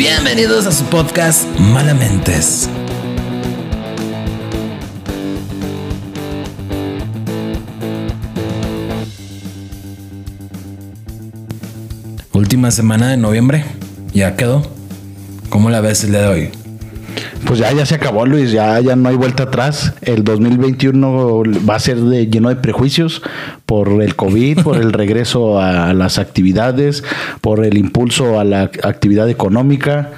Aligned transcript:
Bienvenidos 0.00 0.66
a 0.66 0.72
su 0.72 0.86
podcast 0.86 1.46
Malamentes. 1.58 2.70
Última 12.32 12.70
semana 12.70 13.10
de 13.10 13.18
noviembre. 13.18 13.62
Ya 14.14 14.36
quedó. 14.36 14.62
¿Cómo 15.50 15.68
la 15.68 15.82
ves 15.82 16.02
el 16.04 16.12
día 16.12 16.22
de 16.22 16.28
hoy? 16.28 16.59
Pues 17.50 17.58
ya, 17.58 17.72
ya 17.72 17.84
se 17.84 17.96
acabó, 17.96 18.26
Luis, 18.26 18.52
ya, 18.52 18.78
ya 18.78 18.94
no 18.94 19.08
hay 19.08 19.16
vuelta 19.16 19.42
atrás. 19.42 19.94
El 20.02 20.22
2021 20.22 21.42
va 21.68 21.74
a 21.74 21.80
ser 21.80 21.96
de, 21.96 22.28
lleno 22.28 22.48
de 22.48 22.54
prejuicios 22.54 23.22
por 23.66 24.04
el 24.04 24.14
COVID, 24.14 24.60
por 24.60 24.76
el 24.76 24.92
regreso 24.92 25.60
a 25.60 25.92
las 25.92 26.20
actividades, 26.20 27.02
por 27.40 27.64
el 27.64 27.76
impulso 27.76 28.38
a 28.38 28.44
la 28.44 28.70
actividad 28.84 29.28
económica, 29.28 30.10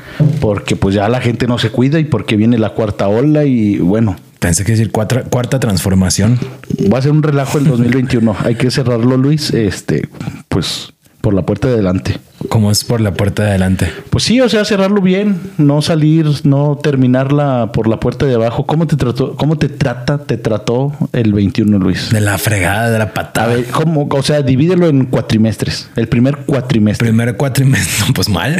porque 0.42 0.76
pues 0.76 0.94
ya 0.94 1.08
la 1.08 1.22
gente 1.22 1.46
no 1.46 1.56
se 1.56 1.71
cuida 1.71 1.98
y 1.98 2.04
porque 2.04 2.36
viene 2.36 2.58
la 2.58 2.74
cuarta 2.74 3.08
ola 3.08 3.46
y 3.46 3.79
bueno. 3.79 4.16
Pensé 4.38 4.66
que 4.66 4.72
decir 4.72 4.93
cuarta, 4.93 5.22
cuarta 5.22 5.58
transformación. 5.58 6.38
Va 6.93 6.99
a 6.99 7.02
ser 7.02 7.12
un 7.12 7.22
relajo 7.22 7.57
el 7.57 7.64
2021. 7.64 8.36
hay 8.44 8.57
que 8.57 8.71
cerrarlo, 8.71 9.16
Luis, 9.16 9.54
este, 9.54 10.07
pues 10.50 10.93
por 11.22 11.32
la 11.32 11.46
puerta 11.46 11.68
de 11.68 11.72
adelante. 11.72 12.21
¿Cómo 12.48 12.70
es 12.70 12.84
por 12.84 13.00
la 13.00 13.14
puerta 13.14 13.42
de 13.44 13.50
adelante? 13.50 13.90
Pues 14.10 14.24
sí, 14.24 14.40
o 14.40 14.48
sea, 14.48 14.64
cerrarlo 14.64 15.00
bien, 15.00 15.40
no 15.58 15.82
salir, 15.82 16.26
no 16.44 16.78
terminarla 16.82 17.70
por 17.72 17.88
la 17.88 18.00
puerta 18.00 18.26
de 18.26 18.34
abajo. 18.34 18.66
¿Cómo 18.66 18.86
te 18.86 18.96
trató, 18.96 19.36
cómo 19.36 19.56
te 19.56 19.68
trata, 19.68 20.18
te 20.18 20.36
trató 20.36 20.92
el 21.12 21.32
21, 21.32 21.78
Luis? 21.78 22.10
De 22.10 22.20
la 22.20 22.38
fregada, 22.38 22.90
de 22.90 22.98
la 22.98 23.12
patada. 23.12 23.52
A 23.52 23.56
ver, 23.56 23.66
¿cómo? 23.66 24.08
O 24.10 24.22
sea, 24.22 24.42
divídelo 24.42 24.88
en 24.88 25.06
cuatrimestres. 25.06 25.88
El 25.96 26.08
primer 26.08 26.38
cuatrimestre. 26.38 27.08
Primer 27.08 27.36
cuatrimestre, 27.36 28.06
pues 28.14 28.28
mal. 28.28 28.56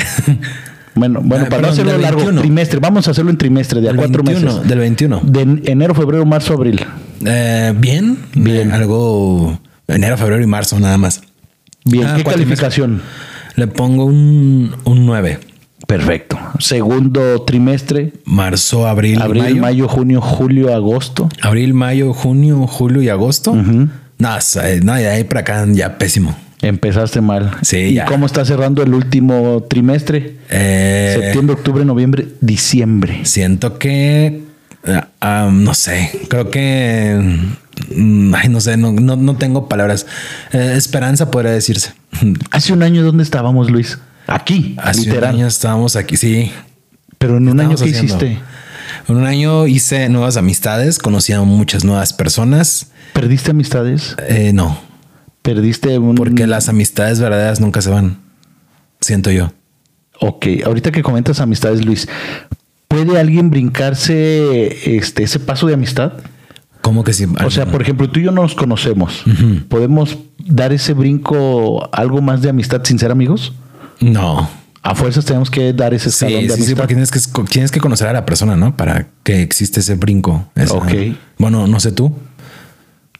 Bueno, 0.94 1.20
bueno, 1.22 1.44
ah, 1.46 1.48
para 1.48 1.62
no 1.62 1.69
hacerlo 1.69 1.96
largo, 1.98 2.33
trimestre. 2.33 2.78
Vamos 2.78 3.08
a 3.08 3.12
hacerlo 3.12 3.30
en 3.30 3.38
trimestre, 3.38 3.80
de 3.80 3.91
a 3.91 3.94
cuatro 3.94 4.22
meses. 4.22 4.66
Del 4.66 4.78
21. 4.78 5.22
De 5.24 5.62
enero, 5.64 5.94
febrero, 5.94 6.27
marzo, 6.27 6.55
abril. 6.55 6.84
Eh, 7.24 7.72
bien, 7.77 8.19
bien. 8.34 8.72
Algo 8.72 9.58
enero, 9.89 10.17
febrero 10.19 10.42
y 10.42 10.46
marzo 10.46 10.78
nada 10.78 10.98
más. 10.98 11.22
Bien, 11.84 12.06
ah, 12.06 12.14
¿qué 12.17 12.24
calificación? 12.24 13.02
Le 13.56 13.67
pongo 13.67 14.05
un, 14.05 14.75
un 14.84 15.06
9. 15.06 15.39
Perfecto. 15.86 16.39
Segundo 16.58 17.42
trimestre. 17.42 18.12
Marzo, 18.25 18.86
abril, 18.86 19.20
abril 19.20 19.56
mayo. 19.56 19.89
junio, 19.89 20.20
julio, 20.20 20.75
agosto. 20.75 21.28
Abril, 21.42 21.75
mayo, 21.75 22.12
junio, 22.14 22.67
julio 22.67 23.03
y 23.03 23.08
agosto. 23.08 23.55
Nada, 24.19 24.41
no, 24.83 24.95
de 24.95 25.08
ahí 25.08 25.25
para 25.25 25.41
acá 25.41 25.67
ya 25.69 25.98
pésimo. 25.98 26.36
Empezaste 26.62 27.20
mal. 27.20 27.50
Sí. 27.62 27.98
¿Y 27.98 28.00
cómo 28.06 28.27
está 28.27 28.45
cerrando 28.45 28.83
el 28.83 28.95
último 28.95 29.67
trimestre? 29.69 30.36
Eh, 30.48 31.17
Septiembre, 31.20 31.56
octubre, 31.56 31.84
noviembre, 31.84 32.28
diciembre. 32.41 33.25
Siento 33.25 33.78
que. 33.78 34.42
Ah, 35.20 35.50
no 35.53 35.75
sé. 35.75 36.11
Creo 36.28 36.50
que 36.50 37.36
ay, 38.34 38.48
no 38.48 38.61
sé, 38.61 38.77
no, 38.77 38.92
no, 38.92 39.37
tengo 39.37 39.69
palabras. 39.69 40.06
Eh, 40.53 40.75
esperanza 40.77 41.31
podría 41.31 41.53
decirse. 41.53 41.92
Hace 42.51 42.73
un 42.73 42.83
año, 42.83 43.03
¿dónde 43.03 43.23
estábamos, 43.23 43.70
Luis? 43.70 43.98
Aquí, 44.27 44.77
Hace 44.79 45.11
un 45.17 45.25
año 45.25 45.47
estábamos 45.47 45.97
aquí, 45.97 46.17
sí. 46.17 46.53
Pero 47.19 47.37
en 47.37 47.48
un 47.48 47.61
año, 47.61 47.77
¿qué 47.77 47.89
hiciste? 47.89 48.39
En 49.09 49.17
un 49.17 49.27
año 49.27 49.67
hice 49.67 50.09
nuevas 50.09 50.37
amistades, 50.37 50.98
conocí 50.98 51.33
a 51.33 51.41
muchas 51.41 51.84
nuevas 51.84 52.12
personas. 52.12 52.89
¿Perdiste 53.12 53.51
amistades? 53.51 54.17
Eh, 54.29 54.53
no. 54.53 54.79
¿Perdiste 55.42 55.98
un... 55.98 56.14
Porque 56.14 56.47
las 56.47 56.69
amistades 56.69 57.20
verdaderas 57.20 57.61
nunca 57.61 57.83
se 57.83 57.91
van. 57.91 58.19
Siento 59.01 59.31
yo. 59.31 59.53
Ok, 60.20 60.47
ahorita 60.64 60.92
que 60.92 61.03
comentas 61.03 61.41
amistades, 61.41 61.84
Luis, 61.84 62.09
¿puede 62.86 63.19
alguien 63.19 63.51
brincarse 63.51 64.97
este, 64.97 65.25
ese 65.25 65.41
paso 65.41 65.67
de 65.67 65.75
amistad? 65.75 66.12
¿Cómo 66.83 67.05
que 67.05 67.12
sí? 67.12 67.27
O 67.44 67.50
sea, 67.50 67.66
por 67.66 67.80
ejemplo, 67.80 68.11
tú 68.11 68.20
y 68.20 68.25
yo 68.25 68.33
nos 68.33 68.55
conocemos. 68.55 69.23
¿Podemos 69.68 70.18
dar 70.39 70.73
ese 70.73 70.92
brinco 70.92 71.89
algo 71.95 72.20
más 72.20 72.42
de 72.42 72.51
amistad 72.51 72.83
sin 72.84 72.98
ser 72.98 73.11
amigos? 73.11 73.52
No. 74.01 74.51
A 74.83 74.96
fuerzas 74.96 75.24
tenemos 75.24 75.48
que 75.48 75.73
dar 75.73 75.95
ese 75.95 76.08
escalón 76.08 76.48
de 76.48 76.52
amistad. 76.52 76.67
Sí, 76.67 76.74
porque 76.74 76.95
tienes 76.95 77.11
que, 77.12 77.20
tienes 77.48 77.70
que 77.70 77.79
conocer 77.79 78.08
a 78.08 78.12
la 78.12 78.27
persona, 78.27 78.57
¿no? 78.57 78.77
Para 78.77 79.07
que 79.23 79.42
existe 79.42 79.79
ese 79.79 79.95
brinco. 79.95 80.48
ok. 80.70 80.92
Bueno, 81.39 81.68
no 81.68 81.79
sé 81.79 81.92
tú. 81.92 82.12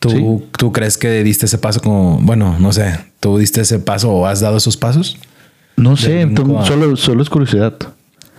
¿Tú, 0.01 0.45
¿Tú 0.59 0.73
crees 0.73 0.99
que 0.99 1.23
diste 1.23 1.47
ese 1.47 1.59
paso 1.59 1.81
como, 1.81 2.19
bueno, 2.21 2.57
no 2.59 2.73
sé, 2.73 2.99
tú 3.21 3.39
diste 3.39 3.61
ese 3.61 3.79
paso 3.79 4.11
o 4.11 4.27
has 4.27 4.41
dado 4.41 4.57
esos 4.57 4.77
pasos? 4.77 5.17
No 5.77 5.97
sé, 5.97 6.29
solo, 6.67 6.97
solo 6.97 7.23
es 7.23 7.31
curiosidad. 7.31 7.75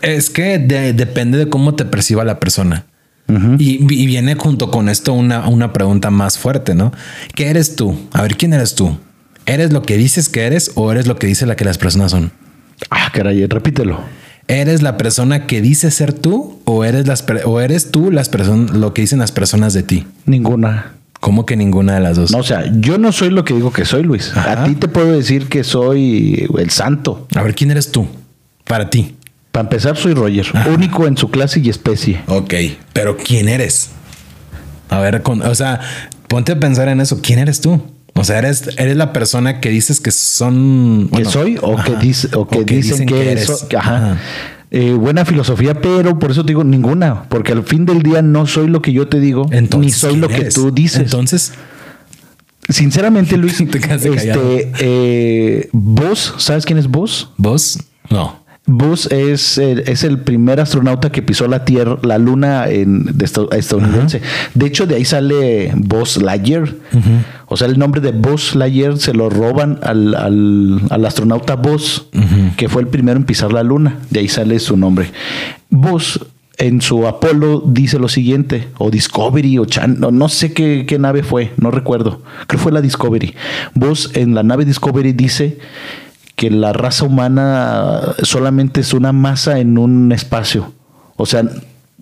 Es 0.01 0.29
que 0.29 0.57
depende 0.57 1.37
de 1.37 1.47
cómo 1.47 1.75
te 1.75 1.85
perciba 1.85 2.25
la 2.25 2.41
persona 2.41 2.85
y, 3.27 3.77
viene 4.05 4.35
junto 4.35 4.69
con 4.69 4.89
esto 4.89 5.13
una, 5.13 5.47
una 5.47 5.73
pregunta 5.73 6.11
más 6.11 6.37
fuerte, 6.37 6.75
¿no? 6.75 6.91
¿Qué 7.35 7.47
eres 7.47 7.75
tú? 7.75 7.97
A 8.11 8.21
ver, 8.21 8.37
¿quién 8.37 8.53
eres 8.53 8.75
tú? 8.75 8.97
¿Eres 9.45 9.73
lo 9.73 9.81
que 9.81 9.97
dices 9.97 10.29
que 10.29 10.41
eres 10.41 10.71
o 10.75 10.91
eres 10.91 11.07
lo 11.07 11.17
que 11.17 11.27
dice 11.27 11.45
la 11.45 11.55
que 11.55 11.65
las 11.65 11.77
personas 11.77 12.11
son? 12.11 12.31
Ah, 12.89 13.11
caray, 13.13 13.45
repítelo. 13.47 13.99
¿Eres 14.47 14.81
la 14.81 14.97
persona 14.97 15.47
que 15.47 15.61
dice 15.61 15.89
ser 15.89 16.13
tú 16.13 16.59
o 16.65 16.83
eres, 16.83 17.07
las, 17.07 17.25
o 17.45 17.61
eres 17.61 17.91
tú 17.91 18.11
las 18.11 18.29
lo 18.73 18.93
que 18.93 19.01
dicen 19.01 19.19
las 19.19 19.31
personas 19.31 19.73
de 19.73 19.83
ti? 19.83 20.05
Ninguna. 20.25 20.93
¿Cómo 21.19 21.45
que 21.45 21.55
ninguna 21.55 21.95
de 21.95 22.01
las 22.01 22.17
dos? 22.17 22.31
No, 22.31 22.39
o 22.39 22.43
sea, 22.43 22.69
yo 22.79 22.97
no 22.97 23.13
soy 23.13 23.29
lo 23.29 23.45
que 23.45 23.53
digo 23.53 23.71
que 23.71 23.85
soy, 23.85 24.03
Luis. 24.03 24.35
A 24.35 24.65
ti 24.65 24.75
te 24.75 24.89
puedo 24.89 25.13
decir 25.13 25.47
que 25.47 25.63
soy 25.63 26.45
el 26.57 26.69
santo. 26.69 27.27
A 27.33 27.41
ver, 27.41 27.55
¿quién 27.55 27.71
eres 27.71 27.91
tú? 27.91 28.05
Para 28.65 28.89
ti. 28.89 29.15
Para 29.53 29.65
empezar, 29.65 29.95
soy 29.95 30.15
Roger, 30.15 30.47
único 30.73 31.05
en 31.05 31.15
su 31.15 31.29
clase 31.29 31.59
y 31.59 31.69
especie. 31.69 32.23
Ok, 32.25 32.55
pero 32.91 33.17
¿quién 33.17 33.47
eres? 33.47 33.91
A 34.89 34.99
ver, 34.99 35.21
o 35.23 35.53
sea, 35.53 35.79
ponte 36.27 36.53
a 36.53 36.59
pensar 36.59 36.87
en 36.87 36.99
eso. 36.99 37.19
¿Quién 37.21 37.37
eres 37.37 37.61
tú? 37.61 37.79
O 38.15 38.23
sea, 38.23 38.39
eres, 38.39 38.67
eres 38.79 38.97
la 38.97 39.13
persona 39.13 39.61
que 39.61 39.69
dices 39.69 40.01
que 40.01 40.09
son. 40.09 41.07
que 41.15 41.23
soy 41.25 41.59
o 41.61 41.75
que, 41.75 41.95
dice, 41.97 42.29
o 42.33 42.47
que, 42.47 42.63
dicen, 42.65 43.05
que, 43.05 43.31
eres. 43.31 43.67
ajá. 43.77 44.17
Eh, 44.71 44.93
buena 44.93 45.23
filosofía, 45.23 45.79
pero 45.79 46.17
por 46.17 46.31
eso 46.31 46.41
te 46.43 46.47
digo 46.47 46.63
ninguna, 46.63 47.25
porque 47.29 47.51
al 47.51 47.61
fin 47.61 47.85
del 47.85 48.01
día 48.01 48.23
no 48.23 48.47
soy 48.47 48.67
lo 48.67 48.81
que 48.81 48.91
yo 48.91 49.07
te 49.07 49.19
digo, 49.19 49.47
ni 49.77 49.91
soy 49.91 50.15
lo 50.15 50.29
que 50.29 50.45
tú 50.45 50.71
dices. 50.71 51.01
Entonces, 51.01 51.53
sinceramente, 52.69 53.37
Luis, 53.37 53.61
este, 53.61 54.71
eh, 54.79 55.69
vos, 55.73 56.33
¿sabes 56.39 56.65
quién 56.65 56.79
es 56.79 56.87
vos? 56.87 57.29
Vos, 57.37 57.77
no. 58.09 58.42
Buzz 58.65 59.11
es, 59.11 59.57
es, 59.57 60.03
el 60.05 60.19
primer 60.19 60.61
astronauta 60.61 61.11
que 61.11 61.21
pisó 61.21 61.47
la 61.47 61.65
Tierra, 61.65 61.97
la 62.01 62.17
Luna 62.17 62.69
en, 62.69 63.03
de 63.17 63.25
estadounidense. 63.25 64.21
De 64.53 64.65
hecho, 64.65 64.85
de 64.87 64.95
ahí 64.95 65.05
sale 65.05 65.73
Buzz 65.75 66.21
Lightyear. 66.21 66.73
O 67.47 67.57
sea, 67.57 67.67
el 67.67 67.77
nombre 67.77 67.99
de 67.99 68.11
Buzz 68.11 68.55
Lightyear 68.55 68.97
se 68.97 69.13
lo 69.13 69.29
roban 69.29 69.79
al, 69.83 70.15
al, 70.15 71.05
astronauta 71.05 71.55
Buzz, 71.55 72.07
que 72.55 72.69
fue 72.69 72.81
el 72.81 72.87
primero 72.87 73.17
en 73.17 73.25
pisar 73.25 73.51
la 73.51 73.63
Luna. 73.63 73.99
De 74.09 74.21
ahí 74.21 74.29
sale 74.29 74.57
su 74.59 74.77
nombre. 74.77 75.11
Buzz 75.69 76.19
en 76.57 76.81
su 76.81 77.05
Apolo 77.07 77.63
dice 77.65 77.99
lo 77.99 78.07
siguiente, 78.07 78.69
o 78.77 78.91
Discovery, 78.91 79.57
o 79.57 79.65
Chan, 79.65 79.99
no, 79.99 80.11
no 80.11 80.29
sé 80.29 80.53
qué, 80.53 80.85
qué, 80.87 80.99
nave 80.99 81.23
fue, 81.23 81.51
no 81.57 81.71
recuerdo, 81.71 82.21
creo 82.21 82.47
que 82.47 82.57
fue 82.57 82.71
la 82.71 82.81
Discovery. 82.81 83.33
Buzz 83.73 84.15
en 84.15 84.35
la 84.35 84.43
nave 84.43 84.63
Discovery 84.63 85.13
dice 85.13 85.57
que 86.43 86.49
la 86.49 86.73
raza 86.73 87.05
humana 87.05 88.15
solamente 88.21 88.81
es 88.81 88.93
una 88.93 89.13
masa 89.13 89.59
en 89.59 89.77
un 89.77 90.11
espacio. 90.11 90.73
O 91.15 91.25
sea, 91.25 91.43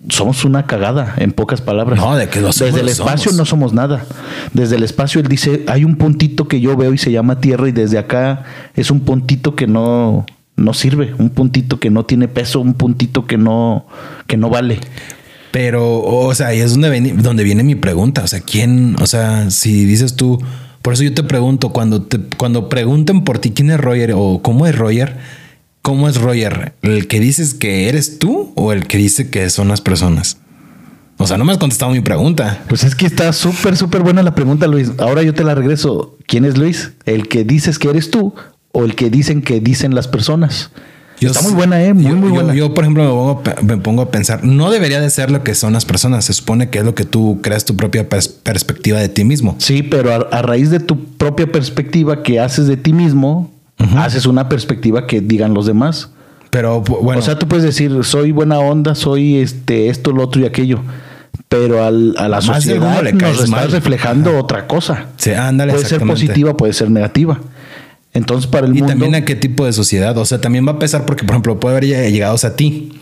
somos 0.08 0.44
una 0.44 0.66
cagada, 0.66 1.14
en 1.18 1.30
pocas 1.30 1.60
palabras. 1.60 2.00
No, 2.00 2.16
de 2.16 2.28
que 2.28 2.40
Desde 2.40 2.80
el 2.80 2.88
espacio 2.88 3.30
no 3.30 3.44
somos 3.44 3.72
nada. 3.72 4.04
Desde 4.52 4.74
el 4.74 4.82
espacio 4.82 5.20
él 5.20 5.28
dice, 5.28 5.64
hay 5.68 5.84
un 5.84 5.94
puntito 5.94 6.48
que 6.48 6.60
yo 6.60 6.76
veo 6.76 6.92
y 6.92 6.98
se 6.98 7.12
llama 7.12 7.38
Tierra 7.38 7.68
y 7.68 7.72
desde 7.72 7.98
acá 7.98 8.42
es 8.74 8.90
un 8.90 9.02
puntito 9.02 9.54
que 9.54 9.68
no, 9.68 10.26
no 10.56 10.74
sirve, 10.74 11.14
un 11.18 11.30
puntito 11.30 11.78
que 11.78 11.90
no 11.90 12.04
tiene 12.04 12.26
peso, 12.26 12.58
un 12.58 12.74
puntito 12.74 13.26
que 13.26 13.38
no, 13.38 13.86
que 14.26 14.36
no 14.36 14.50
vale. 14.50 14.80
Pero, 15.52 16.02
o 16.02 16.34
sea, 16.34 16.48
ahí 16.48 16.58
es 16.58 16.72
donde 16.72 16.90
viene, 16.90 17.12
donde 17.12 17.44
viene 17.44 17.62
mi 17.62 17.76
pregunta. 17.76 18.24
O 18.24 18.26
sea, 18.26 18.40
¿quién, 18.40 18.96
o 19.00 19.06
sea, 19.06 19.52
si 19.52 19.84
dices 19.84 20.16
tú, 20.16 20.40
por 20.82 20.94
eso 20.94 21.04
yo 21.04 21.14
te 21.14 21.22
pregunto, 21.22 21.70
cuando, 21.70 22.02
te, 22.02 22.18
cuando 22.36 22.68
pregunten 22.68 23.24
por 23.24 23.38
ti 23.38 23.52
quién 23.52 23.70
es 23.70 23.80
Roger 23.80 24.12
o 24.14 24.40
cómo 24.42 24.66
es 24.66 24.76
Roger, 24.76 25.16
¿cómo 25.80 26.08
es 26.08 26.20
Roger? 26.20 26.74
¿El 26.82 27.06
que 27.06 27.20
dices 27.20 27.54
que 27.54 27.88
eres 27.88 28.18
tú 28.18 28.52
o 28.56 28.72
el 28.72 28.86
que 28.86 28.98
dice 28.98 29.30
que 29.30 29.48
son 29.48 29.68
las 29.68 29.80
personas? 29.80 30.38
O 31.18 31.26
sea, 31.26 31.38
no 31.38 31.44
me 31.44 31.52
has 31.52 31.58
contestado 31.58 31.92
mi 31.92 32.00
pregunta. 32.00 32.64
Pues 32.68 32.82
es 32.82 32.96
que 32.96 33.06
está 33.06 33.32
súper, 33.32 33.76
súper 33.76 34.02
buena 34.02 34.24
la 34.24 34.34
pregunta, 34.34 34.66
Luis. 34.66 34.90
Ahora 34.98 35.22
yo 35.22 35.34
te 35.34 35.44
la 35.44 35.54
regreso. 35.54 36.18
¿Quién 36.26 36.44
es 36.44 36.58
Luis? 36.58 36.92
¿El 37.04 37.28
que 37.28 37.44
dices 37.44 37.78
que 37.78 37.88
eres 37.88 38.10
tú 38.10 38.34
o 38.72 38.84
el 38.84 38.96
que 38.96 39.08
dicen 39.08 39.40
que 39.40 39.60
dicen 39.60 39.94
las 39.94 40.08
personas? 40.08 40.72
Está 41.30 41.42
muy 41.42 41.52
buena, 41.52 41.82
¿eh? 41.82 41.94
Muy, 41.94 42.12
muy 42.14 42.30
buena. 42.30 42.54
Yo, 42.54 42.74
por 42.74 42.84
ejemplo, 42.84 43.40
me 43.62 43.76
pongo, 43.78 44.02
a 44.02 44.10
pensar, 44.10 44.44
no 44.44 44.70
debería 44.70 45.00
de 45.00 45.10
ser 45.10 45.30
lo 45.30 45.42
que 45.44 45.54
son 45.54 45.72
las 45.72 45.84
personas. 45.84 46.24
Se 46.24 46.32
supone 46.32 46.70
que 46.70 46.78
es 46.80 46.84
lo 46.84 46.94
que 46.94 47.04
tú 47.04 47.38
creas 47.42 47.64
tu 47.64 47.76
propia 47.76 48.08
perspectiva 48.08 48.98
de 48.98 49.08
ti 49.08 49.24
mismo. 49.24 49.54
Sí, 49.58 49.82
pero 49.82 50.28
a, 50.32 50.42
raíz 50.42 50.70
de 50.70 50.80
tu 50.80 51.04
propia 51.04 51.46
perspectiva 51.46 52.22
que 52.22 52.40
haces 52.40 52.66
de 52.66 52.76
ti 52.76 52.92
mismo, 52.92 53.50
haces 53.96 54.26
una 54.26 54.48
perspectiva 54.48 55.06
que 55.06 55.20
digan 55.20 55.54
los 55.54 55.66
demás. 55.66 56.10
Pero 56.50 56.84
bu- 56.84 57.00
bueno, 57.02 57.20
O 57.20 57.22
sea, 57.24 57.38
tú 57.38 57.48
puedes 57.48 57.64
decir, 57.64 57.92
soy 58.04 58.30
buena 58.30 58.58
onda, 58.58 58.94
soy 58.94 59.36
este, 59.38 59.88
esto, 59.88 60.12
lo 60.12 60.22
otro 60.22 60.42
y 60.42 60.44
aquello. 60.44 60.80
Pero 61.48 61.82
al- 61.84 62.14
a 62.18 62.28
la 62.28 62.36
Más 62.36 62.44
sociedad 62.44 63.02
le 63.02 63.12
nos 63.12 63.48
mal. 63.48 63.70
reflejando 63.70 64.38
otra 64.38 64.66
cosa. 64.66 65.06
sí, 65.16 65.32
ándale, 65.32 65.72
puede 65.72 65.86
ser 65.86 66.00
positiva, 66.02 66.56
puede 66.56 66.72
ser 66.74 66.90
negativa. 66.90 67.40
Entonces, 68.14 68.46
para 68.50 68.66
el 68.66 68.72
Y 68.76 68.78
mundo. 68.80 68.88
también 68.88 69.14
a 69.14 69.24
qué 69.24 69.34
tipo 69.36 69.64
de 69.64 69.72
sociedad. 69.72 70.16
O 70.18 70.24
sea, 70.24 70.40
también 70.40 70.66
va 70.66 70.72
a 70.72 70.78
pesar 70.78 71.06
porque, 71.06 71.24
por 71.24 71.34
ejemplo, 71.34 71.58
puede 71.60 71.76
haber 71.76 71.88
lle- 71.88 72.10
llegados 72.12 72.44
a 72.44 72.56
ti, 72.56 72.92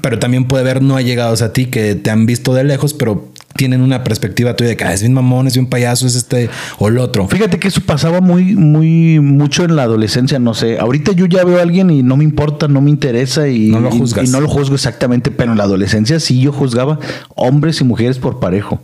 pero 0.00 0.18
también 0.18 0.44
puede 0.44 0.62
haber 0.62 0.80
no 0.82 0.96
allegados 0.96 1.42
a 1.42 1.52
ti 1.52 1.66
que 1.66 1.96
te 1.96 2.10
han 2.10 2.24
visto 2.26 2.54
de 2.54 2.62
lejos, 2.64 2.94
pero 2.94 3.28
tienen 3.56 3.82
una 3.82 4.04
perspectiva 4.04 4.54
tuya 4.54 4.70
de 4.70 4.76
que 4.76 4.84
ah, 4.84 4.94
es 4.94 5.00
bien 5.02 5.12
mamón, 5.12 5.46
es 5.48 5.54
bien 5.54 5.66
payaso, 5.66 6.06
es 6.06 6.14
este 6.14 6.48
o 6.78 6.86
el 6.88 6.96
otro. 6.98 7.26
Fíjate 7.28 7.58
que 7.58 7.68
eso 7.68 7.80
pasaba 7.82 8.20
muy, 8.20 8.54
muy 8.54 9.18
mucho 9.20 9.64
en 9.64 9.74
la 9.76 9.82
adolescencia, 9.82 10.38
no 10.38 10.54
sé. 10.54 10.78
Ahorita 10.78 11.12
yo 11.12 11.26
ya 11.26 11.44
veo 11.44 11.58
a 11.58 11.62
alguien 11.62 11.90
y 11.90 12.02
no 12.04 12.16
me 12.16 12.24
importa, 12.24 12.68
no 12.68 12.80
me 12.80 12.90
interesa 12.90 13.48
y 13.48 13.68
No 13.70 13.80
lo 13.80 13.90
y-. 13.90 13.96
Y, 14.24 14.28
no 14.28 14.40
lo 14.40 14.48
juzgo 14.48 14.76
exactamente, 14.76 15.30
pero 15.32 15.50
en 15.52 15.58
la 15.58 15.64
adolescencia 15.64 16.20
sí 16.20 16.40
yo 16.40 16.52
juzgaba 16.52 16.98
hombres 17.34 17.80
y 17.80 17.84
mujeres 17.84 18.18
por 18.18 18.38
parejo. 18.40 18.80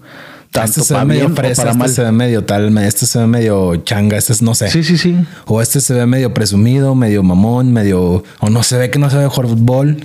Tanto 0.56 0.80
este 0.80 0.82
se 0.82 0.94
ve 0.94 0.96
para 0.96 1.04
medio 1.04 1.20
bien 1.20 1.32
o 1.32 1.36
fresa, 1.36 1.62
para 1.62 1.70
este 1.70 1.78
mal. 1.78 1.88
se 1.88 2.02
ve 2.02 2.12
medio 2.12 2.44
tal, 2.44 2.78
este 2.78 3.06
se 3.06 3.18
ve 3.18 3.26
medio 3.26 3.76
changa, 3.76 4.16
este 4.16 4.32
es 4.32 4.42
no 4.42 4.54
sé. 4.54 4.70
Sí, 4.70 4.82
sí, 4.82 4.98
sí. 4.98 5.16
O 5.46 5.60
este 5.60 5.80
se 5.80 5.94
ve 5.94 6.06
medio 6.06 6.32
presumido, 6.34 6.94
medio 6.94 7.22
mamón, 7.22 7.72
medio. 7.72 8.24
O 8.40 8.50
no 8.50 8.62
se 8.62 8.78
ve 8.78 8.90
que 8.90 8.98
no 8.98 9.10
sabe 9.10 9.26
jugar 9.28 9.48
fútbol. 9.48 9.98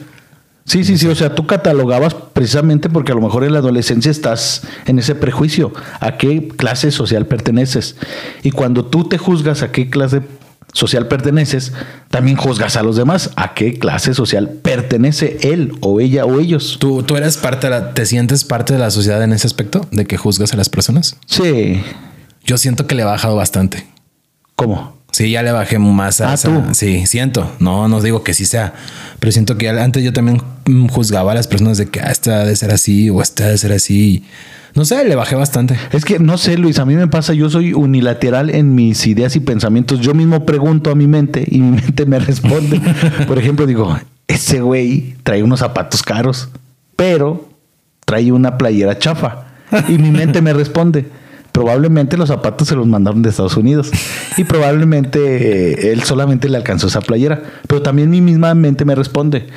Sí, 0.66 0.84
sí, 0.84 0.98
sí. 0.98 1.08
O 1.08 1.16
sea, 1.16 1.36
tú 1.36 1.48
catalogabas 1.48 2.14
precisamente 2.14 2.90
porque 2.90 3.12
a 3.12 3.16
lo 3.16 3.22
mejor 3.22 3.44
en 3.44 3.54
la 3.54 3.60
adolescencia 3.60 4.12
estás 4.12 4.62
en 4.86 5.00
ese 5.00 5.16
prejuicio. 5.16 5.74
¿A 6.00 6.18
qué 6.18 6.48
clase 6.48 6.92
social 6.92 7.26
perteneces? 7.26 7.96
Y 8.44 8.52
cuando 8.52 8.86
tú 8.86 9.10
te 9.10 9.18
juzgas 9.18 9.64
a 9.64 9.72
qué 9.72 9.90
clase 9.90 10.22
social 10.74 11.08
perteneces, 11.08 11.74
también 12.10 12.38
juzgas 12.38 12.76
a 12.78 12.84
los 12.84 12.96
demás. 12.96 13.32
¿A 13.36 13.54
qué 13.54 13.78
clase 13.78 14.14
social 14.14 14.50
pertenece 14.62 15.38
él 15.44 15.74
o 15.82 16.00
ella 16.00 16.26
o 16.26 16.40
ellos? 16.40 16.78
¿Tú, 16.80 17.04
tú 17.04 17.16
eres 17.18 17.38
parte 17.38 17.68
de 17.68 17.72
la. 17.72 17.94
¿Te 17.94 18.06
sientes 18.06 18.44
parte 18.44 18.74
de 18.74 18.80
la 18.80 18.92
sociedad 18.92 19.22
en 19.24 19.34
ese 19.34 19.48
aspecto? 19.48 19.88
¿De 19.92 20.06
que 20.06 20.18
juzgas 20.18 20.54
a 20.54 20.58
las 20.58 20.70
personas? 20.70 21.18
Sí. 21.26 21.82
Yo 22.44 22.58
siento 22.58 22.88
que 22.88 22.96
le 22.96 23.02
he 23.04 23.06
bajado 23.06 23.36
bastante. 23.36 23.86
¿Cómo? 24.56 24.98
Sí, 25.12 25.30
ya 25.32 25.44
le 25.44 25.52
bajé 25.52 25.78
más 25.78 26.22
a 26.22 26.32
Ah, 26.32 26.34
esa- 26.36 26.48
tú. 26.48 26.74
Sí, 26.74 27.06
siento. 27.06 27.52
No, 27.60 27.88
no 27.90 28.02
digo 28.02 28.24
que 28.24 28.34
sí 28.34 28.46
sea, 28.46 28.74
pero 29.20 29.32
siento 29.34 29.58
que 29.58 29.68
antes 29.70 30.04
yo 30.04 30.14
también 30.14 30.42
juzgaba 30.90 31.34
a 31.34 31.36
las 31.36 31.48
personas 31.48 31.78
de 31.78 31.90
que 31.90 32.00
ah, 32.00 32.10
esta 32.12 32.42
ha 32.42 32.46
de 32.46 32.56
ser 32.56 32.72
así 32.72 33.10
o 33.10 33.22
esta 33.22 33.44
ha 33.46 33.48
de 33.50 33.58
ser 33.58 33.74
así. 33.74 34.24
No 34.74 34.86
sé, 34.86 35.04
le 35.04 35.16
bajé 35.16 35.36
bastante. 35.36 35.78
Es 35.92 36.06
que 36.06 36.20
no 36.20 36.38
sé, 36.38 36.58
Luis, 36.58 36.80
a 36.80 36.86
mí 36.86 36.96
me 36.96 37.08
pasa, 37.08 37.34
yo 37.34 37.50
soy 37.50 37.74
unilateral 37.74 38.50
en 38.50 38.74
mis 38.74 39.06
ideas 39.06 39.36
y 39.36 39.40
pensamientos. 39.40 40.00
Yo 40.00 40.14
mismo 40.14 40.46
pregunto 40.46 40.92
a 40.92 40.96
mi 40.96 41.08
mente 41.08 41.46
y 41.48 41.60
mi 41.60 41.72
mente 41.82 42.06
me 42.06 42.20
responde. 42.20 42.82
Por 43.28 43.38
ejemplo, 43.38 43.66
digo, 43.66 43.98
ese 44.28 44.62
güey 44.62 45.16
trae 45.24 45.44
unos 45.44 45.60
zapatos 45.60 46.04
caros, 46.04 46.50
pero 46.96 47.50
trae 48.06 48.32
una 48.32 48.58
playera 48.58 48.98
chafa. 48.98 49.46
Y 49.88 49.98
mi 49.98 50.12
mente 50.12 50.42
me 50.42 50.54
responde, 50.54 51.06
probablemente 51.52 52.18
los 52.18 52.30
zapatos 52.30 52.68
se 52.68 52.76
los 52.76 52.88
mandaron 52.88 53.22
de 53.22 53.30
Estados 53.30 53.58
Unidos. 53.58 53.92
Y 54.38 54.44
probablemente 54.44 55.20
eh, 55.90 55.92
él 55.92 56.04
solamente 56.04 56.50
le 56.50 56.58
alcanzó 56.58 56.88
esa 56.88 57.02
playera. 57.02 57.42
Pero 57.68 57.82
también 57.82 58.10
mi 58.10 58.22
misma 58.22 58.54
mente 58.54 58.86
me 58.86 58.96
responde, 58.96 59.48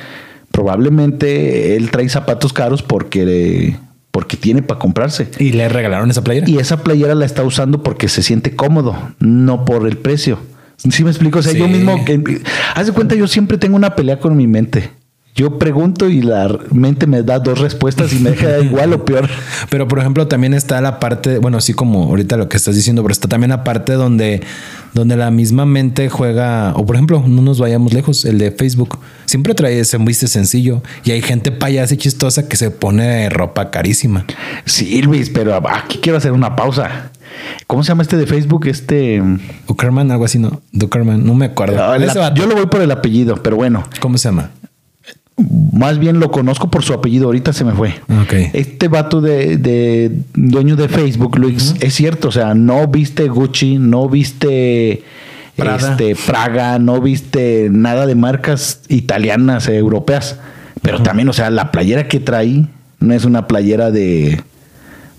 probablemente 0.51 1.75
él 1.75 1.91
trae 1.91 2.07
zapatos 2.09 2.53
caros 2.53 2.81
porque, 2.81 3.77
porque 4.15 4.37
tiene 4.37 4.61
para 4.61 4.79
comprarse. 4.79 5.27
Y 5.39 5.51
le 5.51 5.67
regalaron 5.67 6.09
esa 6.09 6.23
playera. 6.23 6.49
Y 6.49 6.57
esa 6.57 6.83
playera 6.85 7.15
la 7.15 7.25
está 7.25 7.43
usando 7.43 7.83
porque 7.83 8.07
se 8.07 8.23
siente 8.23 8.55
cómodo, 8.55 8.95
no 9.19 9.65
por 9.65 9.85
el 9.85 9.97
precio. 9.97 10.39
¿Sí 10.77 11.03
me 11.03 11.09
explico? 11.09 11.39
O 11.39 11.41
sea, 11.41 11.51
Sí. 11.51 11.57
yo 11.59 11.67
mismo, 11.67 12.05
que, 12.05 12.41
haz 12.75 12.87
de 12.87 12.93
cuenta, 12.93 13.15
yo 13.15 13.27
siempre 13.27 13.57
tengo 13.57 13.75
una 13.75 13.93
pelea 13.93 14.17
con 14.17 14.37
mi 14.37 14.47
mente. 14.47 14.89
Yo 15.35 15.59
pregunto 15.59 16.07
y 16.07 16.21
la 16.21 16.57
mente 16.71 17.07
me 17.07 17.21
da 17.21 17.39
dos 17.39 17.59
respuestas 17.59 18.13
y 18.13 18.19
me 18.19 18.31
deja 18.31 18.57
igual 18.63 18.93
o 18.93 19.03
peor. 19.03 19.29
Pero 19.69 19.85
por 19.85 19.99
ejemplo, 19.99 20.29
también 20.29 20.53
está 20.53 20.79
la 20.79 20.97
parte, 21.01 21.39
bueno, 21.39 21.57
así 21.57 21.73
como 21.73 22.05
ahorita 22.05 22.37
lo 22.37 22.47
que 22.47 22.55
estás 22.55 22.73
diciendo, 22.73 23.01
pero 23.01 23.11
está 23.11 23.27
también 23.27 23.49
la 23.49 23.65
parte 23.65 23.93
donde, 23.93 24.41
donde 24.93 25.17
la 25.17 25.31
misma 25.31 25.65
mente 25.65 26.07
juega, 26.07 26.71
o 26.75 26.85
por 26.85 26.95
ejemplo, 26.95 27.21
no 27.27 27.41
nos 27.41 27.59
vayamos 27.59 27.93
lejos, 27.93 28.23
el 28.23 28.37
de 28.37 28.51
Facebook. 28.51 28.97
Siempre 29.25 29.53
trae 29.53 29.77
ese 29.77 29.97
viste 29.97 30.27
sencillo 30.27 30.81
y 31.03 31.11
hay 31.11 31.21
gente 31.21 31.51
payasa 31.51 31.95
y 31.95 31.97
chistosa 31.97 32.47
que 32.47 32.55
se 32.55 32.71
pone 32.71 33.29
ropa 33.29 33.71
carísima. 33.71 34.25
Sí, 34.63 35.01
Luis, 35.01 35.29
pero 35.29 35.61
aquí 35.69 35.99
quiero 36.01 36.17
hacer 36.17 36.31
una 36.31 36.55
pausa. 36.55 37.11
¿Cómo 37.67 37.83
se 37.83 37.89
llama 37.89 38.03
este 38.03 38.15
de 38.15 38.25
Facebook? 38.25 38.67
Este. 38.67 39.21
Duckerman, 39.67 40.11
algo 40.11 40.23
así, 40.23 40.39
¿no? 40.39 40.61
Duckerman, 40.71 41.25
no 41.25 41.33
me 41.33 41.47
acuerdo. 41.47 41.75
Yo 42.35 42.45
lo 42.45 42.55
voy 42.55 42.67
por 42.67 42.81
el 42.81 42.91
apellido, 42.91 43.43
pero 43.43 43.57
bueno, 43.57 43.83
¿Cómo 43.99 44.17
se 44.17 44.29
llama? 44.29 44.51
Más 45.37 45.99
bien 45.99 46.19
lo 46.19 46.31
conozco 46.31 46.69
por 46.69 46.83
su 46.83 46.93
apellido. 46.93 47.25
Ahorita 47.25 47.53
se 47.53 47.65
me 47.65 47.73
fue. 47.73 47.95
Este 48.53 48.87
vato 48.87 49.21
de, 49.21 49.57
de 49.57 50.11
dueño 50.33 50.75
de 50.75 50.87
Facebook, 50.87 51.37
Luis, 51.37 51.75
es 51.79 51.93
cierto, 51.93 52.29
o 52.29 52.31
sea, 52.31 52.53
no 52.53 52.87
viste 52.87 53.27
Gucci, 53.27 53.77
no 53.77 54.07
viste 54.07 55.03
Prada. 55.55 55.91
este 55.91 56.15
Praga, 56.15 56.79
no 56.79 57.01
viste 57.01 57.67
nada 57.71 58.05
de 58.05 58.15
marcas 58.15 58.81
italianas, 58.87 59.67
eh, 59.67 59.77
europeas, 59.77 60.39
pero 60.81 61.01
también, 61.01 61.27
o 61.29 61.33
sea, 61.33 61.49
la 61.49 61.71
playera 61.71 62.07
que 62.07 62.19
trae 62.19 62.65
no 62.99 63.13
es 63.13 63.25
una 63.25 63.47
playera 63.47 63.91
de 63.91 64.41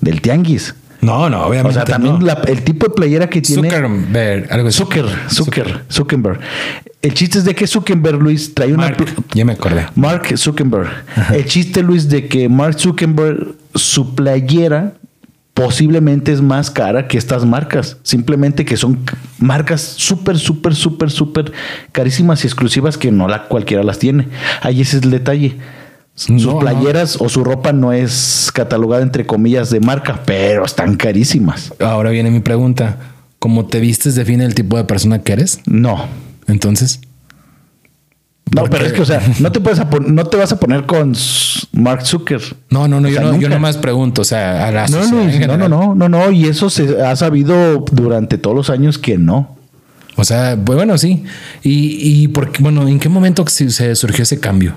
del 0.00 0.20
tianguis. 0.20 0.74
No, 1.06 1.30
no, 1.30 1.42
O 1.42 1.48
obviamente. 1.48 1.74
sea, 1.74 1.84
también 1.84 2.18
no. 2.18 2.26
la- 2.26 2.42
el 2.46 2.62
tipo 2.62 2.86
de 2.88 2.94
playera 2.94 3.28
que 3.28 3.40
tiene 3.40 3.70
Zuckerberg, 3.70 4.52
algo 4.52 4.68
así. 4.68 4.78
Zucker, 4.78 5.06
Zucker, 5.30 5.84
Zuckerberg. 5.90 6.40
El 7.02 7.14
chiste 7.14 7.38
es 7.38 7.44
de 7.44 7.54
que 7.54 7.66
Zuckerberg, 7.66 8.20
Luis, 8.20 8.52
trae 8.54 8.72
una 8.74 8.84
Mark, 8.88 9.04
ya 9.32 9.44
me 9.44 9.52
acordé. 9.52 9.86
Mark 9.94 10.36
Zuckerberg. 10.36 10.88
El 11.32 11.44
chiste, 11.46 11.82
Luis, 11.82 12.08
de 12.08 12.26
que 12.26 12.48
Mark 12.48 12.78
Zuckerberg, 12.80 13.54
su 13.74 14.14
playera 14.14 14.94
posiblemente 15.54 16.32
es 16.32 16.42
más 16.42 16.70
cara 16.70 17.08
que 17.08 17.16
estas 17.16 17.46
marcas. 17.46 17.96
Simplemente 18.02 18.64
que 18.64 18.76
son 18.76 18.98
marcas 19.38 19.80
súper, 19.80 20.38
súper, 20.38 20.74
súper, 20.74 21.10
súper 21.10 21.52
carísimas 21.92 22.44
y 22.44 22.46
exclusivas 22.46 22.98
que 22.98 23.10
no 23.10 23.26
la 23.28 23.44
cualquiera 23.44 23.82
las 23.82 23.98
tiene. 23.98 24.28
Ahí 24.60 24.82
ese 24.82 24.98
es 24.98 25.04
el 25.04 25.10
detalle. 25.10 25.56
Sus 26.16 26.44
No, 26.46 26.52
no. 26.54 26.58
playeras 26.58 27.18
o 27.20 27.28
su 27.28 27.44
ropa 27.44 27.72
no 27.72 27.92
es 27.92 28.50
catalogada 28.52 29.02
entre 29.02 29.24
comillas 29.26 29.70
de 29.70 29.78
marca, 29.80 30.22
pero 30.26 30.64
están 30.64 30.96
carísimas. 30.96 31.72
Ahora 31.78 32.10
viene 32.10 32.30
mi 32.32 32.40
pregunta. 32.40 32.96
¿Cómo 33.38 33.66
te 33.66 33.78
vistes 33.80 34.14
define 34.16 34.44
el 34.46 34.54
tipo 34.54 34.76
de 34.78 34.84
persona 34.84 35.20
que 35.22 35.34
eres? 35.34 35.60
No. 35.66 36.06
Entonces, 36.48 37.00
No, 38.54 38.62
¿Por 38.62 38.70
pero 38.70 38.82
qué? 38.84 38.86
es 38.88 38.92
que, 38.94 39.02
o 39.02 39.04
sea, 39.04 39.20
no 39.40 39.52
te, 39.52 39.60
puedes 39.60 39.78
no 40.08 40.24
te 40.24 40.36
vas 40.38 40.52
a 40.52 40.58
poner 40.58 40.86
con 40.86 41.12
Mark 41.72 42.06
Zuckerberg. 42.06 42.56
no, 42.70 42.88
no, 42.88 42.98
no, 43.00 43.08
O 43.08 43.10
yo 43.10 43.16
sea, 43.18 43.26
no, 43.32 43.36
yo 43.38 43.48
nomás 43.50 43.76
pregunto, 43.76 44.22
o 44.22 44.24
sea, 44.24 44.66
a 44.68 44.70
la 44.72 44.86
No, 44.88 45.04
no, 45.04 45.56
no, 45.58 45.68
no, 45.68 45.94
no, 45.94 46.08
no, 46.08 46.30
y 46.30 46.46
eso 46.46 46.70
se 46.70 47.02
ha 47.02 47.14
sabido 47.16 47.84
durante 47.92 48.38
todos 48.38 48.56
los 48.56 48.70
años 48.70 48.98
que 48.98 49.18
no. 49.18 49.54
O 50.16 50.24
sea, 50.24 50.56
bueno, 50.56 50.96
sí. 50.96 51.24
Y, 51.62 52.22
y 52.22 52.28
porque, 52.28 52.62
bueno, 52.62 52.88
¿en 52.88 52.98
qué 52.98 53.10
momento 53.10 53.44
se 53.48 53.94
surgió 53.94 54.22
ese 54.22 54.40
cambio? 54.40 54.72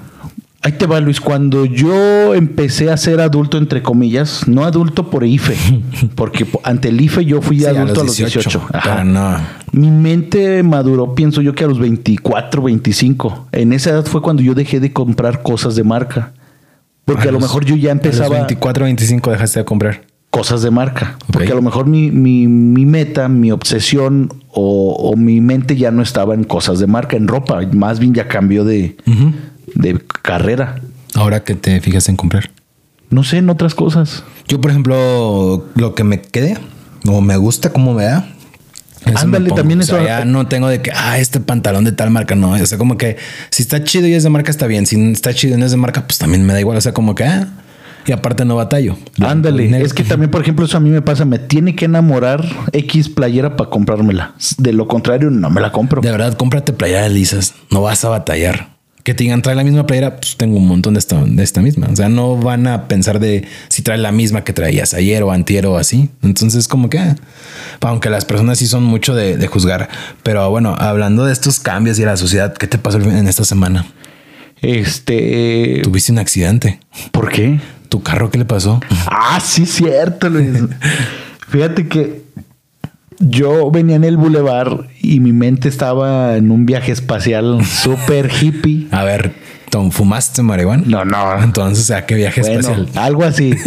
Ahí 0.62 0.74
te 0.74 0.86
va, 0.88 1.00
Luis. 1.00 1.22
Cuando 1.22 1.64
yo 1.66 2.34
empecé 2.36 2.92
a 2.92 2.98
ser 2.98 3.22
adulto, 3.22 3.58
entre 3.58 3.82
comillas, 3.82 4.46
no 4.48 4.66
adulto 4.66 5.10
por 5.10 5.24
IFE, 5.26 5.56
porque 6.16 6.46
po- 6.46 6.60
ante 6.66 6.90
el 6.90 7.00
IFE 7.00 7.24
yo 7.26 7.42
fui 7.42 7.60
Sí, 7.60 7.66
adulto 7.66 8.02
a 8.02 8.04
los 8.04 8.18
18. 8.18 8.68
Ajá. 8.74 9.04
No. 9.06 9.38
Mi 9.72 9.90
mente 9.90 10.62
maduró, 10.64 11.16
pienso 11.16 11.42
yo 11.42 11.56
que 11.56 11.64
a 11.64 11.68
los 11.68 11.80
24, 11.80 12.62
25. 12.62 13.48
En 13.54 13.72
esa 13.72 13.92
edad 13.92 14.06
fue 14.06 14.22
cuando 14.22 14.42
yo 14.42 14.54
dejé 14.54 14.80
de 14.82 14.92
comprar 14.92 15.42
cosas 15.44 15.76
de 15.76 15.84
marca. 15.86 16.34
Porque 17.06 17.24
a, 17.24 17.32
lo 17.32 17.34
los- 17.40 17.44
mejor 17.44 17.64
yo 17.66 17.76
ya 17.78 17.92
A 17.92 17.96
los 17.96 18.04
empezaba 18.06 18.36
24, 18.36 18.84
25 18.84 19.32
dejaste 19.32 19.60
de 19.60 19.66
comprar. 19.66 20.02
cosas 20.30 20.62
de 20.62 20.72
marca. 20.72 21.18
Porque 21.32 21.52
a 21.54 21.56
lo 21.56 21.62
mejor 21.62 21.88
mi, 21.88 22.12
mi, 22.12 22.48
mi 22.48 22.86
meta, 22.86 23.30
mi 23.30 23.52
obsesión 23.52 24.30
o, 24.52 24.94
o 24.94 25.16
mi 25.16 25.40
mente 25.40 25.78
ya 25.78 25.90
no 25.92 26.02
estaba 26.02 26.34
en 26.36 26.44
cosas 26.44 26.80
de 26.80 26.88
marca, 26.88 27.16
en 27.16 27.28
ropa. 27.30 27.62
Más 27.74 28.00
bien 28.00 28.14
ya 28.14 28.28
cambió 28.28 28.64
de, 28.66 28.98
de 29.76 30.00
carrera. 30.22 30.82
Ahora 31.16 31.44
que 31.44 31.56
te 31.56 31.80
fijas 31.82 32.08
en 32.10 32.16
comprar. 32.16 32.52
No 33.10 33.24
sé, 33.24 33.38
en 33.38 33.50
otras 33.50 33.74
cosas. 33.76 34.24
Yo, 34.48 34.62
por 34.62 34.72
ejemplo, 34.72 35.66
lo 35.76 35.96
que 35.96 36.04
me 36.04 36.22
quede 36.22 36.58
o 37.08 37.22
me 37.22 37.38
gusta 37.38 37.72
cómo 37.72 37.94
me 37.94 38.04
da. 38.04 38.28
eso 39.06 39.18
Ándale, 39.20 39.50
me 39.50 39.56
también 39.56 39.80
O 39.80 39.84
sea, 39.84 39.98
eso- 39.98 40.06
Ya 40.06 40.26
no 40.26 40.48
tengo 40.48 40.68
de 40.68 40.82
que, 40.82 40.92
ah, 40.94 41.18
este 41.18 41.40
pantalón 41.40 41.86
de 41.86 41.92
tal 41.92 42.12
marca, 42.12 42.36
no. 42.36 42.52
O 42.52 42.66
sea, 42.66 42.78
como 42.78 42.98
que 42.98 43.18
si 43.50 43.64
está 43.64 43.84
chido 43.84 44.08
y 44.08 44.14
es 44.14 44.24
de 44.24 44.30
marca, 44.30 44.52
está 44.52 44.68
bien. 44.68 44.86
Si 44.86 44.96
está 45.12 45.34
chido 45.34 45.56
y 45.56 45.60
no 45.60 45.66
es 45.66 45.72
de 45.72 45.78
marca, 45.78 46.06
pues 46.06 46.18
también 46.20 46.46
me 46.46 46.54
da 46.54 46.60
igual. 46.60 46.78
O 46.78 46.82
sea, 46.82 46.94
como 46.94 47.16
que, 47.16 47.24
ah, 47.24 47.48
y 48.06 48.12
aparte 48.12 48.46
no 48.46 48.56
batallo. 48.56 48.98
Ándale. 49.22 49.82
Es 49.84 49.94
que 49.94 50.04
también, 50.04 50.32
por 50.32 50.42
ejemplo, 50.42 50.66
eso 50.66 50.78
a 50.78 50.80
mí 50.80 50.90
me 50.90 51.02
pasa. 51.02 51.26
Me 51.26 51.38
tiene 51.40 51.76
que 51.76 51.86
enamorar 51.86 52.44
X 52.72 53.10
playera 53.10 53.56
para 53.56 53.70
comprármela. 53.70 54.34
De 54.58 54.74
lo 54.74 54.88
contrario, 54.88 55.30
no 55.30 55.50
me 55.50 55.62
la 55.62 55.72
compro. 55.72 56.02
De 56.02 56.12
verdad, 56.12 56.36
cómprate 56.36 56.74
playeras 56.74 57.12
lisas. 57.12 57.54
No 57.72 57.82
vas 57.82 58.04
a 58.06 58.10
batallar. 58.10 58.79
Que 59.10 59.16
te 59.16 59.24
digan, 59.24 59.42
trae 59.42 59.56
la 59.56 59.64
misma 59.64 59.88
playera, 59.88 60.18
pues 60.18 60.38
tengo 60.38 60.58
un 60.58 60.68
montón 60.68 60.94
de 60.94 61.00
esta, 61.00 61.20
de 61.26 61.42
esta 61.42 61.64
misma. 61.64 61.88
O 61.92 61.96
sea, 61.96 62.10
no 62.10 62.38
van 62.38 62.68
a 62.68 62.88
pensar 62.88 63.20
de 63.20 63.44
si 63.68 63.82
trae 63.82 63.98
la 63.98 64.12
misma 64.12 64.44
que 64.44 64.54
traías 64.54 64.94
ayer 64.94 65.24
o 65.24 65.32
antier 65.32 65.66
o 65.66 65.78
así. 65.78 66.12
Entonces, 66.22 66.68
como 66.68 66.92
que, 66.92 67.16
aunque 67.82 68.12
las 68.12 68.26
personas 68.26 68.60
sí 68.60 68.68
son 68.68 68.84
mucho 68.84 69.16
de, 69.16 69.36
de 69.38 69.48
juzgar. 69.48 69.90
Pero 70.22 70.48
bueno, 70.52 70.76
hablando 70.78 71.26
de 71.26 71.34
estos 71.34 71.60
cambios 71.60 71.98
y 71.98 72.06
la 72.06 72.18
sociedad, 72.18 72.54
¿qué 72.54 72.68
te 72.68 72.78
pasó 72.78 73.00
en 73.00 73.28
esta 73.28 73.46
semana? 73.46 73.88
Este. 74.62 75.82
Tuviste 75.82 76.12
un 76.12 76.20
accidente. 76.20 76.80
¿Por 77.12 77.32
qué? 77.32 77.60
¿Tu 77.90 78.04
carro 78.04 78.30
qué 78.30 78.38
le 78.38 78.46
pasó? 78.46 78.80
Ah, 79.08 79.40
sí, 79.44 79.66
cierto, 79.66 80.30
Luis. 80.30 80.56
Fíjate 81.50 81.88
que 81.88 82.22
yo 83.20 83.70
venía 83.72 83.96
en 83.96 84.04
el 84.04 84.18
bulevar 84.18 84.88
y 85.02 85.20
mi 85.20 85.34
mente 85.34 85.68
estaba 85.70 86.38
en 86.38 86.52
un 86.52 86.66
viaje 86.66 86.92
espacial 86.92 87.64
súper 87.66 88.30
hippie. 88.42 88.88
A 88.92 89.04
ver, 89.04 89.34
Tom, 89.70 89.92
¿fumaste 89.92 90.42
marihuana? 90.42 90.84
No, 90.86 91.06
no. 91.06 91.42
Entonces, 91.44 91.92
¿a 91.92 92.06
qué 92.06 92.16
viaje 92.16 92.42
Bueno, 92.42 92.60
espacial? 92.60 92.88
algo 92.96 93.24
así. 93.24 93.54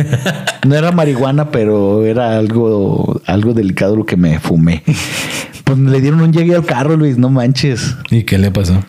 No 0.66 0.76
era 0.76 0.92
marihuana, 0.92 1.50
pero 1.50 2.04
era 2.06 2.38
algo, 2.38 3.21
algo 3.26 3.52
delicado 3.52 3.97
lo 3.97 4.06
que 4.06 4.16
me 4.16 4.38
fumé. 4.38 4.85
Pues 5.64 5.76
le 5.76 6.00
dieron 6.00 6.21
un 6.21 6.32
llegue 6.32 6.54
al 6.54 6.64
carro, 6.64 6.97
Luis, 6.97 7.18
no 7.18 7.30
manches. 7.30 7.97
¿Y 8.12 8.23
qué 8.23 8.38
le 8.38 8.52
pasó? 8.52 8.80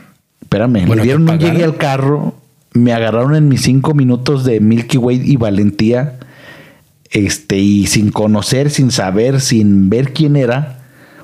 Espérame, 0.41 0.85
Bueno, 0.85 0.97
le 0.97 1.01
dieron 1.03 1.25
¿te 1.25 1.31
un 1.31 1.39
llegue 1.39 1.63
al 1.63 1.77
carro, 1.77 2.35
me 2.73 2.93
agarraron 2.93 3.33
en 3.35 3.47
mis 3.47 3.63
cinco 3.63 3.95
minutos 3.95 4.43
de 4.45 4.59
Milky 4.59 4.97
Way 4.99 5.21
y 5.25 5.35
valentía, 5.37 6.19
este, 7.13 7.57
y 7.57 7.85
sin 7.85 8.11
conocer, 8.11 8.69
sin 8.69 8.91
saber, 8.91 9.39
sin 9.39 9.89
ver 9.89 10.13
quién 10.13 10.35
era, 10.35 10.79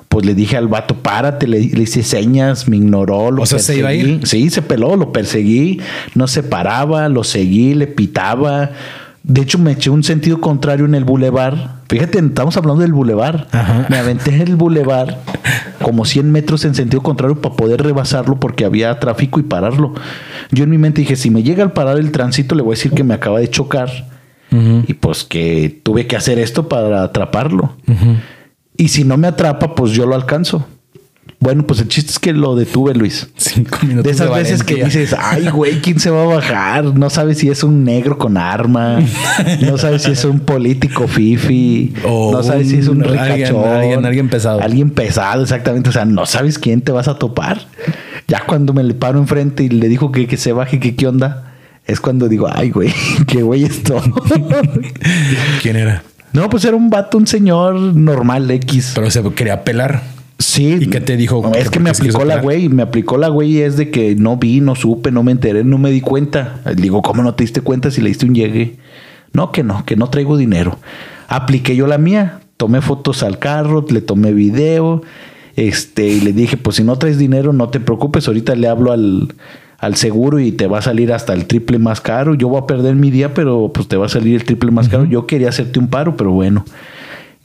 pues 0.08 0.26
le 0.26 0.36
dije 0.36 0.56
al 0.56 0.68
vato, 0.68 0.96
párate, 1.04 1.48
le, 1.48 1.60
le 1.60 1.84
hice 1.84 2.04
señas, 2.04 2.68
me 2.68 2.78
ignoró, 2.78 3.32
lo 3.32 3.44
O 3.44 3.46
sea, 3.46 3.60
¿se 3.60 3.78
iba 3.78 3.90
a 3.90 3.94
ir? 3.94 4.20
perseguí. 4.20 4.44
Sí, 4.44 4.50
se 4.50 4.62
peló, 4.62 4.96
lo 4.96 5.12
perseguí, 5.12 5.82
no 6.16 6.28
se 6.28 6.44
paraba, 6.44 7.10
lo 7.10 7.24
seguí, 7.24 7.74
le 7.74 7.88
pitaba. 7.88 8.72
De 9.24 9.42
hecho, 9.42 9.60
me 9.60 9.74
eché 9.74 9.90
un 9.90 10.04
sentido 10.04 10.40
contrario 10.42 10.86
en 10.86 10.96
el 10.96 11.06
bulevar. 11.06 11.82
Fíjate, 11.90 12.20
estamos 12.20 12.56
hablando 12.56 12.82
del 12.82 12.94
bulevar. 12.94 13.48
Me 13.90 13.98
aventé 13.98 14.34
en 14.34 14.42
el 14.42 14.56
bulevar 14.56 15.20
como 15.82 16.06
100 16.06 16.32
metros 16.32 16.66
en 16.66 16.76
sentido 16.76 17.02
contrario 17.02 17.40
para 17.42 17.56
poder 17.56 17.82
rebasarlo 17.82 18.40
porque 18.40 18.66
había 18.66 19.00
tráfico 19.00 19.40
y 19.40 19.44
pararlo. 19.44 19.94
Yo 20.52 20.64
en 20.64 20.70
mi 20.70 20.78
mente 20.78 21.02
dije, 21.02 21.16
si 21.16 21.30
me 21.30 21.44
llega 21.44 21.64
al 21.64 21.74
parar 21.74 21.98
el 21.98 22.12
tránsito, 22.12 22.56
le 22.56 22.62
voy 22.62 22.74
a 22.74 22.76
decir 22.76 22.92
que 22.92 23.04
me 23.04 23.14
acaba 23.14 23.40
de 23.40 23.50
chocar 23.50 24.09
Y 24.52 24.94
pues 24.96 25.24
que 25.24 25.80
tuve 25.84 26.08
que 26.08 26.16
hacer 26.16 26.40
esto 26.40 26.68
para 26.68 27.04
atraparlo. 27.04 27.76
Y 28.78 28.88
si 28.90 29.04
no 29.04 29.18
me 29.18 29.28
atrapa, 29.28 29.76
pues 29.76 29.92
yo 29.92 30.06
lo 30.06 30.16
alcanzo. 30.16 30.66
Bueno, 31.42 31.66
pues 31.66 31.80
el 31.80 31.88
chiste 31.88 32.12
es 32.12 32.20
que 32.20 32.34
lo 32.34 32.56
detuve, 32.56 32.94
Luis. 32.94 33.30
Cinco 33.38 33.78
minutos 33.84 34.04
De 34.04 34.12
esas 34.12 34.30
veces 34.36 34.62
que 34.64 34.84
dices, 34.84 35.16
ay, 35.18 35.48
güey, 35.50 35.80
¿quién 35.80 35.98
se 36.00 36.10
va 36.10 36.24
a 36.24 36.26
bajar? 36.26 36.84
No 36.84 37.10
sabes 37.10 37.38
si 37.38 37.50
es 37.50 37.64
un 37.64 37.86
negro 37.86 38.18
con 38.18 38.36
arma, 38.38 39.00
no 39.62 39.78
sabes 39.78 40.02
si 40.04 40.12
es 40.12 40.26
un 40.26 40.42
político 40.42 41.08
fifi, 41.08 41.94
O 42.06 42.34
no 42.34 42.44
sabes 42.44 42.68
si 42.70 42.78
es 42.78 42.90
un 42.90 43.04
alguien- 43.04 43.36
ricachón. 43.36 43.64
alguien- 43.66 44.06
alguien 44.06 44.28
pesado. 44.30 44.60
Alguien 44.62 44.90
pesado, 44.90 45.44
exactamente. 45.44 45.88
O 45.90 45.94
sea, 45.94 46.04
no 46.04 46.26
sabes 46.26 46.60
quién 46.60 46.82
te 46.82 46.92
vas 46.92 47.08
a 47.08 47.18
topar. 47.18 47.68
Ya 48.28 48.44
cuando 48.46 48.74
me 48.74 48.84
le 48.84 48.94
paro 48.94 49.18
enfrente 49.20 49.64
y 49.64 49.70
le 49.70 49.88
dijo 49.88 50.12
que, 50.12 50.28
que 50.28 50.36
se 50.36 50.52
baje, 50.52 50.80
que 50.82 50.96
qué 50.98 51.08
onda, 51.08 51.49
es 51.86 52.00
cuando 52.00 52.28
digo, 52.28 52.48
ay, 52.52 52.70
güey, 52.72 52.94
qué 53.28 53.42
güey 53.42 53.64
esto. 53.64 54.02
¿Quién 55.62 55.76
era? 55.76 56.04
no, 56.34 56.50
pues 56.50 56.66
era 56.66 56.76
un 56.76 56.90
vato, 56.90 57.18
un 57.18 57.28
señor 57.28 57.76
normal, 57.76 58.50
X. 58.52 58.92
Pero 58.96 59.10
se 59.10 59.24
quería 59.32 59.64
pelar. 59.64 60.04
Sí. 60.40 60.78
¿Y 60.80 60.88
qué 60.88 61.02
te 61.02 61.18
dijo? 61.18 61.42
No, 61.44 61.54
es 61.54 61.70
¿Que 61.70 61.80
me 61.80 61.90
aplicó 61.90 62.24
la 62.24 62.42
güey. 62.42 62.70
Me 62.70 62.82
aplicó 62.82 63.18
la 63.18 63.28
güey 63.28 63.58
y 63.58 63.62
es 63.62 63.76
de 63.76 63.92
que 63.92 64.16
no 64.16 64.38
vi, 64.38 64.62
no 64.62 64.74
supe, 64.76 65.12
no 65.12 65.22
me 65.22 65.34
enteré, 65.34 65.66
no 65.66 65.78
me 65.78 65.92
di 65.92 66.00
cuenta. 66.00 66.62
Digo, 66.78 67.02
¿cómo 67.02 67.24
no 67.24 67.36
te 67.36 67.44
diste 67.44 67.60
cuenta 67.60 67.92
si 67.92 68.00
le 68.02 68.08
diste 68.08 68.26
un 68.26 68.34
llegue? 68.34 68.78
No, 69.34 69.52
que 69.52 69.64
no, 69.64 69.86
que 69.86 69.98
no 69.98 70.10
traigo 70.10 70.38
dinero. 70.38 70.80
Apliqué 71.28 71.76
yo 71.76 71.88
la 71.88 71.98
mía. 71.98 72.40
Tomé 72.56 72.82
fotos 72.82 73.22
al 73.24 73.38
carro, 73.38 73.86
le 73.90 74.02
tomé 74.02 74.32
video. 74.34 75.02
Este, 75.56 76.08
y 76.08 76.22
le 76.22 76.32
dije, 76.32 76.56
pues 76.56 76.78
si 76.78 76.84
no 76.84 76.98
traes 76.98 77.18
dinero, 77.18 77.52
no 77.52 77.70
te 77.70 77.82
preocupes. 77.82 78.28
Ahorita 78.28 78.56
le 78.56 78.68
hablo 78.70 78.94
al, 78.94 79.34
al 79.80 79.96
seguro 79.96 80.40
y 80.40 80.52
te 80.52 80.68
va 80.68 80.80
a 80.80 80.82
salir 80.82 81.14
hasta 81.14 81.34
el 81.34 81.46
triple 81.46 81.80
más 81.80 82.02
caro. 82.02 82.36
Yo 82.36 82.50
voy 82.50 82.62
a 82.62 82.68
perder 82.68 82.96
mi 82.96 83.12
día, 83.12 83.34
pero 83.34 83.72
pues 83.74 83.88
te 83.88 83.98
va 83.98 84.08
a 84.08 84.10
salir 84.10 84.36
el 84.36 84.44
triple 84.44 84.72
más 84.72 84.90
caro. 84.90 85.06
Yo 85.06 85.26
quería 85.26 85.50
hacerte 85.50 85.80
un 85.80 85.88
paro, 85.88 86.18
pero 86.18 86.32
bueno. 86.32 86.66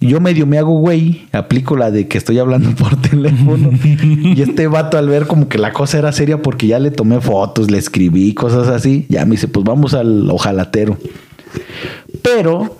Yo 0.00 0.20
medio 0.20 0.46
me 0.46 0.58
hago 0.58 0.78
güey, 0.78 1.26
aplico 1.32 1.76
la 1.76 1.90
de 1.90 2.08
que 2.08 2.18
estoy 2.18 2.38
hablando 2.38 2.70
por 2.76 3.00
teléfono. 3.00 3.70
y 3.82 4.40
este 4.42 4.66
vato 4.66 4.98
al 4.98 5.08
ver 5.08 5.26
como 5.26 5.48
que 5.48 5.58
la 5.58 5.72
cosa 5.72 5.98
era 5.98 6.12
seria 6.12 6.42
porque 6.42 6.66
ya 6.66 6.78
le 6.78 6.90
tomé 6.90 7.20
fotos, 7.20 7.70
le 7.70 7.78
escribí, 7.78 8.34
cosas 8.34 8.68
así, 8.68 9.06
ya 9.08 9.24
me 9.24 9.32
dice, 9.32 9.48
pues 9.48 9.64
vamos 9.64 9.94
al 9.94 10.30
ojalatero. 10.30 10.98
Pero 12.22 12.76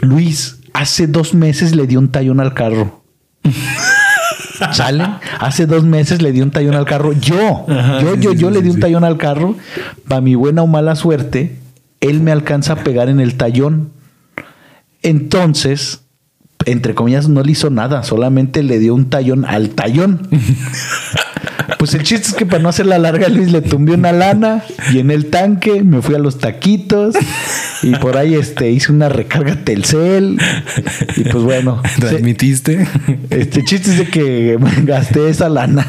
Luis, 0.00 0.58
hace 0.72 1.06
dos 1.06 1.34
meses 1.34 1.76
le 1.76 1.86
dio 1.86 1.98
un 1.98 2.08
tallón 2.08 2.40
al 2.40 2.54
carro. 2.54 3.02
¿Sale? 4.72 5.04
Hace 5.40 5.66
dos 5.66 5.84
meses 5.84 6.22
le 6.22 6.32
di 6.32 6.40
un 6.40 6.50
tallón 6.50 6.74
al 6.74 6.84
carro. 6.84 7.12
Yo, 7.12 7.66
Ajá, 7.68 8.00
yo, 8.00 8.14
sí, 8.14 8.20
yo, 8.20 8.30
sí, 8.32 8.38
yo 8.38 8.48
sí, 8.48 8.54
le 8.54 8.62
di 8.62 8.70
un 8.70 8.80
tallón 8.80 9.04
al 9.04 9.16
carro. 9.16 9.56
Para 10.08 10.20
mi 10.20 10.34
buena 10.34 10.62
o 10.62 10.66
mala 10.66 10.96
suerte, 10.96 11.56
él 12.00 12.20
me 12.20 12.32
alcanza 12.32 12.74
a 12.74 12.76
pegar 12.76 13.08
en 13.08 13.20
el 13.20 13.36
tallón. 13.36 13.90
Entonces, 15.02 16.02
entre 16.66 16.94
comillas, 16.94 17.28
no 17.28 17.42
le 17.42 17.52
hizo 17.52 17.70
nada, 17.70 18.02
solamente 18.02 18.62
le 18.62 18.78
dio 18.78 18.94
un 18.94 19.10
tallón 19.10 19.44
al 19.44 19.70
tallón. 19.70 20.28
Pues 21.78 21.94
el 21.94 22.02
chiste 22.02 22.28
es 22.28 22.34
que 22.34 22.46
para 22.46 22.62
no 22.62 22.68
hacer 22.68 22.86
la 22.86 22.98
larga, 22.98 23.28
Luis 23.28 23.52
le 23.52 23.60
tumbé 23.60 23.92
una 23.92 24.12
lana 24.12 24.64
y 24.92 24.98
en 24.98 25.10
el 25.10 25.26
tanque 25.26 25.82
me 25.82 26.00
fui 26.02 26.14
a 26.14 26.18
los 26.18 26.38
taquitos 26.38 27.14
y 27.84 27.94
por 27.96 28.16
ahí 28.16 28.34
este, 28.34 28.70
hice 28.70 28.90
una 28.92 29.08
recarga 29.08 29.56
Telcel 29.64 30.38
y 31.16 31.24
pues 31.24 31.44
bueno, 31.44 31.82
se- 31.94 32.00
¿Transmitiste? 32.00 32.86
este 33.30 33.62
chiste 33.64 33.90
es 33.92 33.98
de 33.98 34.06
que 34.08 34.58
gasté 34.84 35.28
esa 35.28 35.48
lana. 35.48 35.86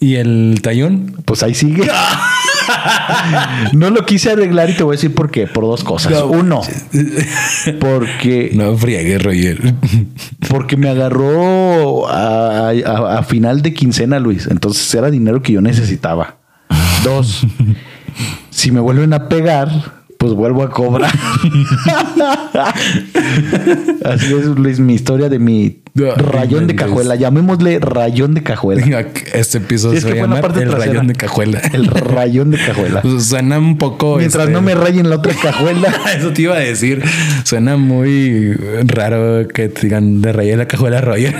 ¿Y 0.00 0.16
el 0.16 0.58
tallón? 0.62 1.14
Pues 1.24 1.42
ahí 1.42 1.54
sigue. 1.54 1.88
No 3.72 3.90
lo 3.90 4.04
quise 4.04 4.32
arreglar 4.32 4.68
y 4.70 4.74
te 4.74 4.82
voy 4.82 4.94
a 4.94 4.96
decir 4.96 5.14
por 5.14 5.30
qué. 5.30 5.46
Por 5.46 5.64
dos 5.64 5.82
cosas. 5.84 6.12
No. 6.12 6.26
Uno, 6.26 6.60
porque 7.80 8.50
No 8.54 8.76
friegues, 8.76 9.22
Roger. 9.22 9.74
Porque 10.48 10.76
me 10.76 10.88
agarró 10.88 12.08
a, 12.08 12.70
a- 12.70 13.18
a 13.18 13.22
final 13.22 13.62
de 13.62 13.72
quincena, 13.74 14.18
Luis. 14.18 14.46
Entonces 14.50 14.92
era 14.94 15.10
dinero 15.10 15.42
que 15.42 15.52
yo 15.52 15.60
necesitaba. 15.60 16.36
Dos, 17.04 17.46
si 18.50 18.70
me 18.70 18.80
vuelven 18.80 19.12
a 19.12 19.28
pegar, 19.28 19.68
pues 20.24 20.32
vuelvo 20.36 20.62
a 20.62 20.70
cobrar. 20.70 21.12
Así 24.04 24.34
es, 24.34 24.46
Luis, 24.46 24.80
mi 24.80 24.94
historia 24.94 25.28
de 25.28 25.38
mi 25.38 25.82
rayón 25.94 26.66
de 26.66 26.74
cajuela. 26.74 27.14
Llamémosle 27.14 27.78
rayón 27.78 28.32
de 28.32 28.42
cajuela. 28.42 29.00
Este 29.34 29.58
episodio 29.58 30.00
Sí, 30.00 30.06
es 30.08 30.14
se 30.14 30.22
va 30.26 30.40
parte 30.40 30.62
El 30.62 30.70
trasera. 30.70 30.92
rayón 30.92 31.08
de 31.08 31.14
cajuela. 31.14 31.60
El 31.74 31.88
rayón 31.88 32.52
de 32.52 32.56
cajuela. 32.56 33.02
Pues 33.02 33.26
suena 33.26 33.58
un 33.58 33.76
poco... 33.76 34.16
Mientras 34.16 34.44
este, 34.44 34.54
no 34.54 34.62
me 34.62 34.74
rayen 34.74 35.10
la 35.10 35.16
otra 35.16 35.34
cajuela. 35.42 35.94
Eso 36.16 36.32
te 36.32 36.40
iba 36.40 36.54
a 36.54 36.60
decir. 36.60 37.02
Suena 37.44 37.76
muy 37.76 38.54
raro 38.86 39.46
que 39.48 39.68
te 39.68 39.82
digan 39.82 40.22
de 40.22 40.32
rayar 40.32 40.56
la 40.56 40.66
cajuela 40.68 41.02
Roger. 41.02 41.34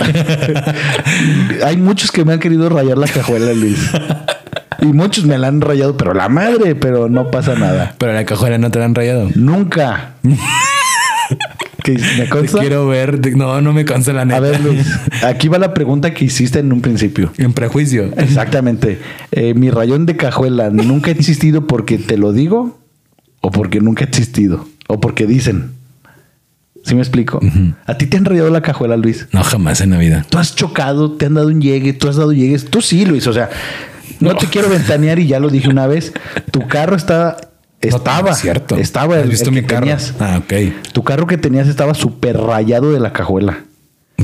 Hay 1.65 1.77
muchos 1.77 2.11
que 2.11 2.23
me 2.23 2.33
han 2.33 2.39
querido 2.39 2.69
rayar 2.69 2.99
la 2.99 3.07
cajuela, 3.07 3.51
Luis. 3.51 3.79
Y 4.81 4.85
muchos 4.87 5.25
me 5.25 5.37
la 5.37 5.47
han 5.47 5.61
rayado, 5.61 5.95
pero 5.97 6.13
la 6.13 6.29
madre, 6.29 6.75
pero 6.75 7.09
no 7.09 7.31
pasa 7.31 7.55
nada. 7.55 7.95
Pero 7.97 8.13
la 8.13 8.25
cajuela 8.25 8.57
no 8.57 8.71
te 8.71 8.79
la 8.79 8.85
han 8.85 8.95
rayado. 8.95 9.29
Nunca. 9.35 10.13
¿Qué, 11.83 11.93
¿Me 11.93 12.23
Te 12.23 12.29
consta? 12.29 12.59
quiero 12.59 12.87
ver. 12.87 13.19
Te- 13.21 13.31
No, 13.31 13.61
no 13.61 13.71
me 13.73 13.85
consta 13.85 14.11
la 14.13 14.25
neta. 14.25 14.37
A 14.37 14.39
ver, 14.39 14.59
Luis, 14.61 14.87
aquí 15.23 15.47
va 15.49 15.59
la 15.59 15.73
pregunta 15.73 16.13
que 16.13 16.25
hiciste 16.25 16.59
en 16.59 16.71
un 16.73 16.81
principio. 16.81 17.31
En 17.37 17.53
prejuicio. 17.53 18.11
Exactamente. 18.17 18.99
Eh, 19.31 19.53
mi 19.53 19.69
rayón 19.69 20.05
de 20.05 20.15
cajuela 20.17 20.69
nunca 20.71 21.09
ha 21.11 21.13
existido 21.13 21.67
porque 21.67 21.97
te 21.97 22.17
lo 22.17 22.31
digo 22.33 22.79
o 23.41 23.51
porque 23.51 23.81
nunca 23.81 24.03
ha 24.05 24.07
existido 24.07 24.67
o 24.87 24.99
porque 24.99 25.27
dicen. 25.27 25.71
¿Sí 26.83 26.93
me 26.93 27.01
explico? 27.01 27.39
A 27.87 27.97
ti 27.97 28.05
te 28.05 28.17
han 28.17 28.25
rayado 28.25 28.51
la 28.51 28.61
cajuela, 28.61 28.95
Luis. 28.95 29.27
No, 29.31 29.43
jamás 29.43 29.81
en 29.81 29.89
la 29.89 29.97
vida. 29.97 30.23
Tú 30.29 30.37
has 30.37 30.55
chocado, 30.55 31.13
te 31.13 31.25
han 31.25 31.33
dado 31.33 31.47
un 31.47 31.59
llegue, 31.59 31.93
tú 31.93 32.07
has 32.07 32.15
dado 32.15 32.31
llegues. 32.31 32.65
Tú 32.65 32.79
sí, 32.81 33.05
Luis. 33.05 33.25
O 33.25 33.33
sea, 33.33 33.49
no, 34.19 34.31
No. 34.33 34.37
te 34.37 34.47
quiero 34.47 34.69
ventanear 34.69 35.19
y 35.19 35.27
ya 35.27 35.39
lo 35.39 35.49
dije 35.49 35.69
una 35.69 35.87
vez. 35.87 36.13
Tu 36.51 36.67
carro 36.67 36.95
estaba, 36.95 37.37
es 37.81 37.93
cierto. 38.39 38.75
estaba 38.77 39.15
¿Has 39.17 39.23
el, 39.23 39.29
visto 39.29 39.49
el 39.49 39.55
mi 39.55 39.61
carro? 39.63 39.81
tenías. 39.81 40.13
Ah, 40.19 40.41
ok. 40.43 40.53
Tu 40.93 41.03
carro 41.03 41.27
que 41.27 41.37
tenías 41.37 41.67
estaba 41.67 41.93
súper 41.93 42.37
rayado 42.37 42.91
de 42.91 42.99
la 42.99 43.13
cajuela. 43.13 43.63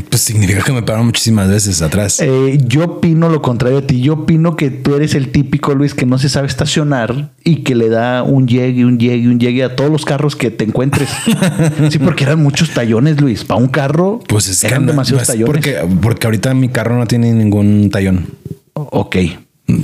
Pues 0.10 0.22
significa 0.22 0.64
que 0.64 0.72
me 0.72 0.82
pararon 0.84 1.08
muchísimas 1.08 1.50
veces 1.50 1.82
atrás. 1.82 2.22
Eh, 2.22 2.58
yo 2.66 2.86
opino 2.86 3.28
lo 3.28 3.42
contrario 3.42 3.80
a 3.80 3.82
ti. 3.82 4.00
Yo 4.02 4.14
opino 4.14 4.56
que 4.56 4.70
tú 4.72 4.96
eres 4.96 5.16
el 5.16 5.34
típico 5.34 5.76
Luis 5.76 5.94
que 5.94 6.06
no 6.06 6.18
se 6.18 6.30
sabe 6.30 6.48
estacionar 6.48 7.32
y 7.44 7.58
que 7.58 7.76
le 7.76 7.90
da 7.90 8.24
un 8.24 8.48
llegue, 8.48 8.86
un 8.86 8.98
llegue, 8.98 9.28
un 9.28 9.38
llegue 9.38 9.66
a 9.66 9.76
todos 9.76 9.92
los 9.92 10.06
carros 10.06 10.38
que 10.38 10.50
te 10.50 10.64
encuentres. 10.64 11.10
sí, 11.92 12.00
porque 12.00 12.24
eran 12.24 12.42
muchos 12.42 12.70
tallones, 12.74 13.20
Luis. 13.20 13.44
Para 13.44 13.60
un 13.60 13.68
carro, 13.68 14.22
Pues 14.30 14.48
es 14.48 14.62
que 14.62 14.68
eran 14.68 14.86
no- 14.86 14.94
demasiados 14.94 15.20
no 15.20 15.22
es 15.24 15.28
tallones. 15.28 15.46
Porque, 15.54 15.98
porque 16.02 16.28
ahorita 16.28 16.54
mi 16.54 16.70
carro 16.70 16.98
no 16.98 17.06
tiene 17.06 17.34
ningún 17.34 17.90
tallón. 17.92 18.28
Ok. 18.74 19.18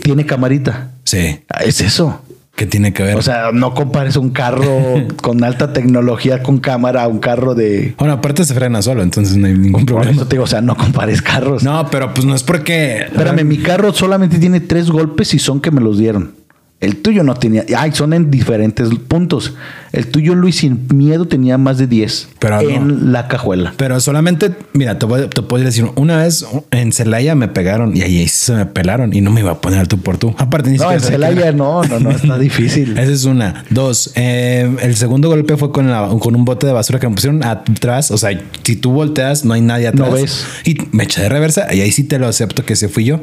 Tiene 0.01 0.25
camarita. 0.25 0.91
Sí. 1.03 1.39
Ah, 1.50 1.63
Es 1.63 1.82
eso. 1.82 2.22
¿Qué 2.56 2.65
tiene 2.65 2.91
que 2.91 3.03
ver? 3.03 3.15
O 3.15 3.22
sea, 3.22 3.51
no 3.53 3.75
compares 3.75 4.15
un 4.15 4.32
carro 4.32 4.65
con 5.22 5.44
alta 5.44 5.74
tecnología 5.74 6.41
con 6.41 6.58
cámara 6.58 7.03
a 7.03 7.08
un 7.08 7.20
carro 7.20 7.53
de. 7.53 7.94
bueno, 8.00 8.15
aparte 8.15 8.44
se 8.46 8.56
frena 8.56 8.82
solo, 8.82 9.03
entonces 9.03 9.38
no 9.38 9.46
hay 9.46 9.53
ningún 9.56 9.86
problema. 9.86 10.12
eso 10.12 10.25
te 10.25 10.38
digo, 10.38 10.46
o 10.46 10.48
sea, 10.48 10.62
no 10.62 10.75
compares 10.75 11.22
carros. 11.22 11.63
No, 11.63 11.88
pero 11.91 12.15
pues 12.15 12.25
no 12.25 12.34
es 12.34 12.41
porque. 12.41 13.01
Espérame, 13.12 13.44
mi 13.46 13.58
carro 13.60 13.94
solamente 13.94 14.39
tiene 14.39 14.60
tres 14.60 14.89
golpes 14.89 15.36
y 15.36 15.39
son 15.39 15.62
que 15.62 15.70
me 15.70 15.82
los 15.82 16.00
dieron. 16.00 16.34
El 16.79 16.98
tuyo 16.98 17.24
no 17.24 17.34
tenía. 17.34 17.65
Ay, 17.75 17.91
son 17.91 18.13
en 18.13 18.29
diferentes 18.29 18.88
puntos. 19.07 19.55
El 19.93 20.07
tuyo, 20.07 20.36
Luis, 20.36 20.57
sin 20.57 20.88
miedo 20.93 21.25
tenía 21.27 21.57
más 21.57 21.79
de 21.79 21.88
10 21.88 22.27
Pero 22.38 22.60
en 22.62 22.88
no. 23.05 23.12
la 23.12 23.27
cajuela. 23.27 23.74
Pero 23.77 24.00
solamente, 24.00 24.51
mira, 24.74 25.00
te, 25.00 25.07
voy, 25.07 25.27
te 25.27 25.41
puedo 25.41 25.63
decir, 25.63 25.86
una 25.96 26.17
vez 26.17 26.46
en 26.69 26.91
Celaya 26.91 27.34
me 27.34 27.48
pegaron 27.48 27.98
y 27.98 28.03
ahí 28.03 28.27
se 28.27 28.53
me 28.53 28.65
pelaron 28.67 29.12
y 29.15 29.22
no 29.22 29.31
me 29.31 29.39
iba 29.41 29.53
a 29.53 29.60
poner 29.62 29.79
al 29.79 29.88
tú 29.88 29.98
por 29.98 30.19
tú. 30.19 30.36
Aparte, 30.38 30.69
ni 30.69 30.77
No, 30.77 30.91
en 30.91 31.00
Celaya 31.00 31.51
no, 31.51 31.84
no, 31.84 32.00
no, 32.00 32.12
está 32.12 32.38
difícil. 32.39 32.96
Esa 32.96 33.12
es 33.12 33.25
una. 33.25 33.63
Dos, 33.72 34.12
eh, 34.13 34.72
el 34.84 34.96
segundo 34.96 35.29
golpe 35.29 35.57
fue 35.57 35.72
con, 35.72 35.89
la- 35.89 36.10
con 36.19 36.36
un 36.36 36.46
bote 36.46 36.67
de 36.67 36.74
basura 36.74 37.00
que 37.00 37.10
me 37.10 37.15
pusieron 37.15 37.43
atrás. 37.43 38.12
O 38.12 38.19
sea, 38.19 38.39
si 38.62 38.75
tú 38.75 38.91
volteas, 38.91 39.46
no 39.46 39.55
hay 39.55 39.62
nadie 39.62 39.88
atrás. 39.88 40.10
No 40.10 40.13
ves. 40.15 40.46
Y 40.63 40.77
me 40.91 41.05
eché 41.05 41.22
de 41.24 41.29
reversa 41.29 41.74
y 41.74 41.81
ahí 41.81 41.91
sí 41.91 42.03
te 42.03 42.19
lo 42.19 42.27
acepto 42.27 42.63
que 42.65 42.75
se 42.75 42.88
fui 42.88 43.03
yo. 43.05 43.19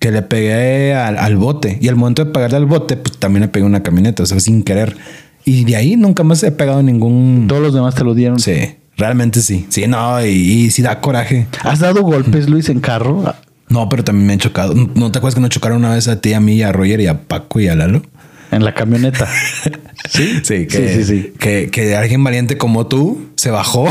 Que 0.00 0.10
le 0.10 0.22
pegué 0.22 0.94
al, 0.94 1.16
al 1.16 1.36
bote. 1.36 1.78
Y 1.80 1.86
al 1.86 1.94
momento 1.94 2.24
de 2.24 2.32
pegarle 2.32 2.56
al 2.56 2.66
bote, 2.66 2.96
pues 2.96 3.18
también 3.18 3.42
le 3.42 3.48
pegué 3.48 3.64
una 3.64 3.84
camioneta, 3.84 4.24
o 4.24 4.26
sea, 4.26 4.40
sin 4.40 4.64
querer. 4.64 4.96
Y 5.44 5.64
de 5.64 5.76
ahí 5.76 5.96
nunca 5.96 6.24
más 6.24 6.42
he 6.42 6.50
pegado 6.50 6.82
ningún. 6.82 7.46
Todos 7.48 7.62
los 7.62 7.74
demás 7.74 7.94
te 7.94 8.02
lo 8.02 8.14
dieron. 8.14 8.40
Sí, 8.40 8.74
realmente 8.96 9.42
sí. 9.42 9.66
Sí, 9.68 9.86
no, 9.86 10.24
y, 10.24 10.30
y 10.30 10.70
sí 10.70 10.82
da 10.82 11.00
coraje. 11.00 11.46
¿Has 11.62 11.78
dado 11.78 12.02
golpes, 12.02 12.48
Luis, 12.48 12.68
en 12.68 12.80
carro? 12.80 13.32
No, 13.70 13.88
pero 13.88 14.02
también 14.02 14.26
me 14.26 14.32
han 14.32 14.40
chocado. 14.40 14.74
¿No 14.74 15.12
te 15.12 15.18
acuerdas 15.18 15.36
que 15.36 15.40
nos 15.40 15.50
chocaron 15.50 15.78
una 15.78 15.94
vez 15.94 16.08
a 16.08 16.20
ti, 16.20 16.32
a 16.32 16.40
mí, 16.40 16.60
a 16.62 16.72
Roger 16.72 17.00
y 17.00 17.06
a 17.06 17.22
Paco 17.22 17.60
y 17.60 17.68
a 17.68 17.76
Lalo? 17.76 18.02
En 18.50 18.64
la 18.64 18.74
camioneta. 18.74 19.28
¿Sí? 20.08 20.40
Sí, 20.42 20.66
que, 20.66 20.88
sí, 20.88 20.88
sí, 20.88 21.04
sí. 21.04 21.32
Que, 21.38 21.70
que 21.70 21.94
alguien 21.94 22.24
valiente 22.24 22.58
como 22.58 22.88
tú 22.88 23.28
se 23.36 23.50
bajó. 23.52 23.86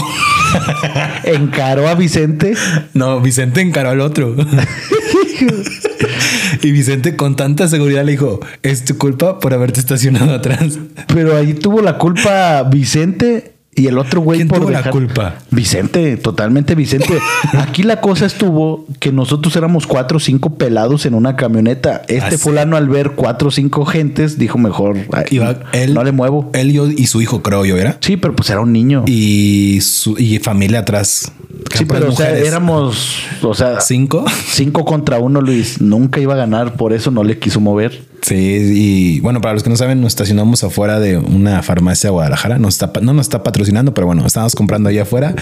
Encaró 1.24 1.88
a 1.88 1.96
Vicente. 1.96 2.56
No, 2.94 3.22
Vicente 3.22 3.62
encaró 3.62 3.90
al 3.92 4.02
otro. 4.02 4.36
y 6.62 6.72
Vicente 6.72 7.16
con 7.16 7.36
tanta 7.36 7.68
seguridad 7.68 8.04
le 8.04 8.12
dijo, 8.12 8.40
es 8.64 8.86
tu 8.86 8.98
culpa 8.98 9.40
por 9.40 9.54
haberte 9.54 9.80
estacionado 9.80 10.34
atrás. 10.34 10.80
Pero 11.08 11.36
ahí 11.36 11.54
tuvo 11.54 11.82
la 11.82 11.98
culpa 11.98 12.64
Vicente 12.64 13.59
y 13.80 13.88
el 13.88 13.98
otro 13.98 14.22
güey 14.22 14.40
¿Quién 14.40 14.48
por 14.48 14.60
tuvo 14.60 14.70
la 14.72 14.78
dejar- 14.80 14.92
culpa? 14.92 15.36
Vicente, 15.52 16.18
totalmente 16.18 16.76
Vicente. 16.76 17.18
Aquí 17.58 17.84
la 17.84 18.02
cosa 18.02 18.26
estuvo 18.26 18.86
que 19.00 19.12
nosotros 19.12 19.56
éramos 19.56 19.88
cuatro 19.88 20.18
o 20.18 20.20
cinco 20.20 20.56
pelados 20.56 21.06
en 21.06 21.14
una 21.14 21.36
camioneta. 21.36 22.02
Este 22.08 22.36
Así. 22.36 22.38
fulano 22.38 22.76
al 22.78 22.90
ver 22.90 23.12
cuatro 23.12 23.48
o 23.48 23.52
cinco 23.52 23.86
gentes 23.86 24.38
dijo 24.38 24.58
mejor 24.58 24.98
ay, 25.12 25.26
Iba 25.32 25.60
él, 25.74 25.94
no 25.94 26.04
le 26.04 26.12
muevo. 26.12 26.50
Él 26.54 26.72
yo 26.74 26.88
y 26.88 27.08
su 27.08 27.22
hijo, 27.22 27.42
creo 27.42 27.66
yo, 27.66 27.78
¿era? 27.78 27.98
Sí, 28.02 28.18
pero 28.18 28.36
pues 28.36 28.50
era 28.50 28.60
un 28.62 28.74
niño. 28.74 29.04
Y 29.08 29.80
su 29.82 30.16
y 30.18 30.40
familia 30.40 30.80
atrás. 30.80 31.32
sí, 31.74 31.86
pero 31.86 32.10
o 32.10 32.12
sea, 32.12 32.38
éramos, 32.38 33.20
o 33.42 33.54
sea, 33.54 33.80
cinco. 33.82 34.26
cinco 34.48 34.86
contra 34.86 35.20
uno, 35.20 35.42
Luis. 35.42 35.82
Nunca 35.82 36.20
iba 36.20 36.34
a 36.34 36.38
ganar, 36.38 36.74
por 36.76 36.94
eso 36.94 37.12
no 37.12 37.24
le 37.24 37.40
quiso 37.40 37.60
mover. 37.60 38.09
Sí, 38.22 38.36
y 38.36 39.20
bueno, 39.22 39.42
para 39.42 39.54
los 39.54 39.64
que 39.64 39.70
no 39.70 39.76
saben, 39.78 40.02
nos 40.02 40.12
estacionamos 40.14 40.64
afuera 40.64 41.00
de 41.00 41.18
una 41.18 41.64
farmacia 41.64 42.10
de 42.10 42.12
Guadalajara. 42.12 42.60
Nos 42.60 42.76
está, 42.76 42.92
no 43.02 43.14
nos 43.14 43.26
está 43.28 43.44
patrocinando, 43.44 43.94
pero 43.94 44.08
bueno, 44.08 44.26
estábamos 44.26 44.56
comprando 44.56 44.90
ahí 44.90 45.00
afuera. 45.00 45.34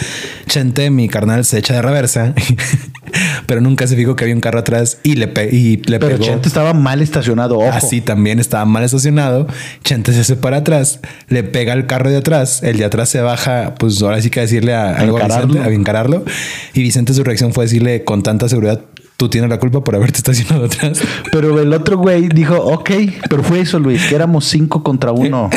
Chente, 0.48 0.90
mi 0.90 1.10
carnal, 1.10 1.44
se 1.46 1.58
echa 1.58 1.74
de 1.74 1.82
reversa, 1.82 2.34
pero 3.46 3.62
nunca 3.62 3.88
se 3.88 3.96
fijó 3.96 4.16
que 4.16 4.24
había 4.26 4.36
un 4.36 4.42
carro 4.42 4.60
atrás 4.60 5.00
y 5.04 5.16
le, 5.16 5.28
pe- 5.28 5.50
y 5.54 5.78
le 5.78 6.00
Pero 6.00 6.18
pegó. 6.18 6.24
Chente 6.24 6.48
estaba 6.48 6.74
mal 6.74 7.02
estacionado, 7.02 7.58
ojo. 7.58 7.70
Así 7.72 8.02
también 8.02 8.40
estaba 8.40 8.66
mal 8.66 8.84
estacionado. 8.84 9.48
Chente 9.84 10.14
se 10.14 10.20
hace 10.22 10.36
para 10.36 10.58
atrás, 10.58 11.00
le 11.30 11.44
pega 11.44 11.74
al 11.74 11.88
carro 11.88 12.10
de 12.10 12.18
atrás. 12.18 12.62
El 12.64 12.78
de 12.78 12.86
atrás 12.86 13.10
se 13.10 13.22
baja, 13.22 13.76
pues 13.78 14.02
ahora 14.02 14.22
sí 14.22 14.30
que 14.30 14.40
decirle 14.42 14.74
a, 14.74 14.96
algo 14.96 15.18
a. 15.18 15.28
Vicente, 15.28 15.60
a 15.60 15.70
encararlo. 15.70 16.24
Y 16.74 16.82
Vicente, 16.84 17.14
su 17.14 17.24
reacción 17.24 17.54
fue 17.54 17.66
decirle 17.66 18.04
con 18.04 18.24
tanta 18.24 18.48
seguridad: 18.50 18.82
Tú 19.18 19.30
tienes 19.30 19.50
la 19.50 19.60
culpa 19.60 19.84
por 19.84 19.96
haberte 19.96 20.18
estacionado 20.18 20.66
atrás. 20.66 21.02
Pero 21.32 21.60
el 21.60 21.74
otro 21.74 21.98
güey 21.98 22.30
dijo, 22.30 22.56
ok, 22.56 22.92
pero 23.30 23.44
fue 23.44 23.62
eso, 23.62 23.80
Luis, 23.80 24.06
que 24.06 24.16
éramos 24.16 24.46
cinco 24.46 24.84
contra 24.84 25.12
uno. 25.12 25.50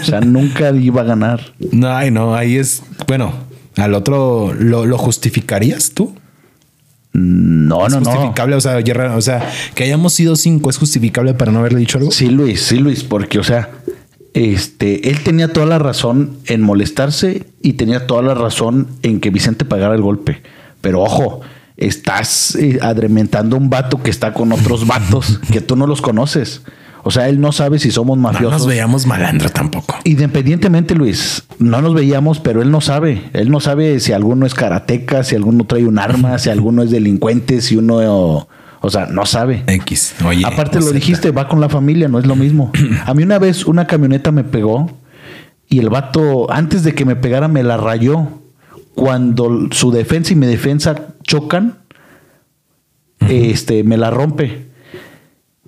O 0.00 0.04
sea, 0.04 0.20
nunca 0.20 0.70
iba 0.70 1.02
a 1.02 1.04
ganar. 1.04 1.52
No, 1.72 1.94
ay, 1.94 2.10
no, 2.10 2.34
ahí 2.34 2.56
es. 2.56 2.82
Bueno, 3.06 3.34
al 3.76 3.94
otro 3.94 4.54
lo, 4.58 4.86
lo 4.86 4.98
justificarías 4.98 5.92
tú. 5.92 6.14
No, 7.12 7.86
es 7.86 7.92
no, 7.92 8.00
no. 8.00 8.10
justificable, 8.10 8.56
o 8.56 8.60
sea, 8.60 8.78
o 9.14 9.20
sea, 9.20 9.50
que 9.74 9.84
hayamos 9.84 10.14
sido 10.14 10.34
cinco 10.34 10.70
es 10.70 10.78
justificable 10.78 11.34
para 11.34 11.52
no 11.52 11.58
haberle 11.58 11.80
dicho 11.80 11.98
algo. 11.98 12.10
Sí, 12.10 12.30
Luis, 12.30 12.62
sí, 12.62 12.78
Luis, 12.78 13.04
porque, 13.04 13.38
o 13.38 13.44
sea, 13.44 13.68
este, 14.32 15.10
él 15.10 15.22
tenía 15.22 15.52
toda 15.52 15.66
la 15.66 15.78
razón 15.78 16.38
en 16.46 16.62
molestarse 16.62 17.44
y 17.60 17.74
tenía 17.74 18.06
toda 18.06 18.22
la 18.22 18.34
razón 18.34 18.88
en 19.02 19.20
que 19.20 19.28
Vicente 19.28 19.66
pagara 19.66 19.94
el 19.94 20.00
golpe. 20.00 20.42
Pero 20.80 21.02
ojo, 21.02 21.42
estás 21.86 22.54
eh, 22.56 22.78
adrementando 22.82 23.56
a 23.56 23.58
un 23.58 23.70
vato 23.70 24.02
que 24.02 24.10
está 24.10 24.32
con 24.32 24.52
otros 24.52 24.86
vatos 24.86 25.40
que 25.52 25.60
tú 25.60 25.76
no 25.76 25.86
los 25.86 26.00
conoces. 26.00 26.62
O 27.04 27.10
sea, 27.10 27.28
él 27.28 27.40
no 27.40 27.50
sabe 27.50 27.80
si 27.80 27.90
somos 27.90 28.16
No 28.16 28.22
mafiosos. 28.22 28.52
nos 28.60 28.66
veíamos 28.68 29.06
malandro 29.06 29.48
tampoco. 29.50 29.96
Independientemente, 30.04 30.94
Luis, 30.94 31.42
no 31.58 31.82
nos 31.82 31.94
veíamos, 31.94 32.38
pero 32.38 32.62
él 32.62 32.70
no 32.70 32.80
sabe. 32.80 33.28
Él 33.32 33.50
no 33.50 33.58
sabe 33.58 33.98
si 33.98 34.12
alguno 34.12 34.46
es 34.46 34.54
karateca, 34.54 35.24
si 35.24 35.34
alguno 35.34 35.64
trae 35.64 35.84
un 35.84 35.98
arma, 35.98 36.38
si 36.38 36.48
alguno 36.48 36.82
es 36.84 36.92
delincuente, 36.92 37.60
si 37.60 37.76
uno, 37.76 37.96
o, 37.96 38.48
o 38.80 38.90
sea, 38.90 39.06
no 39.06 39.26
sabe. 39.26 39.64
X. 39.66 40.14
Oye. 40.24 40.44
Aparte 40.46 40.78
lo 40.78 40.92
dijiste, 40.92 41.32
va 41.32 41.48
con 41.48 41.60
la 41.60 41.68
familia, 41.68 42.06
no 42.06 42.20
es 42.20 42.26
lo 42.26 42.36
mismo. 42.36 42.70
A 43.04 43.14
mí 43.14 43.24
una 43.24 43.40
vez 43.40 43.66
una 43.66 43.88
camioneta 43.88 44.30
me 44.30 44.44
pegó 44.44 44.88
y 45.68 45.80
el 45.80 45.88
vato, 45.88 46.52
antes 46.52 46.84
de 46.84 46.94
que 46.94 47.04
me 47.04 47.16
pegara, 47.16 47.48
me 47.48 47.64
la 47.64 47.78
rayó. 47.78 48.28
Cuando 48.94 49.68
su 49.70 49.90
defensa 49.90 50.34
y 50.34 50.36
mi 50.36 50.46
defensa 50.46 51.11
chocan, 51.22 51.78
este, 53.28 53.84
me 53.84 53.96
la 53.96 54.10
rompe. 54.10 54.70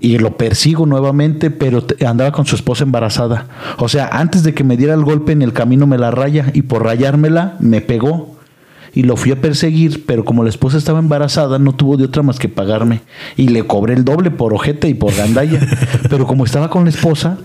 Y 0.01 0.19
lo 0.19 0.37
persigo 0.37 0.87
nuevamente, 0.87 1.51
pero 1.51 1.85
andaba 2.07 2.33
con 2.33 2.47
su 2.47 2.57
esposa 2.57 2.85
embarazada. 2.85 3.47
O 3.79 3.89
sea, 3.89 4.09
antes 4.09 4.43
de 4.43 4.53
que 4.53 4.65
me 4.65 4.77
diera 4.77 4.93
el 4.95 5.05
golpe 5.05 5.33
en 5.33 5.41
el 5.41 5.53
camino 5.53 5.87
me 5.87 5.99
la 5.99 6.11
raya 6.11 6.51
y 6.53 6.63
por 6.63 6.83
rayármela 6.83 7.57
me 7.61 7.81
pegó. 7.81 8.35
Y 8.93 9.03
lo 9.05 9.17
fui 9.17 9.33
a 9.33 9.41
perseguir, 9.41 10.05
pero 10.07 10.25
como 10.25 10.45
la 10.45 10.51
esposa 10.51 10.79
estaba 10.79 10.99
embarazada, 11.01 11.59
no 11.59 11.75
tuvo 11.75 11.97
de 11.97 12.05
otra 12.05 12.23
más 12.23 12.39
que 12.39 12.49
pagarme. 12.49 13.01
Y 13.37 13.49
le 13.49 13.67
cobré 13.67 13.95
el 13.95 14.05
doble 14.05 14.31
por 14.31 14.53
ojete 14.53 14.89
y 14.89 14.95
por 14.95 15.15
gandalla. 15.17 15.61
pero 16.11 16.27
como 16.27 16.45
estaba 16.45 16.71
con 16.71 16.85
la 16.85 16.91
esposa, 16.91 17.39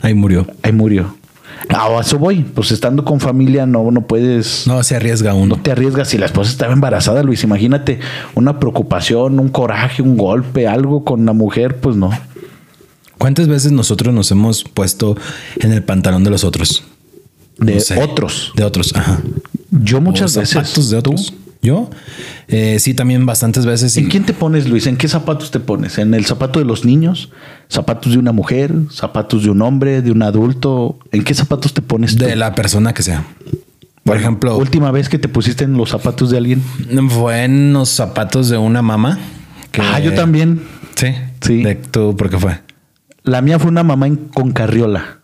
Ahí 0.00 0.14
murió. 0.14 0.46
ahí 0.62 0.72
murió. 0.72 1.14
Ah, 1.68 1.88
a 1.98 2.00
eso 2.00 2.18
voy. 2.18 2.42
Pues 2.42 2.70
estando 2.70 3.04
con 3.04 3.20
familia 3.20 3.66
no, 3.66 3.90
no 3.90 4.02
puedes... 4.06 4.66
No 4.66 4.82
se 4.82 4.96
arriesga 4.96 5.34
uno. 5.34 5.56
No 5.56 5.62
te 5.62 5.72
arriesgas 5.72 6.08
si 6.08 6.18
la 6.18 6.26
esposa 6.26 6.50
estaba 6.50 6.72
embarazada, 6.72 7.22
Luis. 7.22 7.42
Imagínate 7.44 7.98
una 8.34 8.58
preocupación, 8.60 9.40
un 9.40 9.48
coraje, 9.48 10.02
un 10.02 10.16
golpe, 10.16 10.66
algo 10.68 11.04
con 11.04 11.26
la 11.26 11.32
mujer, 11.32 11.80
pues 11.80 11.96
no. 11.96 12.10
¿Cuántas 13.18 13.48
veces 13.48 13.72
nosotros 13.72 14.14
nos 14.14 14.30
hemos 14.30 14.62
puesto 14.64 15.16
en 15.60 15.72
el 15.72 15.82
pantalón 15.82 16.22
de 16.24 16.30
los 16.30 16.44
otros? 16.44 16.84
De 17.58 17.74
No 17.76 17.80
sé. 17.80 18.02
otros. 18.02 18.52
De 18.54 18.64
otros, 18.64 18.94
ajá. 18.94 19.20
Yo 19.70 20.00
muchas 20.00 20.36
O 20.36 20.40
veces. 20.40 20.90
de 20.90 20.96
otros. 20.96 21.32
Yo, 21.66 21.90
eh, 22.46 22.78
sí, 22.78 22.94
también 22.94 23.26
bastantes 23.26 23.66
veces. 23.66 23.96
y- 23.96 24.00
¿En 24.00 24.08
quién 24.08 24.24
te 24.24 24.32
pones, 24.32 24.68
Luis? 24.68 24.86
¿En 24.86 24.96
qué 24.96 25.08
zapatos 25.08 25.50
te 25.50 25.58
pones? 25.58 25.98
¿En 25.98 26.14
el 26.14 26.24
zapato 26.24 26.60
de 26.60 26.64
los 26.64 26.84
niños? 26.84 27.30
¿Zapatos 27.68 28.12
de 28.12 28.18
una 28.18 28.30
mujer? 28.30 28.72
¿Zapatos 28.92 29.42
de 29.42 29.50
un 29.50 29.60
hombre? 29.62 30.00
¿De 30.00 30.12
un 30.12 30.22
adulto? 30.22 30.98
¿En 31.10 31.24
qué 31.24 31.34
zapatos 31.34 31.74
te 31.74 31.82
pones 31.82 32.16
tú? 32.16 32.24
de 32.24 32.36
la 32.36 32.54
persona 32.54 32.94
que 32.94 33.02
sea. 33.02 33.24
Por 34.04 34.16
ejemplo, 34.16 34.56
Última 34.56 34.92
vez 34.92 35.08
que 35.08 35.18
te 35.18 35.26
pusiste 35.28 35.64
en 35.64 35.72
los 35.76 35.90
zapatos 35.90 36.30
de 36.30 36.36
alguien. 36.38 36.62
fue 37.08 37.42
en 37.42 37.72
los 37.72 37.88
zapatos 37.88 38.48
de 38.48 38.56
una 38.58 38.80
mamá. 38.82 39.18
que- 39.72 39.82
Ah, 39.82 39.98
yo 39.98 40.14
también. 40.14 40.62
Sí. 40.94 41.08
Sí. 41.40 41.62
De 41.64 41.74
tú, 41.74 42.16
¿por 42.16 42.30
qué 42.30 42.38
fue? 42.38 42.60
La 43.24 43.42
mía 43.42 43.58
fue 43.58 43.68
una 43.70 43.82
mamá 43.82 44.06
en- 44.06 44.16
con 44.32 44.52
carriola. 44.52 45.18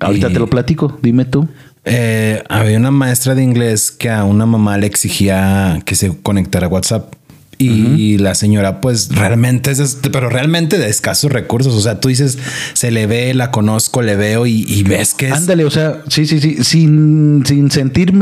Ahorita 0.00 0.28
Y- 0.28 0.32
te 0.32 0.38
lo 0.40 0.50
platico. 0.50 0.98
Dime 1.02 1.24
tú. 1.24 1.48
Eh, 1.84 2.42
había 2.48 2.78
una 2.78 2.90
maestra 2.90 3.34
de 3.34 3.42
inglés 3.42 3.90
que 3.90 4.10
a 4.10 4.24
una 4.24 4.46
mamá 4.46 4.78
le 4.78 4.86
exigía 4.86 5.80
que 5.84 5.94
se 5.96 6.16
conectara 6.22 6.66
a 6.66 6.70
WhatsApp. 6.70 7.14
Y 7.56 8.18
la 8.18 8.34
señora, 8.34 8.80
pues 8.82 9.08
realmente 9.14 9.70
es, 9.70 9.78
es- 9.78 9.98
pero 10.12 10.28
realmente 10.28 10.76
de 10.76 10.88
escasos 10.90 11.32
recursos. 11.32 11.72
O 11.74 11.80
sea, 11.80 11.98
tú 12.00 12.08
dices, 12.08 12.36
se 12.74 12.90
le 12.90 13.06
ve, 13.06 13.32
la 13.32 13.50
conozco, 13.52 14.02
le 14.02 14.16
veo 14.16 14.44
y, 14.46 14.64
y 14.68 14.82
ves 14.82 15.14
que 15.14 15.28
es. 15.28 15.32
Ándale, 15.32 15.64
o 15.64 15.70
sea, 15.70 16.02
sí, 16.08 16.26
sí, 16.26 16.40
sí. 16.40 16.62
Sin, 16.62 17.42
sin 17.46 17.70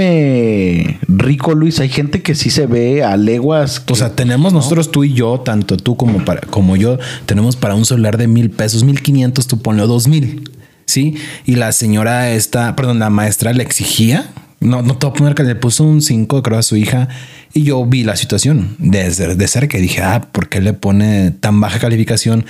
sentirme 0.06 0.98
rico, 1.08 1.54
Luis, 1.54 1.80
hay 1.80 1.88
gente 1.88 2.22
que 2.22 2.34
sí 2.34 2.50
se 2.50 2.66
ve 2.66 3.02
a 3.02 3.16
leguas. 3.16 3.80
que- 3.80 3.92
O 3.94 3.96
sea, 3.96 4.14
tenemos 4.14 4.52
nosotros, 4.52 4.92
tú 4.92 5.02
y 5.02 5.14
yo, 5.14 5.40
tanto 5.40 5.76
tú 5.76 5.96
como 5.96 6.24
para, 6.24 6.42
como 6.42 6.76
yo, 6.76 6.98
tenemos 7.26 7.56
para 7.56 7.74
un 7.74 7.84
celular 7.84 8.18
de 8.18 8.28
mil 8.28 8.50
pesos, 8.50 8.84
mil 8.84 9.00
quinientos, 9.02 9.46
tú 9.46 9.58
ponlo 9.60 9.86
dos 9.86 10.08
mil. 10.08 10.50
Sí. 10.86 11.14
Y 11.44 11.56
la 11.56 11.72
señora 11.72 12.30
esta, 12.30 12.76
perdón, 12.76 12.98
la 12.98 13.10
maestra 13.10 13.52
le 13.52 13.62
exigía. 13.62 14.30
No, 14.60 14.80
no 14.80 14.96
te 14.96 15.06
voy 15.06 15.14
a 15.14 15.18
poner 15.18 15.34
que 15.34 15.42
le 15.42 15.56
puso 15.56 15.82
un 15.82 16.02
5, 16.02 16.42
creo, 16.42 16.58
a 16.58 16.62
su 16.62 16.76
hija. 16.76 17.08
Y 17.54 17.64
yo 17.64 17.84
vi 17.84 18.04
la 18.04 18.16
situación 18.16 18.76
desde 18.78 19.34
de 19.34 19.48
cerca 19.48 19.76
y 19.76 19.82
dije, 19.82 20.00
ah, 20.02 20.28
¿por 20.32 20.48
qué 20.48 20.60
le 20.60 20.72
pone 20.72 21.32
tan 21.32 21.60
baja 21.60 21.78
calificación 21.78 22.46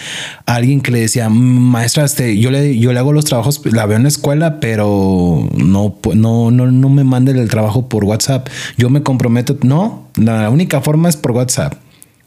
alguien 0.46 0.80
que 0.80 0.92
le 0.92 1.00
decía, 1.00 1.28
maestra, 1.28 2.04
este, 2.04 2.38
yo 2.38 2.50
le, 2.50 2.78
yo 2.78 2.92
le 2.92 2.98
hago 3.00 3.12
los 3.12 3.24
trabajos, 3.24 3.60
la 3.64 3.86
veo 3.86 3.96
en 3.96 4.04
la 4.04 4.10
escuela, 4.10 4.60
pero 4.60 5.48
no, 5.56 5.98
no, 6.14 6.50
no, 6.50 6.70
no 6.70 6.88
me 6.88 7.02
mande 7.02 7.32
el 7.32 7.48
trabajo 7.48 7.88
por 7.88 8.04
WhatsApp. 8.04 8.48
Yo 8.76 8.90
me 8.90 9.02
comprometo. 9.02 9.58
No, 9.62 10.08
la 10.16 10.50
única 10.50 10.82
forma 10.82 11.08
es 11.08 11.16
por 11.16 11.32
WhatsApp. 11.32 11.74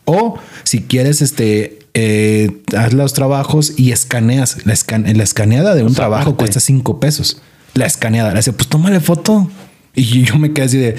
O 0.06 0.38
si 0.63 0.82
quieres, 0.82 1.22
este, 1.22 1.80
eh, 1.95 2.62
haz 2.77 2.93
los 2.93 3.13
trabajos 3.13 3.73
y 3.77 3.91
escaneas. 3.91 4.58
La, 4.65 4.73
escan- 4.73 5.12
la 5.12 5.23
escaneada 5.23 5.73
de 5.73 5.81
un 5.81 5.88
O 5.88 5.89
sea, 5.91 5.95
trabajo 6.03 6.21
aparte. 6.23 6.38
cuesta 6.38 6.60
cinco 6.60 6.99
pesos. 6.99 7.41
La 7.73 7.86
escaneada. 7.88 8.29
Le 8.31 8.38
dice, 8.38 8.53
pues 8.53 8.67
tómale 8.69 8.99
foto. 8.99 9.49
Y 9.95 10.23
yo 10.23 10.38
me 10.38 10.51
quedé 10.51 10.65
así 10.65 10.77
de, 10.77 10.95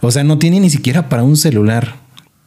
o 0.00 0.10
sea, 0.10 0.24
no 0.24 0.38
tiene 0.38 0.58
ni 0.60 0.70
siquiera 0.70 1.08
para 1.08 1.22
un 1.22 1.36
celular. 1.36 1.98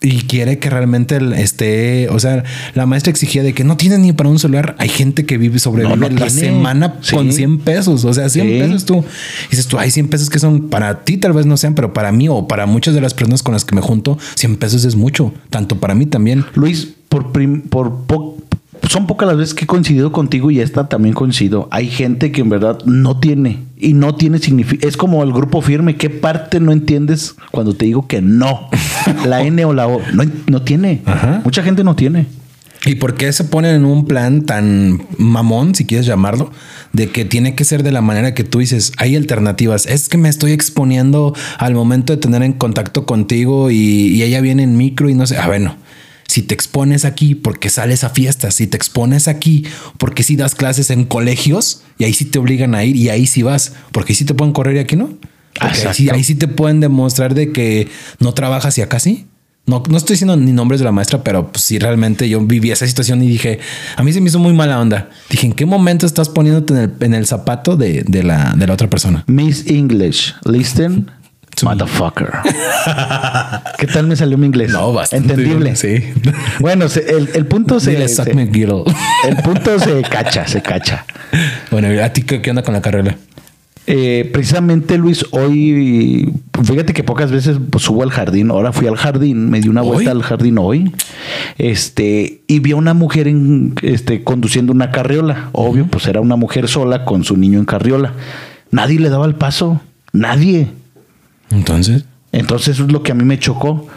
Y 0.06 0.24
quiere 0.24 0.60
que 0.60 0.70
realmente 0.70 1.18
esté, 1.42 2.10
o 2.10 2.20
sea, 2.20 2.44
la 2.74 2.86
maestra 2.86 3.10
exigía 3.10 3.42
de 3.42 3.54
que 3.54 3.64
no 3.64 3.78
tiene 3.78 3.98
ni 3.98 4.12
para 4.12 4.28
un 4.30 4.38
celular. 4.38 4.76
Hay 4.80 4.90
gente 4.90 5.26
que 5.26 5.38
vive, 5.38 5.60
sobrevive 5.60 5.96
No, 5.96 6.10
no 6.10 6.10
la 6.10 6.28
tiene. 6.28 6.30
semana 6.30 6.98
Sí. 7.02 7.16
con 7.16 7.32
100 7.32 7.60
pesos. 7.60 8.04
O 8.04 8.14
sea, 8.14 8.28
100 8.28 8.48
Sí. 8.48 8.60
pesos 8.60 8.84
tú. 8.84 8.98
Y 9.48 9.52
dices 9.52 9.68
tú, 9.68 9.80
hay 9.80 9.92
100 9.92 10.10
pesos 10.10 10.30
que 10.30 10.40
son 10.40 10.68
para 10.70 11.06
ti, 11.06 11.16
tal 11.16 11.32
vez 11.32 11.46
no 11.46 11.56
sean, 11.56 11.74
pero 11.74 11.94
para 11.94 12.12
mí 12.12 12.28
o 12.28 12.50
para 12.50 12.66
muchas 12.66 12.94
de 12.96 13.00
las 13.00 13.14
personas 13.14 13.44
con 13.44 13.54
las 13.54 13.64
que 13.64 13.76
me 13.76 13.82
junto, 13.82 14.18
100 14.36 14.58
pesos 14.58 14.84
es 14.84 14.98
mucho. 14.98 15.34
Tanto 15.50 15.80
para 15.80 15.96
mí 15.96 16.06
también. 16.06 16.44
Luis, 16.54 16.96
por, 17.14 17.32
prim- 17.32 17.62
por 17.62 18.06
po- 18.08 18.38
son 18.90 19.06
pocas 19.06 19.28
las 19.28 19.38
veces 19.38 19.54
que 19.54 19.66
he 19.66 19.68
coincidido 19.68 20.12
contigo 20.12 20.50
y 20.50 20.60
esta 20.60 20.90
también 20.90 21.14
coincido. 21.14 21.68
Hay 21.72 21.88
gente 21.90 22.32
que 22.32 22.42
en 22.42 22.50
verdad 22.50 22.80
no 22.86 23.20
tiene 23.20 23.60
y 23.78 23.94
no 23.94 24.16
tiene 24.16 24.40
significado. 24.40 24.90
Es 24.90 24.98
como 24.98 25.22
el 25.24 25.32
grupo 25.32 25.62
firme. 25.62 25.96
¿Qué 25.96 26.10
parte 26.10 26.60
no 26.60 26.72
entiendes 26.72 27.36
cuando 27.52 27.76
te 27.76 27.86
digo 27.86 28.08
que 28.08 28.22
no? 28.24 28.68
La 29.28 29.44
N 29.44 29.64
o 29.64 29.74
la 29.74 29.88
O. 29.88 30.02
No, 30.14 30.24
no 30.48 30.62
tiene. 30.64 31.02
Ajá. 31.06 31.42
Mucha 31.46 31.62
gente 31.62 31.84
no 31.84 31.96
tiene. 31.96 32.26
¿Y 32.86 32.96
por 32.96 33.14
qué 33.14 33.32
se 33.32 33.44
ponen 33.46 33.76
en 33.76 33.86
un 33.86 34.06
plan 34.06 34.42
tan 34.42 35.04
mamón, 35.18 35.76
si 35.76 35.86
quieres 35.86 36.06
llamarlo, 36.08 36.52
de 36.94 37.10
que 37.10 37.24
tiene 37.26 37.54
que 37.56 37.64
ser 37.64 37.84
de 37.84 37.92
la 37.94 38.02
manera 38.02 38.34
que 38.34 38.44
tú 38.44 38.58
dices? 38.60 38.92
Hay 38.98 39.16
alternativas. 39.16 39.86
Es 39.86 40.10
que 40.10 40.18
me 40.18 40.28
estoy 40.30 40.52
exponiendo 40.52 41.34
al 41.60 41.76
momento 41.76 42.12
de 42.12 42.18
tener 42.18 42.42
en 42.44 42.54
contacto 42.54 43.06
contigo 43.06 43.70
y, 43.72 43.78
y 43.78 44.24
ella 44.24 44.42
viene 44.42 44.64
en 44.64 44.76
micro 44.76 45.10
y 45.10 45.14
no 45.14 45.26
sé. 45.28 45.38
Ah, 45.38 45.48
bueno, 45.48 45.78
si 46.28 46.42
te 46.42 46.54
expones 46.54 47.06
aquí 47.06 47.36
porque 47.36 47.70
sales 47.70 48.04
a 48.04 48.10
fiestas, 48.10 48.56
si 48.56 48.68
te 48.68 48.78
expones 48.78 49.28
aquí 49.28 49.66
porque 49.98 50.24
si 50.24 50.36
das 50.36 50.56
clases 50.56 50.90
en 50.90 51.06
colegios 51.06 51.84
y 51.98 52.06
ahí 52.06 52.14
sí 52.14 52.26
te 52.26 52.40
obligan 52.40 52.76
a 52.76 52.84
ir 52.84 52.96
y 52.96 53.10
ahí 53.10 53.28
sí 53.28 53.44
vas, 53.44 53.74
porque 53.92 54.14
ahí 54.14 54.16
sí 54.16 54.26
te 54.26 54.34
pueden 54.34 54.54
correr 54.54 54.76
y 54.76 54.80
aquí 54.80 54.96
no. 54.96 55.18
Ahí, 55.60 55.72
sí, 55.76 55.82
Exacto. 55.82 56.14
ahí 56.14 56.24
sí 56.24 56.36
te 56.36 56.48
pueden 56.48 56.80
demostrar 56.80 57.36
de 57.36 57.52
que 57.52 57.88
no 58.20 58.34
trabajas 58.34 58.78
y 58.78 58.82
acá 58.82 59.00
sí. 59.00 59.28
No, 59.66 59.82
no 59.90 59.96
estoy 59.96 60.16
diciendo 60.16 60.36
ni 60.36 60.52
nombres 60.52 60.82
de 60.82 60.86
la 60.86 60.92
maestra, 60.92 61.24
pero 61.24 61.50
pues, 61.50 61.64
sí 61.64 61.80
realmente 61.80 62.28
yo 62.28 62.42
viví 62.42 62.72
esa 62.72 62.86
situación 62.86 63.24
y 63.24 63.30
dije, 63.30 63.60
a 63.96 64.04
mí 64.04 64.12
se 64.12 64.20
me 64.20 64.28
hizo 64.28 64.38
muy 64.38 64.52
mala 64.52 64.78
onda. 64.78 65.10
Dije, 65.30 65.48
¿en 65.48 65.54
qué 65.54 65.66
momento 65.66 66.06
estás 66.06 66.28
poniéndote 66.28 66.74
en 66.74 66.80
el, 66.80 66.94
en 67.00 67.14
el 67.14 67.26
zapato 67.26 67.78
de, 67.78 68.04
de 68.04 68.24
la, 68.24 68.56
de 68.58 68.68
la 68.68 68.74
otra 68.74 68.90
persona? 68.90 69.24
Miss 69.28 69.66
English, 69.68 70.34
listen. 70.44 71.10
Motherfucker. 71.62 72.30
¿Qué 73.78 73.88
tal 73.88 74.08
me 74.08 74.16
salió 74.16 74.38
mi 74.38 74.48
inglés? 74.48 74.72
Entendible. 75.12 75.76
Sí. 75.76 76.04
Bueno, 76.60 76.86
el, 76.86 77.30
el 77.34 77.46
punto 77.46 77.80
se, 77.80 77.92
Dile, 77.92 78.08
se- 78.08 78.24
el 79.28 79.36
punto 79.44 79.80
se 79.80 80.02
cacha, 80.04 80.48
se 80.48 80.62
cacha. 80.62 81.06
Bueno, 81.72 81.88
¿a 82.04 82.10
ti 82.10 82.22
qué, 82.24 82.42
qué 82.42 82.50
onda 82.52 82.64
con 82.64 82.74
la 82.74 82.82
carrera? 82.82 83.18
Eh, 83.86 84.30
precisamente 84.32 84.98
Luis, 84.98 85.26
hoy, 85.32 86.32
fíjate 86.64 86.94
que 86.94 87.04
pocas 87.04 87.32
veces 87.32 87.58
subo 87.80 88.04
al 88.04 88.12
jardín. 88.12 88.50
Ahora 88.52 88.72
fui 88.72 88.88
al 88.88 88.96
jardín, 88.96 89.50
me 89.50 89.60
di 89.60 89.68
una 89.68 89.82
¿Hoy? 89.82 89.88
vuelta 89.90 90.12
al 90.12 90.24
jardín 90.24 90.58
hoy. 90.58 90.94
Este, 91.58 92.44
y 92.48 92.60
vi 92.60 92.72
a 92.72 92.76
una 92.78 92.94
mujer 92.94 93.28
en, 93.28 93.76
este, 93.82 94.24
conduciendo 94.24 94.72
una 94.72 94.92
carriola. 94.92 95.50
Obvio, 95.52 95.86
pues 95.88 96.08
era 96.08 96.22
una 96.22 96.36
mujer 96.36 96.68
sola 96.70 97.04
con 97.04 97.24
su 97.24 97.36
niño 97.36 97.60
en 97.60 97.66
carriola. 97.66 98.14
Nadie 98.72 99.00
le 99.00 99.10
daba 99.10 99.26
el 99.26 99.36
paso, 99.36 99.82
nadie. 100.14 100.70
Entonces, 101.54 102.06
Entonces 102.32 102.76
eso 102.76 102.86
es 102.86 102.92
lo 102.92 103.04
que 103.04 103.12
a 103.12 103.16
mí 103.16 103.24
me 103.24 103.40
chocó. 103.40 103.88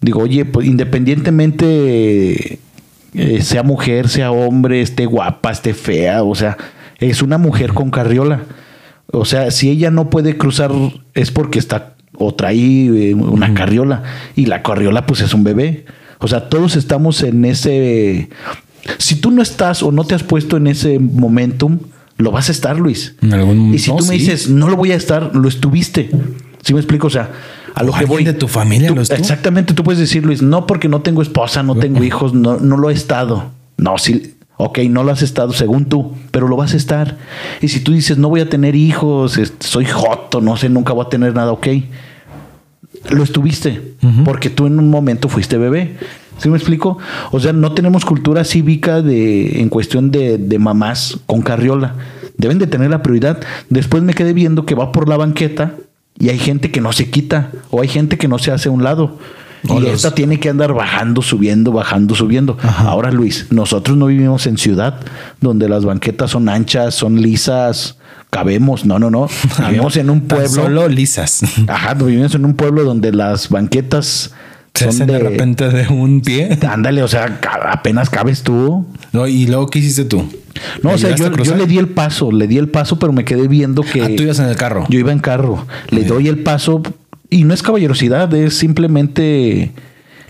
Digo, 0.00 0.20
oye, 0.22 0.44
pues 0.44 0.66
independientemente 0.66 2.58
eh, 3.14 3.42
sea 3.42 3.62
mujer, 3.62 4.08
sea 4.08 4.30
hombre, 4.32 4.80
esté 4.80 5.06
guapa, 5.06 5.50
esté 5.52 5.74
fea, 5.74 6.22
o 6.22 6.34
sea, 6.34 6.56
es 6.98 7.22
una 7.22 7.38
mujer 7.38 7.72
con 7.72 7.90
carriola. 7.90 8.42
O 9.12 9.24
sea, 9.24 9.50
si 9.50 9.68
ella 9.68 9.90
no 9.90 10.10
puede 10.10 10.36
cruzar 10.36 10.70
es 11.14 11.30
porque 11.30 11.58
está 11.58 11.94
o 12.16 12.34
trae 12.34 12.56
eh, 13.10 13.14
una 13.14 13.54
carriola 13.54 14.02
y 14.36 14.46
la 14.46 14.62
carriola 14.62 15.06
pues 15.06 15.20
es 15.20 15.34
un 15.34 15.44
bebé. 15.44 15.84
O 16.18 16.28
sea, 16.28 16.48
todos 16.48 16.76
estamos 16.76 17.22
en 17.22 17.44
ese... 17.44 18.28
Si 18.98 19.16
tú 19.16 19.30
no 19.30 19.42
estás 19.42 19.82
o 19.82 19.92
no 19.92 20.04
te 20.04 20.14
has 20.14 20.22
puesto 20.22 20.56
en 20.56 20.66
ese 20.66 20.98
momentum, 20.98 21.78
lo 22.16 22.30
vas 22.30 22.48
a 22.48 22.52
estar, 22.52 22.78
Luis. 22.78 23.14
En 23.22 23.32
algún- 23.32 23.74
y 23.74 23.78
si 23.78 23.90
no, 23.90 23.96
tú 23.96 24.04
me 24.06 24.14
sí. 24.14 24.18
dices, 24.20 24.48
no 24.48 24.68
lo 24.68 24.76
voy 24.76 24.92
a 24.92 24.96
estar, 24.96 25.34
lo 25.34 25.48
estuviste. 25.48 26.10
¿Sí 26.62 26.72
me 26.74 26.80
explico? 26.80 27.06
O 27.08 27.10
sea, 27.10 27.30
a 27.74 27.82
lo 27.82 27.92
O 27.92 27.98
que 27.98 28.04
voy. 28.06 28.24
de 28.24 28.32
tu 28.32 28.48
familia 28.48 28.88
Tú- 28.88 28.94
lo 28.94 29.02
estuvo. 29.02 29.18
Exactamente, 29.18 29.74
tú 29.74 29.82
puedes 29.84 29.98
decir, 30.00 30.24
Luis, 30.24 30.42
no 30.42 30.66
porque 30.66 30.88
no 30.88 31.00
tengo 31.02 31.20
esposa, 31.22 31.62
no 31.62 31.74
tengo 31.76 32.02
hijos, 32.04 32.32
no, 32.34 32.58
no 32.58 32.76
lo 32.76 32.88
he 32.90 32.92
estado. 32.94 33.50
No, 33.76 33.98
sí, 33.98 34.34
ok, 34.58 34.78
no 34.88 35.02
lo 35.02 35.10
has 35.12 35.22
estado 35.22 35.52
según 35.52 35.86
tú, 35.86 36.12
pero 36.30 36.46
lo 36.48 36.56
vas 36.56 36.74
a 36.74 36.76
estar. 36.76 37.16
Y 37.60 37.68
si 37.68 37.80
tú 37.80 37.92
dices, 37.92 38.16
no 38.18 38.28
voy 38.28 38.40
a 38.40 38.48
tener 38.48 38.76
hijos, 38.76 39.38
soy 39.60 39.86
joto, 39.86 40.40
no 40.40 40.56
sé, 40.56 40.68
nunca 40.68 40.92
voy 40.92 41.04
a 41.04 41.08
tener 41.08 41.34
nada, 41.34 41.50
ok. 41.52 41.66
Lo 43.10 43.24
estuviste, 43.24 43.94
porque 44.24 44.48
tú 44.48 44.66
en 44.66 44.78
un 44.78 44.88
momento 44.88 45.28
fuiste 45.28 45.58
bebé. 45.58 45.96
¿Sí 46.38 46.48
me 46.48 46.56
explico? 46.56 46.98
O 47.32 47.40
sea, 47.40 47.52
no 47.52 47.72
tenemos 47.72 48.04
cultura 48.04 48.44
cívica 48.44 49.02
de, 49.02 49.60
en 49.60 49.68
cuestión 49.68 50.10
de, 50.10 50.38
de 50.38 50.58
mamás 50.58 51.18
con 51.26 51.42
carriola. 51.42 51.94
Deben 52.36 52.58
de 52.58 52.66
tener 52.66 52.90
la 52.90 53.02
prioridad. 53.02 53.40
Después 53.70 54.02
me 54.02 54.14
quedé 54.14 54.32
viendo 54.32 54.64
que 54.66 54.74
va 54.74 54.92
por 54.92 55.08
la 55.08 55.16
banqueta 55.16 55.74
y 56.18 56.28
hay 56.28 56.38
gente 56.38 56.70
que 56.70 56.80
no 56.80 56.92
se 56.92 57.10
quita 57.10 57.50
o 57.70 57.80
hay 57.82 57.88
gente 57.88 58.18
que 58.18 58.28
no 58.28 58.38
se 58.38 58.50
hace 58.52 58.68
a 58.68 58.72
un 58.72 58.82
lado. 58.84 59.18
Y 59.64 59.78
los- 59.80 59.92
esta 59.92 60.12
tiene 60.12 60.40
que 60.40 60.48
andar 60.48 60.72
bajando, 60.74 61.22
subiendo, 61.22 61.70
bajando, 61.70 62.14
subiendo. 62.16 62.58
Ahora, 62.78 63.12
Luis, 63.12 63.46
nosotros 63.50 63.96
no 63.96 64.06
vivimos 64.06 64.46
en 64.48 64.58
ciudad 64.58 64.96
donde 65.40 65.68
las 65.68 65.84
banquetas 65.84 66.30
son 66.32 66.48
anchas, 66.48 66.94
son 66.96 67.22
lisas, 67.22 67.96
cabemos. 68.30 68.84
No, 68.84 68.98
no, 68.98 69.08
no. 69.10 69.28
Vivimos 69.68 69.96
en 69.96 70.10
un 70.10 70.22
pueblo. 70.22 70.48
Solo 70.48 70.88
lisas. 70.88 71.42
Ajá, 71.68 71.94
vivimos 71.94 72.34
en 72.34 72.44
un 72.44 72.54
pueblo 72.54 72.82
donde 72.82 73.12
las 73.12 73.50
banquetas 73.50 74.32
Se 74.74 74.86
son 74.86 74.88
hacen 74.94 75.06
de... 75.06 75.18
repente 75.20 75.68
de 75.68 75.86
un 75.86 76.22
pie. 76.22 76.58
Ándale, 76.68 77.02
o 77.04 77.08
sea, 77.08 77.38
apenas 77.70 78.10
cabes 78.10 78.42
tú. 78.42 78.84
No, 79.12 79.28
y 79.28 79.46
luego, 79.46 79.68
¿qué 79.68 79.78
hiciste 79.78 80.04
tú? 80.06 80.24
No, 80.82 80.90
o 80.90 80.98
sea, 80.98 81.14
¿Ayudaste 81.14 81.38
yo, 81.38 81.44
yo 81.44 81.56
le 81.56 81.66
di 81.66 81.78
el 81.78 81.88
paso, 81.88 82.30
le 82.32 82.46
di 82.46 82.58
el 82.58 82.68
paso, 82.68 82.98
pero 82.98 83.12
me 83.12 83.24
quedé 83.24 83.48
viendo 83.48 83.82
que 83.82 84.02
Ah, 84.02 84.08
tú 84.16 84.22
ibas 84.22 84.38
en 84.38 84.46
el 84.48 84.56
carro. 84.56 84.86
yo 84.88 84.98
iba 84.98 85.12
en 85.12 85.18
carro. 85.18 85.66
Le 85.90 86.04
doy 86.04 86.28
el 86.28 86.38
paso 86.38 86.82
y 87.30 87.44
no 87.44 87.54
es 87.54 87.62
caballerosidad, 87.62 88.32
es 88.34 88.54
simplemente 88.56 89.72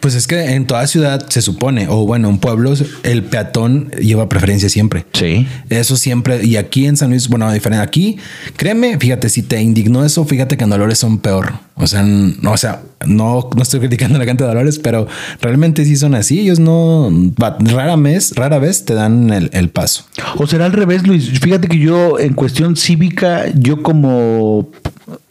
Pues 0.03 0.17
es 0.17 0.27
que 0.27 0.57
en 0.57 0.67
toda 0.67 0.85
ciudad 0.89 1.25
se 1.29 1.41
supone, 1.43 1.87
o 1.89 2.05
bueno, 2.05 2.29
en 2.29 2.39
pueblos, 2.39 2.85
el 3.05 3.23
peatón 3.23 3.89
lleva 4.01 4.29
preferencia 4.29 4.69
siempre. 4.69 5.07
sí. 5.13 5.47
Eso 5.71 5.95
siempre, 5.95 6.45
y 6.45 6.57
aquí 6.57 6.87
en 6.87 6.97
San 6.97 7.11
Luis, 7.11 7.29
bueno, 7.29 7.51
diferente. 7.53 7.85
Aquí, 7.85 8.17
créeme, 8.57 8.99
fíjate, 8.99 9.29
si 9.29 9.45
te 9.45 9.63
indignó 9.63 10.05
eso, 10.05 10.25
fíjate 10.25 10.57
que 10.57 10.65
en 10.65 10.71
Dolores 10.71 10.99
son 10.99 11.19
peor. 11.19 11.53
O 11.77 11.87
sea, 11.87 12.03
no, 12.03 12.51
o 12.51 12.57
sea, 12.57 12.83
no, 13.07 13.49
no 13.55 13.63
estoy 13.63 13.79
criticando 13.79 14.17
a 14.17 14.19
la 14.19 14.25
gente 14.25 14.43
de 14.43 14.49
Dolores, 14.49 14.81
pero 14.81 15.07
realmente 15.41 15.85
sí 15.85 15.95
son 15.97 16.17
así. 16.17 16.41
Ellos 16.41 16.59
no, 16.59 17.09
rara 17.39 17.95
vez, 17.95 18.33
rara 18.35 18.59
vez 18.59 18.85
te 18.85 18.95
dan 18.95 19.31
el, 19.31 19.51
el 19.53 19.69
paso. 19.69 20.05
O 20.37 20.49
será 20.49 20.65
al 20.65 20.73
revés, 20.73 21.07
Luis. 21.07 21.39
Fíjate 21.39 21.69
que 21.69 21.79
yo 21.79 22.19
en 22.19 22.35
cuestión 22.35 22.75
cívica, 22.75 23.45
yo 23.55 23.85
como 23.85 24.69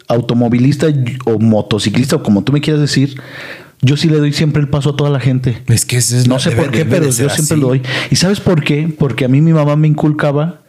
automovilista 0.07 0.87
o 1.25 1.39
motociclista 1.39 2.17
o 2.17 2.23
como 2.23 2.43
tú 2.43 2.51
me 2.51 2.61
quieras 2.61 2.81
decir, 2.81 3.15
yo 3.81 3.97
sí 3.97 4.09
le 4.09 4.17
doy 4.17 4.31
siempre 4.33 4.61
el 4.61 4.67
paso 4.69 4.91
a 4.91 4.95
toda 4.95 5.09
la 5.09 5.19
gente. 5.19 5.61
Es 5.67 5.85
que 5.85 5.97
ese 5.97 6.17
es 6.19 6.27
No 6.27 6.39
sé 6.39 6.51
debe- 6.51 6.61
por 6.63 6.71
qué, 6.71 6.85
pero 6.85 7.05
yo 7.05 7.11
siempre 7.11 7.41
así. 7.41 7.55
lo 7.55 7.67
doy. 7.69 7.81
¿Y 8.09 8.15
sabes 8.15 8.39
por 8.39 8.63
qué? 8.63 8.93
Porque 8.97 9.25
a 9.25 9.27
mí 9.27 9.41
mi 9.41 9.53
mamá 9.53 9.75
me 9.75 9.87
inculcaba, 9.87 10.61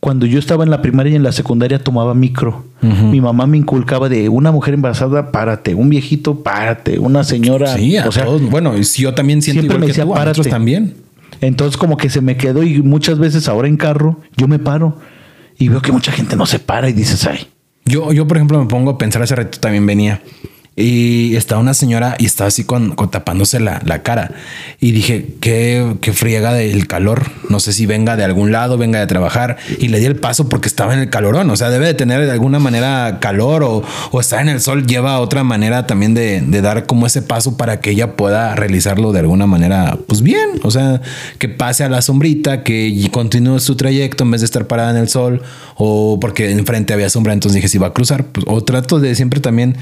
cuando 0.00 0.26
yo 0.26 0.38
estaba 0.38 0.62
en 0.62 0.70
la 0.70 0.82
primaria 0.82 1.12
y 1.12 1.16
en 1.16 1.22
la 1.22 1.32
secundaria 1.32 1.82
tomaba 1.82 2.14
micro. 2.14 2.64
Mi 2.82 3.20
mamá 3.20 3.46
me 3.46 3.56
inculcaba 3.56 4.08
de 4.08 4.28
una 4.28 4.52
mujer 4.52 4.74
embarazada, 4.74 5.32
párate, 5.32 5.74
un 5.74 5.88
viejito, 5.88 6.42
párate, 6.44 6.98
una 7.00 7.24
señora. 7.24 7.74
Sí, 7.76 7.96
a 7.96 8.06
o 8.06 8.12
sea, 8.12 8.24
todos. 8.24 8.42
Bueno, 8.48 8.74
yo 8.76 9.14
también 9.14 9.42
siento 9.42 9.62
siempre 9.62 9.74
igual 9.76 9.80
me 9.80 9.86
que 9.86 9.92
decía, 9.92 10.04
tú, 10.04 10.12
a 10.12 10.14
"Párate". 10.16 10.30
nosotros 10.38 10.50
también. 10.52 10.94
Entonces 11.40 11.76
como 11.76 11.96
que 11.96 12.08
se 12.08 12.20
me 12.20 12.36
quedó 12.36 12.62
y 12.62 12.82
muchas 12.82 13.18
veces 13.18 13.48
ahora 13.48 13.66
en 13.68 13.76
carro 13.76 14.20
yo 14.36 14.46
me 14.48 14.58
paro 14.60 14.96
y 15.58 15.68
veo 15.68 15.82
que 15.82 15.90
mucha 15.92 16.12
gente 16.12 16.36
no 16.36 16.46
se 16.46 16.58
para 16.60 16.88
y 16.88 16.92
dices, 16.92 17.26
ay, 17.26 17.48
Yo, 17.84 18.12
yo, 18.12 18.26
por 18.28 18.36
ejemplo, 18.36 18.58
me 18.60 18.66
pongo 18.66 18.92
a 18.92 18.98
pensar 18.98 19.22
hace 19.22 19.34
rato 19.34 19.58
también 19.58 19.84
venía 19.86 20.20
y 20.78 21.36
estaba 21.36 21.58
una 21.58 21.72
señora 21.72 22.16
y 22.18 22.26
estaba 22.26 22.48
así 22.48 22.64
con, 22.64 22.94
tapándose 23.10 23.60
la, 23.60 23.80
la 23.86 24.02
cara 24.02 24.32
y 24.78 24.92
dije 24.92 25.34
qué, 25.40 25.96
qué 26.02 26.12
friega 26.12 26.52
del 26.52 26.86
calor. 26.86 27.30
No 27.48 27.60
sé 27.60 27.72
si 27.72 27.86
venga 27.86 28.14
de 28.16 28.24
algún 28.24 28.52
lado, 28.52 28.76
venga 28.76 29.00
de 29.00 29.06
trabajar 29.06 29.56
y 29.78 29.88
le 29.88 29.98
di 30.00 30.04
el 30.04 30.16
paso 30.16 30.50
porque 30.50 30.68
estaba 30.68 30.92
en 30.92 31.00
el 31.00 31.08
calorón. 31.08 31.48
O 31.48 31.56
sea, 31.56 31.70
debe 31.70 31.86
de 31.86 31.94
tener 31.94 32.26
de 32.26 32.30
alguna 32.30 32.58
manera 32.58 33.18
calor 33.20 33.62
o, 33.62 33.82
o 34.10 34.20
está 34.20 34.42
en 34.42 34.50
el 34.50 34.60
sol. 34.60 34.86
Lleva 34.86 35.18
otra 35.20 35.44
manera 35.44 35.86
también 35.86 36.12
de, 36.12 36.42
de 36.42 36.60
dar 36.60 36.84
como 36.84 37.06
ese 37.06 37.22
paso 37.22 37.56
para 37.56 37.80
que 37.80 37.90
ella 37.90 38.14
pueda 38.14 38.54
realizarlo 38.54 39.12
de 39.12 39.20
alguna 39.20 39.46
manera, 39.46 39.98
pues 40.06 40.20
bien. 40.20 40.60
O 40.62 40.70
sea, 40.70 41.00
que 41.38 41.48
pase 41.48 41.84
a 41.84 41.88
la 41.88 42.02
sombrita, 42.02 42.64
que 42.64 43.08
continúe 43.10 43.60
su 43.60 43.76
trayecto 43.76 44.24
en 44.24 44.32
vez 44.32 44.42
de 44.42 44.44
estar 44.44 44.66
parada 44.66 44.90
en 44.90 44.98
el 44.98 45.08
sol 45.08 45.40
o 45.76 46.20
porque 46.20 46.50
enfrente 46.50 46.92
había 46.92 47.08
sombra. 47.08 47.32
Entonces 47.32 47.54
dije, 47.56 47.68
si 47.68 47.78
va 47.78 47.86
a 47.86 47.92
cruzar, 47.94 48.26
pues, 48.26 48.44
o 48.46 48.62
trato 48.62 49.00
de 49.00 49.14
siempre 49.14 49.40
también, 49.40 49.76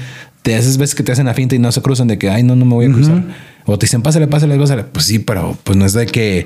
te 0.45 0.55
haces 0.55 0.77
veces 0.77 0.93
que 0.93 1.01
te 1.01 1.11
hacen 1.11 1.25
la 1.25 1.33
finta 1.33 1.55
y 1.55 1.59
no 1.59 1.71
se 1.71 1.81
cruzan 1.81 2.07
de 2.07 2.19
que, 2.19 2.29
ay, 2.29 2.43
no, 2.43 2.55
no 2.55 2.65
me 2.65 2.75
voy 2.75 2.85
a 2.85 2.91
cruzar. 2.91 3.23
O 3.65 3.79
te 3.79 3.87
dicen, 3.87 4.03
pásale, 4.03 4.27
pásale, 4.27 4.55
pásale. 4.59 4.83
Pues 4.83 5.05
sí, 5.05 5.17
pero 5.17 5.57
pues 5.63 5.75
no 5.75 5.87
es 5.87 5.93
de 5.93 6.05
que 6.05 6.45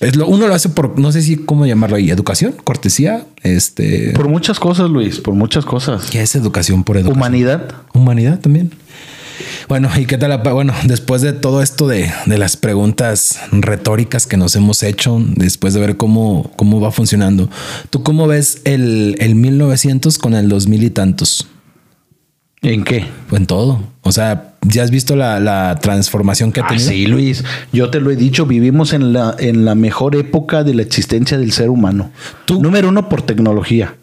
es 0.00 0.16
lo, 0.16 0.26
uno 0.26 0.48
lo 0.48 0.54
hace 0.54 0.70
por, 0.70 0.98
no 0.98 1.12
sé 1.12 1.20
si 1.20 1.36
cómo 1.36 1.66
llamarlo 1.66 1.96
ahí, 1.96 2.08
educación, 2.08 2.54
cortesía, 2.64 3.26
este. 3.42 4.12
Por 4.14 4.28
muchas 4.28 4.58
cosas, 4.58 4.88
Luis, 4.88 5.20
por 5.20 5.34
muchas 5.34 5.66
cosas. 5.66 6.06
¿Qué 6.10 6.22
es 6.22 6.34
educación 6.34 6.82
por 6.82 6.96
educación? 6.96 7.18
Humanidad. 7.18 7.74
Humanidad 7.92 8.40
también. 8.40 8.70
Bueno, 9.68 9.90
¿y 9.98 10.06
qué 10.06 10.16
tal? 10.16 10.40
Bueno, 10.42 10.72
después 10.84 11.20
de 11.20 11.34
todo 11.34 11.60
esto 11.60 11.88
de, 11.88 12.10
de, 12.24 12.38
las 12.38 12.56
preguntas 12.56 13.38
retóricas 13.52 14.26
que 14.26 14.38
nos 14.38 14.56
hemos 14.56 14.82
hecho, 14.82 15.22
después 15.34 15.74
de 15.74 15.80
ver 15.80 15.98
cómo, 15.98 16.52
cómo 16.56 16.80
va 16.80 16.90
funcionando, 16.90 17.50
¿tú 17.90 18.02
cómo 18.02 18.26
ves 18.26 18.62
el, 18.64 19.14
el 19.18 19.34
1900 19.34 20.16
con 20.16 20.32
el 20.32 20.48
2000 20.48 20.84
y 20.84 20.90
tantos? 20.90 21.48
¿En 22.62 22.84
qué? 22.84 23.04
En 23.32 23.46
todo. 23.46 23.80
O 24.02 24.12
sea, 24.12 24.54
ya 24.62 24.82
has 24.82 24.90
visto 24.90 25.14
la, 25.14 25.38
la 25.40 25.78
transformación 25.80 26.52
que 26.52 26.60
ha 26.60 26.64
Ah, 26.64 26.68
tenido. 26.68 26.88
sí, 26.88 27.06
Luis. 27.06 27.44
Yo 27.72 27.90
te 27.90 28.00
lo 28.00 28.10
he 28.10 28.16
dicho, 28.16 28.46
vivimos 28.46 28.92
en 28.92 29.12
la, 29.12 29.36
en 29.38 29.64
la 29.64 29.74
mejor 29.74 30.16
época 30.16 30.64
de 30.64 30.74
la 30.74 30.82
existencia 30.82 31.38
del 31.38 31.52
ser 31.52 31.70
humano. 31.70 32.10
Tú- 32.44 32.60
Número 32.60 32.88
uno, 32.88 33.08
por 33.08 33.22
tecnología. 33.22 33.94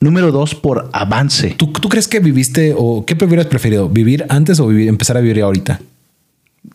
Número 0.00 0.32
dos, 0.32 0.54
por 0.56 0.90
avance. 0.92 1.54
¿Tú, 1.56 1.68
¿Tú 1.68 1.88
crees 1.88 2.08
que 2.08 2.18
viviste 2.18 2.74
o 2.76 3.06
qué 3.06 3.14
hubieras 3.24 3.46
preferido? 3.46 3.88
¿Vivir 3.88 4.26
antes 4.28 4.58
o 4.58 4.66
vivir, 4.66 4.88
empezar 4.88 5.16
a 5.16 5.20
vivir 5.20 5.40
ahorita? 5.42 5.80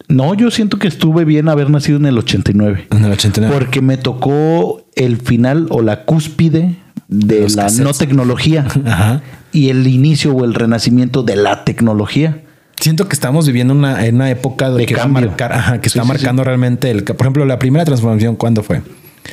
No, 0.07 0.33
yo 0.33 0.49
siento 0.49 0.79
que 0.79 0.87
estuve 0.87 1.25
bien 1.25 1.49
haber 1.49 1.69
nacido 1.69 1.97
en 1.97 2.05
el 2.05 2.17
89. 2.17 2.87
En 2.91 3.03
el 3.03 3.11
89. 3.11 3.53
Porque 3.53 3.81
me 3.81 3.97
tocó 3.97 4.81
el 4.95 5.17
final 5.17 5.67
o 5.69 5.81
la 5.81 6.05
cúspide 6.05 6.77
de 7.07 7.41
Los 7.41 7.55
la 7.55 7.63
cassettes. 7.63 7.85
no 7.85 7.93
tecnología 7.93 8.65
Ajá. 8.85 9.21
y 9.51 9.69
el 9.69 9.87
inicio 9.87 10.33
o 10.33 10.43
el 10.45 10.53
renacimiento 10.53 11.23
de 11.23 11.35
la 11.37 11.63
tecnología. 11.63 12.41
Siento 12.79 13.07
que 13.07 13.13
estamos 13.13 13.47
viviendo 13.47 13.73
una, 13.73 14.05
en 14.05 14.15
una 14.15 14.29
época 14.29 14.69
de 14.69 14.85
que 14.85 14.93
va 14.95 15.01
a 15.01 15.03
cambio. 15.05 15.27
marcar, 15.29 15.51
ajá, 15.53 15.81
que 15.81 15.89
Sí, 15.89 15.97
está 15.97 16.03
sí, 16.03 16.07
marcando 16.09 16.43
realmente 16.43 16.91
el. 16.91 17.03
Por 17.03 17.21
ejemplo, 17.21 17.45
la 17.45 17.57
primera 17.57 17.83
transformación, 17.85 18.35
¿cuándo 18.35 18.61
fue? 18.61 18.81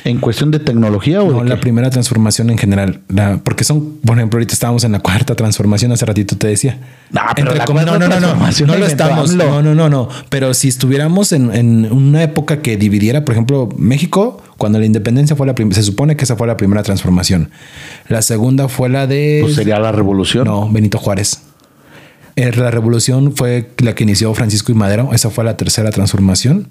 ¿En 0.03 0.19
cuestión 0.19 0.51
de 0.51 0.59
tecnología 0.59 1.21
o 1.21 1.31
No, 1.31 1.43
de 1.43 1.49
la 1.49 1.59
primera 1.59 1.89
transformación 1.89 2.49
en 2.49 2.57
general. 2.57 3.01
La- 3.07 3.37
porque 3.43 3.63
son, 3.63 3.97
por 4.05 4.17
ejemplo, 4.17 4.37
ahorita 4.37 4.53
estábamos 4.53 4.83
en 4.83 4.91
la 4.91 4.99
cuarta 4.99 5.35
transformación, 5.35 5.91
hace 5.91 6.05
ratito 6.05 6.37
te 6.37 6.47
decía. 6.47 6.77
No, 7.11 7.21
pero 7.35 7.51
Entre 7.51 7.57
la 7.59 7.65
comi- 7.65 7.73
cuarta 7.85 7.91
no, 7.93 7.99
no, 7.99 8.07
no, 8.19 8.35
no, 8.35 8.67
no 8.67 8.75
lo 8.77 8.85
estamos. 8.85 9.31
AMLO. 9.31 9.45
No, 9.45 9.61
no, 9.61 9.75
no, 9.75 9.89
no. 9.89 10.09
Pero 10.29 10.53
si 10.53 10.67
estuviéramos 10.67 11.31
en, 11.31 11.53
en 11.55 11.91
una 11.91 12.23
época 12.23 12.61
que 12.61 12.77
dividiera, 12.77 13.23
por 13.25 13.33
ejemplo, 13.33 13.69
México, 13.77 14.41
cuando 14.57 14.79
la 14.79 14.85
independencia 14.85 15.35
fue 15.35 15.47
la 15.47 15.55
primera, 15.55 15.75
se 15.75 15.83
supone 15.83 16.15
que 16.15 16.23
esa 16.25 16.35
fue 16.35 16.47
la 16.47 16.57
primera 16.57 16.83
transformación. 16.83 17.49
La 18.09 18.21
segunda 18.21 18.67
fue 18.67 18.89
la 18.89 19.07
de. 19.07 19.39
Pues 19.43 19.55
sería 19.55 19.79
la 19.79 19.91
revolución. 19.91 20.45
No, 20.45 20.69
Benito 20.69 20.97
Juárez. 20.97 21.41
Eh, 22.35 22.51
La 22.55 22.69
revolución 22.69 23.33
fue 23.35 23.69
la 23.77 23.95
que 23.95 24.03
inició 24.03 24.33
Francisco 24.33 24.71
y 24.71 24.75
Madero. 24.75 25.11
Esa 25.13 25.29
fue 25.29 25.43
la 25.43 25.55
tercera 25.57 25.91
transformación. 25.91 26.67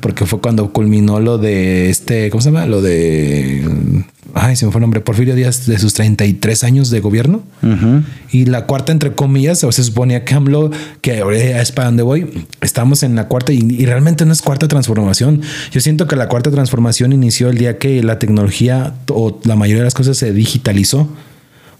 Porque 0.00 0.26
fue 0.26 0.40
cuando 0.40 0.72
culminó 0.72 1.20
lo 1.20 1.38
de 1.38 1.90
este, 1.90 2.30
¿cómo 2.30 2.40
se 2.40 2.50
llama? 2.50 2.66
Lo 2.66 2.80
de. 2.82 4.04
Ay, 4.36 4.56
se 4.56 4.66
me 4.66 4.72
fue 4.72 4.80
el 4.80 4.82
nombre. 4.82 5.00
Porfirio 5.00 5.34
Díaz 5.36 5.66
de 5.66 5.78
sus 5.78 5.94
33 5.94 6.64
años 6.64 6.90
de 6.90 7.00
gobierno. 7.00 7.42
Ujú. 7.62 8.02
Y 8.32 8.46
la 8.46 8.66
cuarta, 8.66 8.90
entre 8.90 9.12
comillas, 9.12 9.62
o 9.62 9.70
se 9.70 9.84
suponía 9.84 10.24
que 10.24 10.34
AMLO, 10.34 10.70
que 11.02 11.20
ahora 11.20 11.60
es 11.60 11.70
para 11.70 11.86
donde 11.86 12.02
voy, 12.02 12.46
estamos 12.60 13.02
en 13.04 13.14
la 13.14 13.28
cuarta 13.28 13.52
y, 13.52 13.58
y 13.58 13.86
realmente 13.86 14.24
no 14.24 14.32
es 14.32 14.42
cuarta 14.42 14.66
transformación. 14.66 15.42
Yo 15.70 15.80
siento 15.80 16.08
que 16.08 16.16
la 16.16 16.28
cuarta 16.28 16.50
transformación 16.50 17.12
inició 17.12 17.48
el 17.50 17.58
día 17.58 17.78
que 17.78 18.02
la 18.02 18.18
tecnología 18.18 18.94
o 19.08 19.38
la 19.44 19.54
mayoría 19.54 19.82
de 19.82 19.84
las 19.84 19.94
cosas 19.94 20.16
se 20.16 20.32
digitalizó. 20.32 21.08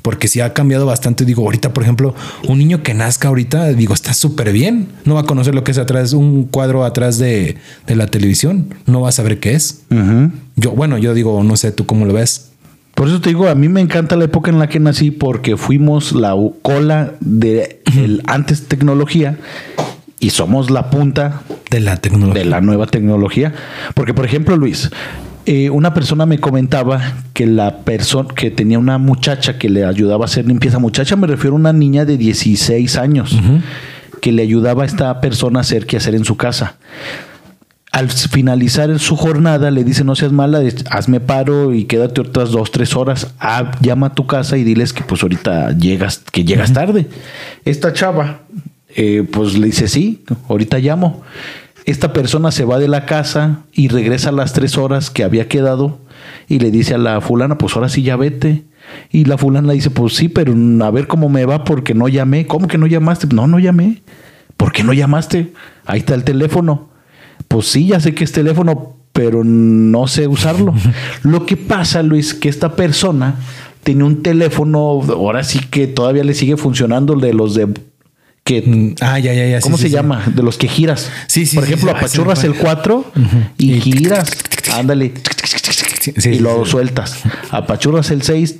Porque 0.04 0.28
sí 0.28 0.42
ha 0.42 0.52
cambiado 0.52 0.84
bastante. 0.84 1.24
Digo, 1.24 1.44
ahorita, 1.44 1.72
por 1.72 1.82
ejemplo, 1.82 2.14
un 2.46 2.58
niño 2.58 2.82
que 2.82 2.92
nazca 2.92 3.28
ahorita, 3.28 3.68
digo, 3.72 3.94
está 3.94 4.12
súper 4.12 4.52
bien. 4.52 4.88
No 5.06 5.14
va 5.14 5.22
a 5.22 5.24
conocer 5.24 5.54
lo 5.54 5.64
que 5.64 5.70
es 5.70 5.78
atrás, 5.78 6.12
un 6.12 6.44
cuadro 6.44 6.84
atrás 6.84 7.16
de, 7.16 7.56
de 7.86 7.96
la 7.96 8.06
televisión. 8.08 8.66
No 8.84 9.00
va 9.00 9.08
a 9.08 9.12
saber 9.12 9.40
qué 9.40 9.54
es. 9.54 9.80
Yo, 10.56 10.72
bueno, 10.72 10.98
yo 10.98 11.14
digo, 11.14 11.42
no 11.42 11.56
sé, 11.56 11.72
¿tú 11.72 11.86
cómo 11.86 12.04
lo 12.04 12.12
ves? 12.12 12.50
Por 12.94 13.08
eso 13.08 13.22
te 13.22 13.30
digo, 13.30 13.48
a 13.48 13.54
mí 13.54 13.70
me 13.70 13.80
encanta 13.80 14.14
la 14.16 14.26
época 14.26 14.50
en 14.50 14.58
la 14.58 14.68
que 14.68 14.78
nací 14.78 15.10
porque 15.10 15.56
fuimos 15.56 16.12
la 16.12 16.34
cola 16.60 17.14
de 17.20 17.80
el 17.96 18.22
antes 18.26 18.68
tecnología 18.68 19.38
y 20.20 20.30
somos 20.30 20.70
la 20.70 20.90
punta 20.90 21.40
De 21.70 21.80
la 21.80 21.96
tecnología. 21.96 22.42
de 22.44 22.48
la 22.50 22.60
nueva 22.60 22.86
tecnología. 22.86 23.54
Porque, 23.94 24.12
por 24.12 24.26
ejemplo, 24.26 24.56
Luis, 24.56 24.90
eh, 25.46 25.70
una 25.70 25.92
persona 25.92 26.24
me 26.26 26.38
comentaba 26.38 27.00
que 27.34 27.46
la 27.46 27.78
persona 27.78 28.28
que 28.34 28.50
tenía 28.50 28.78
una 28.78 28.98
muchacha 28.98 29.58
que 29.58 29.68
le 29.68 29.84
ayudaba 29.84 30.24
a 30.24 30.26
hacer 30.26 30.46
limpieza, 30.46 30.78
muchacha 30.78 31.16
me 31.16 31.26
refiero 31.26 31.56
a 31.56 31.58
una 31.58 31.72
niña 31.72 32.04
de 32.04 32.16
16 32.16 32.96
años 32.96 33.36
que 34.22 34.32
le 34.32 34.42
ayudaba 34.42 34.84
a 34.84 34.86
esta 34.86 35.20
persona 35.20 35.58
a 35.58 35.62
hacer 35.62 35.84
qué 35.86 35.98
hacer 35.98 36.14
en 36.14 36.24
su 36.24 36.36
casa. 36.36 36.76
Al 37.92 38.10
finalizar 38.10 38.98
su 38.98 39.16
jornada 39.16 39.70
le 39.70 39.84
dice 39.84 40.02
no 40.02 40.16
seas 40.16 40.32
mala, 40.32 40.62
hazme 40.90 41.20
paro 41.20 41.74
y 41.74 41.84
quédate 41.84 42.22
otras 42.22 42.50
dos, 42.50 42.70
tres 42.70 42.96
horas. 42.96 43.34
Ah, 43.38 43.70
llama 43.82 44.08
a 44.08 44.14
tu 44.14 44.26
casa 44.26 44.56
y 44.56 44.64
diles 44.64 44.92
que 44.92 45.04
pues 45.04 45.22
ahorita 45.22 45.72
llegas, 45.76 46.22
que 46.32 46.44
llegas 46.44 46.72
tarde. 46.72 47.06
Esta 47.66 47.92
chava, 47.92 48.40
eh, 48.96 49.28
pues 49.30 49.58
le 49.58 49.66
dice 49.66 49.88
sí, 49.88 50.24
ahorita 50.48 50.78
llamo. 50.78 51.22
Esta 51.84 52.12
persona 52.12 52.50
se 52.50 52.64
va 52.64 52.78
de 52.78 52.88
la 52.88 53.04
casa 53.04 53.64
y 53.72 53.88
regresa 53.88 54.30
a 54.30 54.32
las 54.32 54.52
tres 54.52 54.78
horas 54.78 55.10
que 55.10 55.22
había 55.22 55.48
quedado 55.48 55.98
y 56.48 56.58
le 56.58 56.70
dice 56.70 56.94
a 56.94 56.98
la 56.98 57.20
fulana, 57.20 57.58
pues 57.58 57.76
ahora 57.76 57.88
sí 57.88 58.02
ya 58.02 58.16
vete. 58.16 58.64
Y 59.10 59.24
la 59.24 59.38
fulana 59.38 59.68
le 59.68 59.74
dice, 59.74 59.90
pues 59.90 60.14
sí, 60.14 60.28
pero 60.28 60.54
a 60.84 60.90
ver 60.90 61.06
cómo 61.06 61.28
me 61.28 61.44
va 61.44 61.64
porque 61.64 61.94
no 61.94 62.08
llamé. 62.08 62.46
¿Cómo 62.46 62.68
que 62.68 62.78
no 62.78 62.86
llamaste? 62.86 63.26
No, 63.34 63.46
no 63.46 63.58
llamé. 63.58 64.02
¿Por 64.56 64.72
qué 64.72 64.82
no 64.82 64.92
llamaste? 64.92 65.52
Ahí 65.84 66.00
está 66.00 66.14
el 66.14 66.24
teléfono. 66.24 66.88
Pues 67.48 67.66
sí, 67.66 67.88
ya 67.88 68.00
sé 68.00 68.14
que 68.14 68.24
es 68.24 68.32
teléfono, 68.32 68.96
pero 69.12 69.44
no 69.44 70.06
sé 70.06 70.26
usarlo. 70.26 70.74
Lo 71.22 71.44
que 71.44 71.56
pasa, 71.56 72.02
Luis, 72.02 72.34
que 72.34 72.48
esta 72.48 72.76
persona 72.76 73.36
tiene 73.82 74.04
un 74.04 74.22
teléfono, 74.22 74.78
ahora 74.78 75.44
sí 75.44 75.60
que 75.70 75.86
todavía 75.86 76.24
le 76.24 76.34
sigue 76.34 76.56
funcionando 76.56 77.14
de 77.16 77.34
los 77.34 77.54
de 77.54 77.68
que 78.44 78.60
Mm, 78.62 78.94
Ah, 79.00 79.18
ya, 79.18 79.32
ya, 79.32 79.46
ya. 79.46 79.60
¿Cómo 79.60 79.76
sí, 79.78 79.84
se 79.84 79.88
sí. 79.88 79.94
llama? 79.94 80.22
De 80.34 80.42
los 80.42 80.58
que 80.58 80.68
giras. 80.68 81.10
Sí, 81.26 81.46
sí, 81.46 81.56
Por 81.56 81.64
ejemplo, 81.64 81.90
apachurras 81.90 82.44
el 82.44 82.54
4 82.54 83.10
y 83.58 83.72
Y- 83.74 83.80
giras. 83.80 84.30
Ándale. 84.72 85.14
Y 86.22 86.38
lo 86.40 86.64
sueltas. 86.66 87.22
Apachurras 87.50 88.10
el 88.10 88.22
6, 88.22 88.56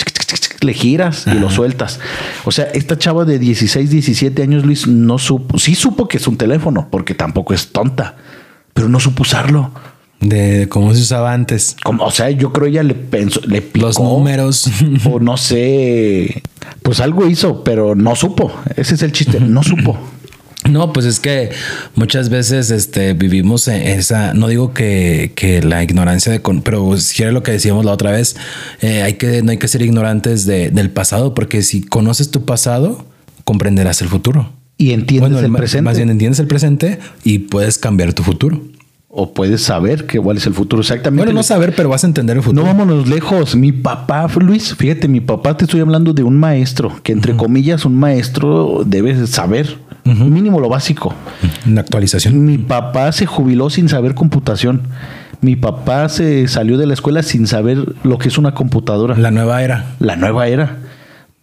le 0.61 0.73
giras 0.73 1.25
y 1.27 1.35
lo 1.35 1.51
sueltas. 1.51 2.01
O 2.45 2.53
sea, 2.53 2.65
esta 2.73 2.99
chava 2.99 3.25
de 3.27 3.39
16, 3.39 3.91
17 3.91 4.43
años, 4.43 4.65
Luis, 4.65 4.87
no 4.87 5.19
supo. 5.19 5.59
Sí 5.59 5.75
supo 5.75 6.09
que 6.09 6.17
es 6.17 6.27
un 6.27 6.39
teléfono, 6.39 6.89
porque 6.91 7.15
tampoco 7.15 7.53
es 7.53 7.69
tonta, 7.73 8.17
pero 8.73 8.89
no 8.89 8.99
supo 9.01 9.23
usarlo. 9.23 9.71
De 10.21 10.67
cómo 10.71 10.95
se 10.95 11.03
usaba 11.03 11.35
antes. 11.35 11.77
Como, 11.85 12.05
o 12.05 12.11
sea, 12.11 12.31
yo 12.31 12.51
creo 12.53 12.67
ella 12.69 12.83
le 12.83 12.95
pensó, 12.95 13.41
le 13.47 13.61
picó. 13.61 13.87
Los 13.89 13.99
números. 14.01 14.71
O 15.05 15.21
no 15.21 15.37
sé. 15.37 16.43
Pues 16.85 17.01
algo 17.01 17.27
hizo, 17.29 17.65
pero 17.65 17.95
no 17.95 18.15
supo. 18.15 18.53
Ese 18.77 18.95
es 18.95 19.03
el 19.03 19.11
chiste. 19.11 19.41
No 19.41 19.63
supo. 19.65 19.99
No, 20.71 20.95
pues 20.95 21.05
es 21.05 21.21
que 21.21 21.51
muchas 21.95 22.31
veces 22.31 22.71
este, 22.71 23.13
vivimos 23.13 23.69
en 23.69 23.83
esa, 23.83 24.33
no 24.33 24.49
digo 24.49 24.73
que, 24.73 25.33
que 25.37 25.63
la 25.63 25.83
ignorancia 25.83 26.33
de, 26.33 26.41
con- 26.41 26.63
pero 26.63 26.97
si 26.97 27.23
era 27.23 27.33
lo 27.33 27.43
que 27.43 27.53
decíamos 27.53 27.85
la 27.85 27.93
otra 27.93 28.13
vez, 28.13 28.35
eh, 28.81 29.03
hay 29.03 29.13
que, 29.15 29.43
no 29.43 29.51
hay 29.51 29.59
que 29.59 29.69
ser 29.69 29.83
ignorantes 29.83 30.47
de- 30.47 30.71
del 30.71 30.89
pasado, 30.89 31.35
porque 31.35 31.61
si 31.61 31.83
conoces 31.83 32.31
tu 32.31 32.47
pasado, 32.47 33.05
comprenderás 33.45 34.01
el 34.01 34.09
futuro. 34.09 34.53
Y 34.79 34.93
entiendes 34.93 35.33
Bueno, 35.33 35.47
el 35.47 35.53
presente. 35.53 35.83
Más 35.83 35.99
bien 35.99 36.09
entiendes 36.09 36.39
el 36.41 36.47
presente 36.47 36.99
y 37.25 37.41
puedes 37.41 37.77
cambiar 37.77 38.15
tu 38.15 38.23
futuro. 38.23 38.63
O 39.17 39.33
puedes 39.33 39.63
saber 39.63 40.07
que 40.07 40.19
cuál 40.19 40.39
es 40.39 40.47
el 40.47 40.55
futuro 40.55 40.83
exactamente. 40.83 41.25
Bueno, 41.25 41.39
no 41.39 41.45
saber, 41.45 41.73
pero 41.77 41.89
vas 41.89 42.03
a 42.03 42.09
entender 42.09 42.37
el 42.37 42.43
futuro. 42.43 42.63
No 42.63 42.69
vámonos 42.69 43.09
lejos. 43.09 43.55
Mi 43.55 43.71
papá, 43.71 44.27
Luis, 44.41 44.75
fíjate, 44.75 45.07
mi 45.07 45.21
papá 45.21 45.57
te 45.57 45.67
estoy 45.67 45.81
hablando 45.81 46.13
de 46.13 46.25
un 46.25 46.37
maestro, 46.37 46.93
que 47.05 47.13
entre 47.13 47.37
comillas 47.37 47.85
un 47.85 47.97
maestro 47.97 48.83
debe 48.85 49.29
saber, 49.29 49.79
mínimo 50.05 50.59
lo 50.59 50.69
básico. 50.69 51.15
Una 51.65 51.83
actualización. 51.83 52.45
Mi 52.45 52.59
papá 52.59 53.13
se 53.13 53.27
jubiló 53.27 53.71
sin 53.71 53.89
saber 53.89 54.15
computación. 54.15 54.83
Mi 55.41 55.55
papá 55.55 56.09
se 56.09 56.49
salió 56.49 56.77
de 56.77 56.87
la 56.87 56.95
escuela 56.95 57.23
sin 57.23 57.47
saber 57.47 57.95
lo 58.03 58.19
que 58.19 58.29
es 58.29 58.37
una 58.37 58.55
computadora. 58.55 59.17
La 59.17 59.31
nueva 59.31 59.63
era. 59.63 59.95
La 60.01 60.17
nueva 60.17 60.49
era. 60.49 60.79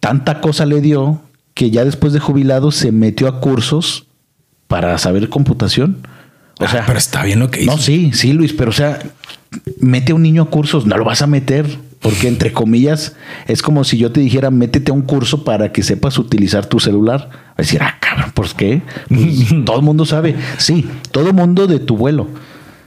Tanta 0.00 0.40
cosa 0.40 0.66
le 0.66 0.82
dio 0.82 1.22
que 1.54 1.70
ya 1.70 1.84
después 1.84 2.12
de 2.12 2.20
jubilado 2.20 2.70
se 2.70 2.92
metió 2.92 3.28
a 3.28 3.40
cursos 3.40 4.06
para 4.66 4.98
saber 4.98 5.28
computación. 5.28 5.98
O 6.64 6.68
sea, 6.68 6.80
Ah, 6.80 6.84
pero 6.86 6.98
está 6.98 7.24
bien 7.24 7.40
lo 7.40 7.50
que 7.50 7.62
hizo. 7.62 7.72
no, 7.72 7.78
sí, 7.78 8.10
sí, 8.14 8.32
Luis, 8.32 8.52
pero 8.52 8.70
o 8.70 8.74
sea, 8.74 8.98
mete 9.80 10.12
a 10.12 10.14
un 10.14 10.22
niño 10.22 10.42
a 10.42 10.50
cursos, 10.50 10.86
no 10.86 10.96
lo 10.96 11.04
vas 11.04 11.22
a 11.22 11.26
meter, 11.26 11.66
porque 12.00 12.28
entre 12.28 12.52
comillas 12.52 13.14
es 13.46 13.62
como 13.62 13.84
si 13.84 13.96
yo 13.98 14.10
te 14.12 14.20
dijera, 14.20 14.50
métete 14.50 14.90
a 14.90 14.94
un 14.94 15.02
curso 15.02 15.44
para 15.44 15.72
que 15.72 15.82
sepas 15.82 16.18
utilizar 16.18 16.66
tu 16.66 16.80
celular. 16.80 17.28
A 17.56 17.62
decir, 17.62 17.80
ah, 17.82 17.96
cabrón, 18.00 18.32
¿por 18.32 18.48
qué? 18.54 18.82
Pues, 19.08 19.48
todo 19.64 19.76
el 19.76 19.82
mundo 19.82 20.04
sabe, 20.06 20.34
sí, 20.58 20.86
todo 21.10 21.28
el 21.28 21.34
mundo 21.34 21.66
de 21.66 21.78
tu 21.78 21.96
vuelo. 21.96 22.28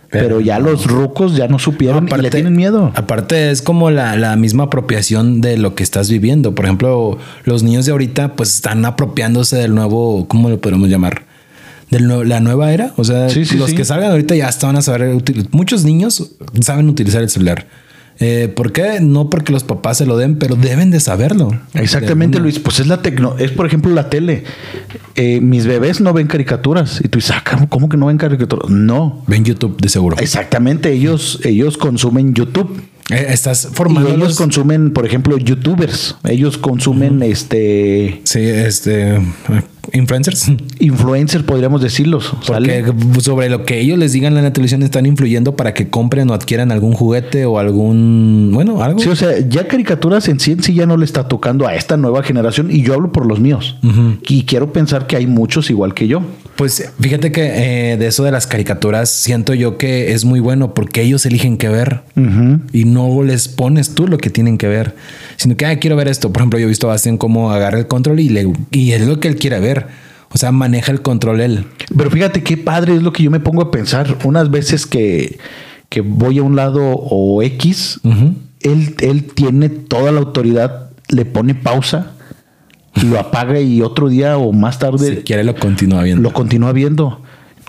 Pero, 0.09 0.27
Pero 0.27 0.39
ya 0.41 0.59
no. 0.59 0.69
los 0.69 0.85
rucos 0.85 1.35
ya 1.35 1.47
no 1.49 1.59
supieron 1.59 2.07
y 2.07 2.21
le 2.21 2.29
tienen 2.29 2.55
miedo. 2.55 2.91
Aparte, 2.95 3.51
es 3.51 3.61
como 3.61 3.89
la, 3.91 4.15
la 4.15 4.35
misma 4.37 4.65
apropiación 4.65 5.41
de 5.41 5.57
lo 5.57 5.75
que 5.75 5.83
estás 5.83 6.09
viviendo. 6.09 6.55
Por 6.55 6.65
ejemplo, 6.65 7.17
los 7.43 7.63
niños 7.63 7.85
de 7.85 7.91
ahorita, 7.91 8.35
pues 8.35 8.55
están 8.55 8.85
apropiándose 8.85 9.57
del 9.57 9.75
nuevo, 9.75 10.25
¿cómo 10.29 10.49
lo 10.49 10.61
podemos 10.61 10.87
llamar? 10.89 11.23
De 11.89 11.99
la 11.99 12.39
nueva 12.39 12.71
era. 12.73 12.93
O 12.97 13.03
sea, 13.03 13.29
Sí, 13.29 13.45
sí, 13.45 13.57
los 13.57 13.69
sí. 13.71 13.75
que 13.75 13.85
salgan 13.85 14.11
ahorita 14.11 14.35
ya 14.35 14.47
hasta 14.47 14.67
van 14.67 14.77
a 14.77 14.81
saber. 14.81 15.15
Muchos 15.51 15.83
niños 15.83 16.31
saben 16.61 16.89
utilizar 16.89 17.21
el 17.21 17.29
celular. 17.29 17.67
Eh, 18.19 18.47
¿Por 18.55 18.71
qué? 18.71 19.01
No 19.01 19.29
porque 19.29 19.51
los 19.51 19.65
papás 19.65 19.97
se 19.97 20.05
lo 20.05 20.15
den, 20.15 20.37
pero 20.39 20.55
deben 20.55 20.89
de 20.89 21.01
saberlo. 21.01 21.49
Exactamente, 21.73 22.37
De- 22.37 22.43
Luis. 22.43 22.59
Pues 22.59 22.79
es 22.79 22.87
la 22.87 23.01
tecno, 23.01 23.35
es 23.37 23.51
por 23.51 23.65
ejemplo 23.67 23.91
la 23.93 24.09
tele. 24.09 24.45
Eh, 25.15 25.41
mis 25.41 25.65
bebés 25.67 25.99
no 25.99 26.13
ven 26.13 26.27
caricaturas. 26.27 27.01
Y 27.03 27.09
tú 27.09 27.17
dices, 27.19 27.35
ah, 27.35 27.43
¿cómo- 27.49 27.67
¿cómo 27.69 27.89
que 27.89 27.97
no 27.97 28.05
ven 28.05 28.17
caricaturas? 28.17 28.69
No. 28.69 29.21
Ven 29.27 29.43
YouTube 29.43 29.81
de 29.81 29.89
seguro. 29.89 30.15
Exactamente, 30.19 30.93
ellos, 30.93 31.41
ellos 31.43 31.77
consumen 31.77 32.33
YouTube. 32.33 32.81
Eh, 33.11 33.27
estás 33.29 33.67
Y 33.71 33.75
formando 33.75 34.09
ellos 34.09 34.35
consumen, 34.35 34.91
por 34.91 35.05
ejemplo, 35.05 35.37
youtubers. 35.37 36.15
Ellos 36.23 36.57
consumen 36.57 37.21
este 37.21 38.21
Sí, 38.23 38.39
este. 38.39 39.19
Influencers. 39.93 40.51
influencers, 40.79 41.43
podríamos 41.43 41.79
decirlos. 41.79 42.33
Porque 42.47 42.83
¿sale? 42.83 42.93
sobre 43.21 43.49
lo 43.49 43.65
que 43.65 43.79
ellos 43.79 43.99
les 43.99 44.13
digan 44.13 44.35
en 44.35 44.43
la 44.43 44.51
televisión 44.51 44.81
están 44.81 45.05
influyendo 45.05 45.55
para 45.55 45.75
que 45.75 45.89
compren 45.89 46.27
o 46.31 46.33
adquieran 46.33 46.71
algún 46.71 46.93
juguete 46.93 47.45
o 47.45 47.59
algún. 47.59 48.49
Bueno, 48.51 48.81
algo. 48.81 48.99
Sí, 48.99 49.09
o 49.09 49.15
sea, 49.15 49.37
ya 49.47 49.67
caricaturas 49.67 50.27
en 50.27 50.39
sí 50.39 50.53
en 50.53 50.63
sí 50.63 50.73
ya 50.73 50.87
no 50.87 50.97
le 50.97 51.05
está 51.05 51.27
tocando 51.27 51.67
a 51.67 51.75
esta 51.75 51.97
nueva 51.97 52.23
generación 52.23 52.71
y 52.71 52.81
yo 52.81 52.95
hablo 52.95 53.11
por 53.11 53.27
los 53.27 53.39
míos. 53.39 53.77
Y 54.27 54.43
quiero 54.45 54.73
pensar 54.73 55.05
que 55.05 55.17
hay 55.17 55.27
muchos 55.27 55.69
igual 55.69 55.93
que 55.93 56.07
yo. 56.07 56.21
Pues 56.55 56.89
fíjate 56.99 57.31
que 57.31 57.91
eh, 57.91 57.97
de 57.97 58.07
eso 58.07 58.23
de 58.23 58.31
las 58.31 58.47
caricaturas 58.47 59.09
siento 59.09 59.53
yo 59.53 59.77
que 59.77 60.13
es 60.13 60.23
muy 60.25 60.39
bueno 60.39 60.73
porque 60.73 61.01
ellos 61.01 61.25
eligen 61.25 61.57
qué 61.57 61.67
ver 61.67 62.01
Ujú. 62.15 62.61
y 62.71 62.85
no 62.85 62.94
les 63.23 63.47
pones 63.47 63.95
tú 63.95 64.07
lo 64.07 64.17
que 64.17 64.29
tienen 64.29 64.57
que 64.57 64.67
ver, 64.67 64.95
sino 65.37 65.55
que 65.55 65.65
ah, 65.65 65.77
quiero 65.79 65.95
ver 65.95 66.07
esto. 66.07 66.31
Por 66.31 66.41
ejemplo, 66.41 66.59
yo 66.59 66.65
he 66.65 66.69
visto 66.69 66.87
a 66.87 66.91
Bastian 66.91 67.17
cómo 67.17 67.51
agarra 67.51 67.79
el 67.79 67.87
control 67.87 68.19
y, 68.19 68.29
le, 68.29 68.51
y 68.71 68.91
es 68.91 69.05
lo 69.05 69.19
que 69.19 69.27
él 69.27 69.35
quiere 69.35 69.59
ver. 69.59 69.87
O 70.31 70.37
sea, 70.37 70.51
maneja 70.51 70.91
el 70.91 71.01
control 71.01 71.39
él. 71.39 71.65
Pero 71.95 72.11
fíjate 72.11 72.43
qué 72.43 72.57
padre 72.57 72.95
es 72.95 73.01
lo 73.01 73.13
que 73.13 73.23
yo 73.23 73.31
me 73.31 73.39
pongo 73.39 73.61
a 73.61 73.71
pensar. 73.71 74.17
Unas 74.23 74.51
veces 74.51 74.85
que, 74.85 75.37
que 75.89 76.01
voy 76.01 76.39
a 76.39 76.43
un 76.43 76.55
lado 76.55 76.81
o 76.83 77.41
X, 77.41 78.01
él, 78.61 78.95
él 78.99 79.23
tiene 79.33 79.69
toda 79.69 80.11
la 80.11 80.19
autoridad, 80.19 80.89
le 81.09 81.25
pone 81.25 81.55
pausa, 81.55 82.11
lo 83.03 83.19
apaga 83.19 83.59
y 83.59 83.81
otro 83.81 84.09
día 84.09 84.37
o 84.37 84.51
más 84.51 84.79
tarde 84.79 85.17
Si 85.17 85.23
quiere 85.23 85.43
lo 85.43 85.55
continúa 85.55 86.03
viendo. 86.03 86.21
lo 86.21 86.33
continúa 86.33 86.71
viendo. 86.71 87.21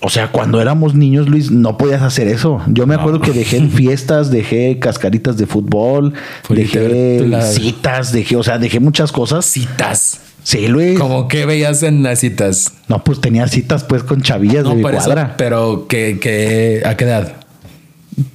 O 0.03 0.11
sea, 0.11 0.31
cuando 0.31 0.61
éramos 0.61 0.95
niños, 0.95 1.29
Luis, 1.29 1.51
no 1.51 1.79
podías 1.79 2.03
hacer 2.03 2.29
eso. 2.29 2.61
Yo 2.67 2.87
me 2.87 2.95
acuerdo 2.95 3.21
que 3.21 3.33
dejé 3.33 3.57
en 3.57 3.71
fiestas, 3.73 4.31
dejé 4.31 4.79
cascaritas 4.79 5.37
de 5.39 5.47
fútbol, 5.47 6.13
dejé 6.49 7.27
citas, 7.43 8.13
dejé, 8.13 8.37
o 8.37 8.43
sea, 8.43 8.59
dejé 8.59 8.79
muchas 8.81 9.11
cosas. 9.13 9.47
citas. 9.47 10.21
Sí, 10.43 10.69
Luis. 10.69 10.99
Como 10.99 11.27
que 11.27 11.45
veías 11.45 11.83
en 11.83 12.03
las 12.03 12.21
citas. 12.21 12.73
No, 12.89 13.03
pues 13.03 13.21
tenía 13.21 13.49
citas 13.49 13.83
pues 13.85 14.05
con 14.05 14.23
chavillas 14.23 14.65
de 14.65 14.75
mi 14.75 14.83
por 14.83 14.95
eso, 14.95 15.07
cuadra. 15.07 15.35
pero 15.37 15.87
que, 15.89 16.21
que, 16.21 16.83
¿a 16.85 16.97
qué 16.97 17.05
edad? 17.05 17.33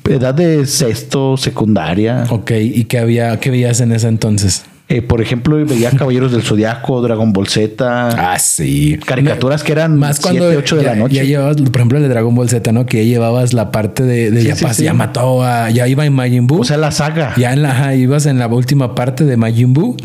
Edad 0.09 0.33
de 0.33 0.65
sexto, 0.65 1.37
secundaria. 1.37 2.25
Ok, 2.29 2.51
¿y 2.59 2.83
qué 2.85 2.99
había, 2.99 3.39
qué 3.39 3.49
veías 3.49 3.79
en 3.79 3.93
ese 3.93 4.07
entonces? 4.09 4.63
Eh, 4.91 5.01
por 5.01 5.21
ejemplo, 5.21 5.55
veía 5.65 5.89
Caballeros 5.91 6.31
del 6.31 6.41
Zodiaco, 6.41 7.01
Dragon 7.01 7.31
Ball 7.33 7.47
Z, 7.47 7.85
Ah, 8.33 8.37
sí. 8.39 8.99
caricaturas 9.05 9.63
que 9.63 9.71
eran 9.71 9.97
Más 9.97 10.19
cuando 10.19 10.43
7, 10.43 10.57
8 10.57 10.75
de 10.77 10.83
ya, 10.83 10.89
la 10.91 10.95
noche. 10.95 11.15
ya 11.15 11.23
llevabas, 11.23 11.57
por 11.57 11.75
ejemplo, 11.77 11.97
el 11.97 12.03
de 12.03 12.09
Dragon 12.09 12.35
Ball 12.35 12.49
Z, 12.49 12.71
¿no? 12.71 12.85
Que 12.85 12.97
ya 12.97 13.03
llevabas 13.13 13.53
la 13.53 13.71
parte 13.71 14.03
de, 14.03 14.31
de 14.31 14.41
Sí, 14.41 14.47
ya, 14.47 14.55
sí, 14.55 14.65
pas- 14.65 14.73
sí. 14.73 14.83
ya 14.83 14.93
mató 14.93 15.43
a, 15.43 15.69
ya 15.69 15.87
iba 15.87 16.05
en 16.05 16.13
Majin 16.13 16.47
Buu. 16.47 16.61
o 16.61 16.63
sea, 16.65 16.77
la 16.77 16.91
saga. 16.91 17.33
ya 17.37 17.53
en 17.53 17.61
la, 17.61 17.71
ajá, 17.71 17.95
ibas 17.95 18.25
en 18.25 18.37
la 18.39 18.47
última 18.47 18.95
parte 18.95 19.23
de 19.25 19.37
Majin 19.37 19.73
Buu. 19.73 19.95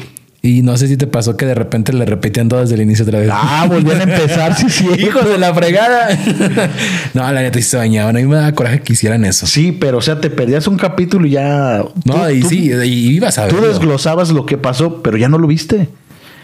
Y 0.47 0.63
no 0.63 0.77
sé 0.77 0.87
si 0.87 0.97
te 0.97 1.09
pasó 1.09 1.37
que 1.37 1.45
de 1.45 1.55
repente 1.57 1.93
le 1.93 2.05
repetían 2.05 2.49
todo 2.49 2.61
desde 2.61 2.77
el 2.77 2.83
inicio 2.83 3.05
otra 3.05 3.19
vez. 3.19 3.31
Ah, 3.33 3.67
volvían 3.69 3.99
a 3.99 4.03
empezar, 4.05 4.57
sí, 4.57 4.67
sí. 4.71 4.87
Hijos 4.99 5.29
de 5.29 5.39
la 5.39 5.53
fregada. 5.53 6.09
no, 7.15 7.33
la 7.33 7.43
neta 7.43 7.59
sí 7.59 7.65
se 7.65 7.77
bañaban. 7.77 8.17
A 8.17 8.21
mí 8.21 8.27
me 8.27 8.37
daba 8.37 8.53
coraje 8.53 8.81
que 8.81 8.93
hicieran 8.93 9.25
eso. 9.25 9.47
Sí, 9.47 9.73
pero 9.73 9.99
o 9.99 10.03
sea, 10.03 10.21
te 10.21 10.31
perdías 10.31 10.69
un 10.69 10.77
capítulo 10.77 11.27
y 11.27 11.31
ya. 11.31 11.83
No, 12.05 12.15
tú- 12.15 12.29
y 12.31 12.41
tú- 12.41 12.49
sí, 12.49 12.71
y 12.85 13.09
ibas 13.17 13.39
a 13.39 13.49
Tú 13.49 13.57
verlo. 13.57 13.71
desglosabas 13.71 14.31
lo 14.31 14.47
que 14.47 14.57
pasó, 14.57 15.03
pero 15.03 15.17
ya 15.17 15.29
no 15.29 15.39
lo 15.39 15.49
viste. 15.49 15.89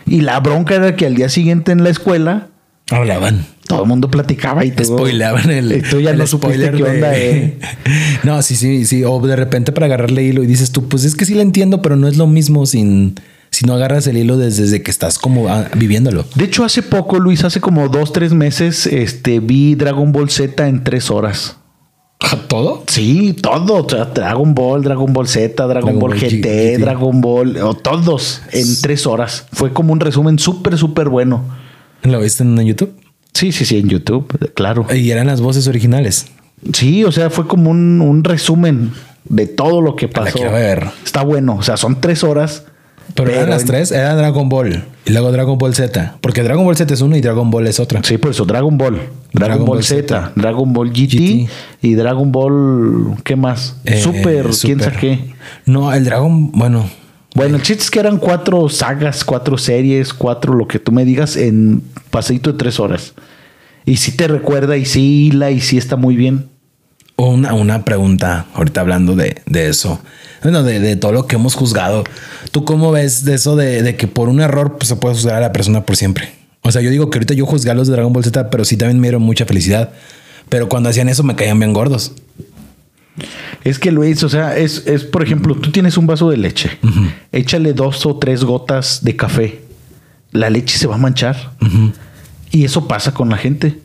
Y 0.05 0.23
la 0.23 0.41
bronca 0.41 0.75
era 0.75 0.97
que 0.97 1.07
al 1.07 1.15
día 1.15 1.29
siguiente 1.29 1.71
en 1.71 1.85
la 1.85 1.91
escuela 1.91 2.49
Hablaban. 2.91 3.47
todo 3.69 3.83
el 3.85 3.89
mundo 3.89 4.11
platicaba 4.11 4.65
y 4.65 4.73
todo. 4.73 4.99
Spoileaban 4.99 5.49
el, 5.51 5.71
Y 5.77 5.81
tú 5.83 6.01
ya 6.01 6.11
el 6.11 6.19
no 6.19 6.27
supiste 6.27 6.73
qué 6.73 6.77
de- 6.77 6.83
onda. 6.83 7.17
eh. 7.17 7.59
No, 8.25 8.43
sí, 8.43 8.57
sí, 8.57 8.85
sí. 8.85 9.05
O 9.05 9.21
de 9.21 9.37
repente 9.37 9.71
para 9.71 9.87
agarrarle 9.87 10.25
hilo 10.25 10.43
y 10.43 10.47
dices 10.49 10.73
tú, 10.73 10.89
pues 10.89 11.05
es 11.05 11.15
que 11.15 11.25
sí 11.25 11.35
lo 11.35 11.41
entiendo, 11.41 11.83
pero 11.83 11.95
no 11.95 12.09
es 12.09 12.17
lo 12.17 12.27
mismo 12.27 12.67
sin 12.67 13.15
si 13.53 13.67
no 13.67 13.75
agarras 13.75 14.07
el 14.07 14.17
hilo 14.17 14.39
desde, 14.39 14.63
desde 14.63 14.83
que 14.83 14.91
estás 14.91 15.19
como 15.19 15.49
ah, 15.49 15.69
viviéndolo. 15.77 16.25
De 16.35 16.45
hecho, 16.45 16.65
hace 16.65 16.83
poco, 16.83 17.21
Luis, 17.21 17.45
hace 17.45 17.61
como 17.61 17.89
dos, 17.89 18.13
tres 18.13 18.33
meses, 18.33 18.87
este, 18.87 19.39
vi 19.41 19.75
Dragon 19.75 20.11
Ball 20.11 20.31
Z 20.31 20.67
en 20.67 20.83
tres 20.83 21.11
horas. 21.11 21.57
¿Todo? 22.49 22.85
Sí, 22.87 23.35
todo. 23.35 23.85
O 23.85 23.89
sea, 23.89 24.07
Dragon 24.07 24.55
Ball, 24.55 24.83
Dragon 24.83 25.13
Ball 25.13 25.29
Z, 25.29 25.67
Dragon, 25.67 25.83
Dragon 25.83 25.99
Ball, 25.99 26.11
Ball 26.11 26.19
GT, 26.19 26.37
GT. 26.41 26.79
Dragon 26.79 27.21
Ball, 27.21 27.57
o 27.59 27.75
todos 27.75 28.43
en 28.53 28.81
tres 28.81 29.07
horas. 29.07 29.47
Fue 29.53 29.73
como 29.73 29.93
un 29.93 30.01
resumen 30.01 30.39
súper, 30.39 30.79
súper 30.79 31.09
bueno. 31.09 31.45
¿Lo 32.03 32.21
viste 32.21 32.43
en 32.43 32.57
YouTube? 32.65 32.95
Sí, 33.35 33.53
sí, 33.53 33.65
sí, 33.65 33.79
en 33.79 33.89
YouTube, 33.89 34.53
claro. 34.55 34.87
Y 34.95 35.11
eran 35.11 35.27
las 35.27 35.41
voces 35.41 35.67
originales. 35.67 36.27
Sí, 36.73 37.05
o 37.05 37.13
sea, 37.13 37.29
fue 37.29 37.47
como 37.47 37.71
un, 37.71 38.01
un 38.01 38.25
resumen 38.25 38.93
de 39.25 39.47
todo 39.47 39.81
lo 39.81 39.97
que 39.97 40.07
La 40.07 40.13
pasó. 40.13 40.39
quiero 40.39 40.53
ver. 40.53 40.89
Está 41.05 41.23
bueno, 41.23 41.57
o 41.57 41.63
sea, 41.63 41.77
son 41.77 42.01
tres 42.01 42.23
horas. 42.25 42.65
Pero, 43.15 43.31
eran 43.31 43.51
las 43.51 43.65
tres, 43.65 43.93
era 43.93 44.15
Dragon 44.15 44.49
Ball 44.49 44.85
y 45.05 45.11
luego 45.13 45.33
Dragon 45.33 45.59
Ball 45.59 45.75
Z. 45.75 46.17
Porque 46.21 46.43
Dragon 46.43 46.65
Ball 46.65 46.77
Z 46.77 46.93
es 46.93 47.01
uno 47.01 47.17
y 47.17 47.21
Dragon 47.21 47.51
Ball 47.51 47.67
es 47.67 47.81
otra. 47.81 48.01
Sí, 48.03 48.19
por 48.19 48.31
eso 48.31 48.45
Dragon 48.45 48.77
Ball, 48.79 48.95
Dragon, 48.95 49.11
Dragon 49.33 49.65
Ball, 49.67 49.83
Z, 49.85 50.01
Z, 50.03 50.33
Dragon 50.37 50.73
Ball 50.73 50.91
GT, 50.91 51.15
GT. 51.17 51.49
y 51.83 51.95
Dragon 51.95 52.33
Ball, 52.33 53.17
¿qué 53.25 53.37
más? 53.37 53.77
Eh, 53.85 54.01
Super, 54.01 54.47
quién 54.61 54.81
sabe 54.81 54.97
qué. 54.99 55.35
No, 55.67 55.93
el 55.93 56.05
Dragon, 56.05 56.53
bueno, 56.53 56.89
Bueno, 57.35 57.57
el 57.57 57.63
chiste 57.63 57.83
es 57.85 57.91
que 57.91 58.01
eran 58.01 58.19
cuatro 58.19 58.69
sagas, 58.69 59.25
cuatro 59.25 59.59
series, 59.59 60.13
cuatro 60.15 60.55
lo 60.55 60.69
que 60.69 60.79
tú 60.79 60.93
me 60.93 61.05
digas 61.05 61.37
en 61.37 61.83
paseito 62.11 62.53
de 62.53 62.59
tres 62.59 62.79
horas. 62.79 63.15
Y 63.85 63.97
sí 63.97 64.13
te 64.13 64.29
recuerda 64.29 64.77
y 64.77 64.85
sí 64.85 65.27
hila 65.27 65.51
y 65.51 65.61
sí 65.61 65.77
está 65.77 65.97
muy 65.97 66.15
bien. 66.15 66.49
Una, 67.17 67.55
una 67.55 67.85
pregunta, 67.85 68.47
ahorita 68.55 68.81
hablando 68.81 69.15
de, 69.17 69.43
de 69.47 69.69
eso, 69.69 70.01
bueno, 70.43 70.63
de, 70.63 70.81
de 70.81 70.97
todo 70.97 71.13
lo 71.13 71.27
que 71.27 71.37
hemos 71.37 71.55
juzgado. 71.55 72.05
¿Tú 72.51 72.65
cómo 72.65 72.93
ves 72.93 73.25
de 73.25 73.35
eso 73.35 73.57
de, 73.57 73.83
de 73.83 73.97
que 73.97 74.07
por 74.07 74.29
un 74.29 74.41
error 74.41 74.77
pues, 74.77 74.89
se 74.89 74.97
puede 74.97 75.15
juzgar 75.15 75.37
a 75.37 75.41
la 75.41 75.53
persona 75.53 75.85
por 75.85 75.97
siempre? 75.97 76.33
O 76.63 76.71
sea, 76.71 76.81
yo 76.81 76.91
digo 76.91 77.11
que 77.11 77.19
ahorita 77.19 77.35
yo 77.35 77.47
juzgué 77.47 77.71
a 77.71 77.75
los 77.75 77.89
de 77.89 77.95
Dragon 77.95 78.13
Ball 78.13 78.25
Z, 78.25 78.51
pero 78.51 78.65
sí 78.65 78.77
también 78.77 79.01
me 79.01 79.09
dieron 79.09 79.23
mucha 79.23 79.45
felicidad. 79.45 79.93
Pero 80.49 80.69
cuando 80.69 80.89
hacían 80.89 81.09
eso 81.09 81.23
me 81.23 81.35
caían 81.35 81.59
bien 81.59 81.73
gordos. 81.73 82.13
Es 83.65 83.79
que 83.79 83.93
Luis, 83.93 84.23
o 84.23 84.29
sea, 84.29 84.57
es, 84.57 84.87
es 84.87 85.05
por 85.05 85.23
ejemplo, 85.23 85.55
tú 85.55 85.71
tienes 85.71 85.97
un 85.97 86.07
vaso 86.07 86.31
de 86.31 86.37
leche, 86.37 86.71
échale 87.31 87.75
dos 87.75 88.07
o 88.07 88.17
tres 88.17 88.43
gotas 88.43 89.05
de 89.05 89.17
café, 89.17 89.61
la 90.33 90.51
leche 90.51 90.79
se 90.79 90.87
va 90.87 90.95
a 90.95 90.99
manchar. 90.99 91.53
Y 92.51 92.65
eso 92.65 92.89
pasa 92.89 93.13
con 93.13 93.29
la 93.29 93.37
gente. 93.37 93.79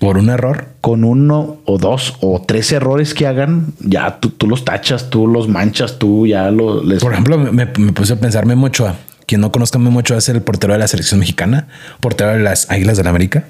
Por 0.00 0.18
un 0.18 0.30
error. 0.30 0.66
Con 0.80 1.04
uno 1.04 1.58
o 1.66 1.78
dos 1.78 2.14
o 2.20 2.42
tres 2.44 2.72
errores 2.72 3.14
que 3.14 3.26
hagan, 3.26 3.66
ya 3.80 4.18
tú, 4.18 4.30
tú 4.30 4.46
los 4.48 4.64
tachas, 4.64 5.10
tú 5.10 5.26
los 5.28 5.46
manchas, 5.48 5.98
tú 5.98 6.26
ya 6.26 6.50
lo 6.50 6.82
les. 6.82 7.00
Por 7.00 7.12
ejemplo, 7.12 7.38
me, 7.38 7.66
me 7.66 7.92
puse 7.92 8.14
a 8.14 8.16
pensar 8.16 8.46
Memo 8.46 8.66
Ochoa. 8.66 8.96
Quien 9.26 9.40
no 9.42 9.52
conozca 9.52 9.78
Memo 9.78 10.00
Ochoa 10.00 10.18
es 10.18 10.28
el 10.30 10.40
portero 10.42 10.72
de 10.72 10.78
la 10.80 10.88
selección 10.88 11.20
mexicana, 11.20 11.68
portero 12.00 12.30
de 12.32 12.40
las 12.40 12.68
Águilas 12.70 12.96
del 12.96 13.04
la 13.04 13.10
América. 13.10 13.44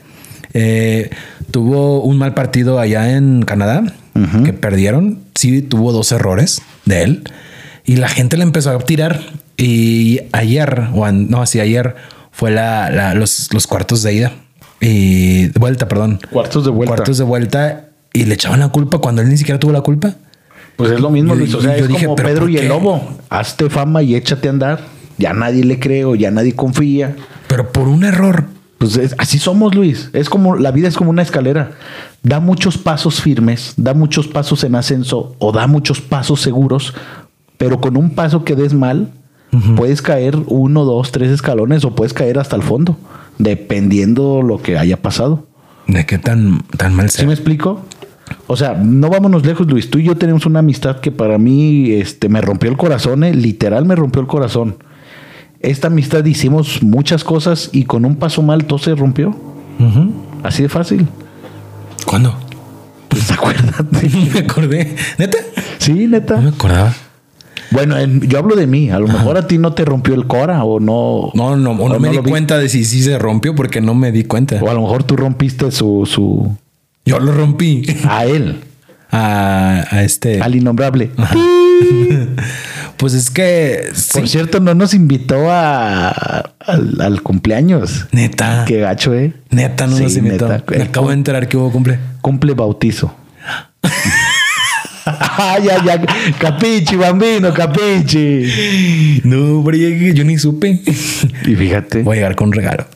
Eh, 0.52 1.10
tuvo 1.52 2.02
un 2.02 2.18
mal 2.18 2.34
partido 2.34 2.78
allá 2.80 3.16
en 3.16 3.42
Canadá 3.42 3.84
que 4.44 4.52
perdieron. 4.52 5.20
Sí, 5.36 5.62
tuvo 5.62 5.92
dos 5.92 6.12
errores 6.12 6.60
de 6.84 7.02
él 7.04 7.22
y 7.86 7.96
la 7.96 8.08
gente 8.08 8.36
le 8.36 8.42
empezó 8.42 8.70
a 8.70 8.78
tirar. 8.80 9.20
Y 9.56 10.20
ayer, 10.32 10.88
o 10.94 11.10
no, 11.12 11.40
así 11.42 11.60
ayer 11.60 11.94
fue 12.32 12.50
la, 12.50 12.90
la- 12.90 13.14
los, 13.14 13.48
los 13.54 13.66
cuartos 13.66 14.02
de 14.02 14.12
ida 14.14 14.32
y 14.80 15.46
de 15.48 15.58
vuelta, 15.58 15.88
perdón. 15.88 16.18
Cuartos 16.30 16.64
de 16.64 16.70
vuelta. 16.70 16.94
Cuartos 16.96 17.18
de 17.18 17.24
vuelta 17.24 17.88
y 18.12 18.24
le 18.24 18.34
echaban 18.34 18.60
la 18.60 18.68
culpa 18.68 18.98
cuando 18.98 19.22
él 19.22 19.28
ni 19.28 19.36
siquiera 19.36 19.58
tuvo 19.60 19.72
la 19.72 19.82
culpa. 19.82 20.14
Pues 20.76 20.90
es 20.92 21.00
lo 21.00 21.10
mismo, 21.10 21.34
Luis. 21.34 21.54
O 21.54 21.60
sea, 21.60 21.76
yo 21.76 21.84
es 21.84 21.88
dije, 21.88 22.04
como 22.06 22.16
¿pero 22.16 22.28
Pedro 22.30 22.48
y 22.48 22.56
el 22.56 22.68
lobo. 22.68 23.02
Hazte 23.28 23.68
fama 23.68 24.02
y 24.02 24.14
échate 24.14 24.48
a 24.48 24.50
andar. 24.52 24.80
Ya 25.18 25.34
nadie 25.34 25.62
le 25.64 25.78
cree 25.78 26.04
o 26.06 26.14
ya 26.14 26.30
nadie 26.30 26.54
confía. 26.56 27.14
Pero 27.48 27.70
por 27.70 27.88
un 27.88 28.04
error. 28.04 28.44
Pues 28.78 28.96
es- 28.96 29.14
así 29.18 29.38
somos, 29.38 29.74
Luis. 29.74 30.08
Es 30.14 30.30
como 30.30 30.56
la 30.56 30.70
vida 30.70 30.88
es 30.88 30.96
como 30.96 31.10
una 31.10 31.20
escalera. 31.20 31.72
Da 32.22 32.40
muchos 32.40 32.78
pasos 32.78 33.20
firmes, 33.20 33.74
da 33.76 33.92
muchos 33.92 34.26
pasos 34.26 34.64
en 34.64 34.74
ascenso 34.74 35.36
o 35.38 35.52
da 35.52 35.66
muchos 35.66 36.00
pasos 36.00 36.40
seguros, 36.40 36.94
pero 37.58 37.80
con 37.82 37.98
un 37.98 38.14
paso 38.14 38.42
que 38.44 38.56
des 38.56 38.72
mal, 38.72 39.10
puedes 39.76 40.00
caer 40.00 40.36
uno, 40.46 40.84
dos, 40.86 41.12
tres 41.12 41.30
escalones 41.30 41.84
o 41.84 41.94
puedes 41.94 42.14
caer 42.14 42.38
hasta 42.38 42.56
el 42.56 42.62
fondo, 42.62 42.96
dependiendo 43.42 44.42
lo 44.42 44.62
que 44.62 44.78
haya 44.78 45.00
pasado. 45.00 45.46
¿De 45.86 46.06
qué 46.06 46.18
tan, 46.18 46.62
tan 46.76 46.94
mal 46.94 47.10
¿Sí 47.10 47.18
ser? 47.18 47.26
me 47.26 47.32
explico? 47.32 47.82
O 48.46 48.56
sea, 48.56 48.74
no 48.74 49.10
vámonos 49.10 49.44
lejos, 49.44 49.66
Luis. 49.66 49.90
Tú 49.90 49.98
y 49.98 50.04
yo 50.04 50.16
tenemos 50.16 50.46
una 50.46 50.60
amistad 50.60 51.00
que 51.00 51.10
para 51.10 51.38
mí 51.38 51.90
este, 51.92 52.28
me 52.28 52.40
rompió 52.40 52.70
el 52.70 52.76
corazón, 52.76 53.24
eh, 53.24 53.34
literal 53.34 53.84
me 53.86 53.96
rompió 53.96 54.20
el 54.20 54.28
corazón. 54.28 54.76
Esta 55.60 55.88
amistad 55.88 56.24
hicimos 56.24 56.82
muchas 56.82 57.24
cosas 57.24 57.70
y 57.72 57.84
con 57.84 58.04
un 58.04 58.16
paso 58.16 58.42
mal 58.42 58.64
todo 58.64 58.78
se 58.78 58.94
rompió. 58.94 59.34
Así 60.42 60.62
de 60.62 60.68
fácil. 60.68 61.06
¿Cuándo? 62.06 62.34
Pues 63.08 63.28
acuérdate. 63.32 64.08
me 64.32 64.38
acordé. 64.38 64.94
¿Neta? 65.18 65.38
Sí, 65.78 66.06
neta. 66.06 66.36
No 66.36 66.42
me 66.42 66.48
acordaba. 66.50 66.94
Bueno, 67.70 67.96
en- 67.98 68.20
yo 68.28 68.38
hablo 68.38 68.56
de 68.56 68.66
mí. 68.66 68.90
A 68.90 68.98
lo 68.98 69.06
mejor 69.06 69.36
a 69.36 69.46
ti 69.46 69.58
no 69.58 69.72
te 69.72 69.84
rompió 69.84 70.14
el 70.14 70.26
Cora 70.26 70.64
o 70.64 70.80
no. 70.80 71.30
No, 71.34 71.56
no, 71.56 71.70
o 71.72 71.88
no 71.88 71.94
o 71.96 72.00
me 72.00 72.10
di 72.10 72.18
vi- 72.18 72.30
cuenta 72.30 72.58
de 72.58 72.68
si 72.68 72.84
sí 72.84 73.02
se 73.02 73.18
rompió 73.18 73.54
porque 73.54 73.80
no 73.80 73.94
me 73.94 74.10
di 74.12 74.24
cuenta. 74.24 74.58
O 74.60 74.70
a 74.70 74.74
lo 74.74 74.80
mejor 74.82 75.04
tú 75.04 75.16
rompiste 75.16 75.70
su, 75.70 76.04
su 76.10 76.56
Yo 77.04 77.18
lo 77.20 77.32
rompí 77.32 77.82
a 78.08 78.24
él, 78.26 78.60
a, 79.10 79.84
a 79.90 80.02
este. 80.02 80.40
al 80.40 80.54
innombrable. 80.54 81.10
Pues 82.96 83.14
es 83.14 83.30
que. 83.30 83.88
sí. 83.94 84.10
Por 84.18 84.28
cierto, 84.28 84.60
no 84.60 84.74
nos 84.74 84.92
invitó 84.92 85.50
a, 85.50 86.08
al, 86.58 87.00
al 87.00 87.22
cumpleaños. 87.22 88.06
Neta. 88.12 88.64
Qué 88.66 88.80
gacho, 88.80 89.14
eh. 89.14 89.32
Neta, 89.48 89.86
no 89.86 89.96
Sí, 89.96 90.02
nos 90.02 90.16
invitó. 90.18 90.48
neta. 90.48 90.64
Me 90.76 90.82
acabo 90.82 91.08
de 91.08 91.14
enterar 91.14 91.48
que 91.48 91.56
hubo 91.56 91.72
cumple. 91.72 91.98
Cumple 92.20 92.52
bautizo. 92.52 93.14
ay, 95.38 95.68
ay, 95.68 95.88
ay. 95.88 96.32
Capichi, 96.38 96.96
bambino, 96.96 97.52
capichi. 97.52 99.20
No, 99.24 99.62
pero 99.64 99.76
yo, 99.76 99.88
yo 99.88 100.24
ni 100.24 100.38
supe. 100.38 100.80
Y 101.46 101.54
fíjate. 101.54 102.02
Voy 102.02 102.16
a 102.16 102.20
llegar 102.20 102.36
con 102.36 102.52
regalo. 102.52 102.86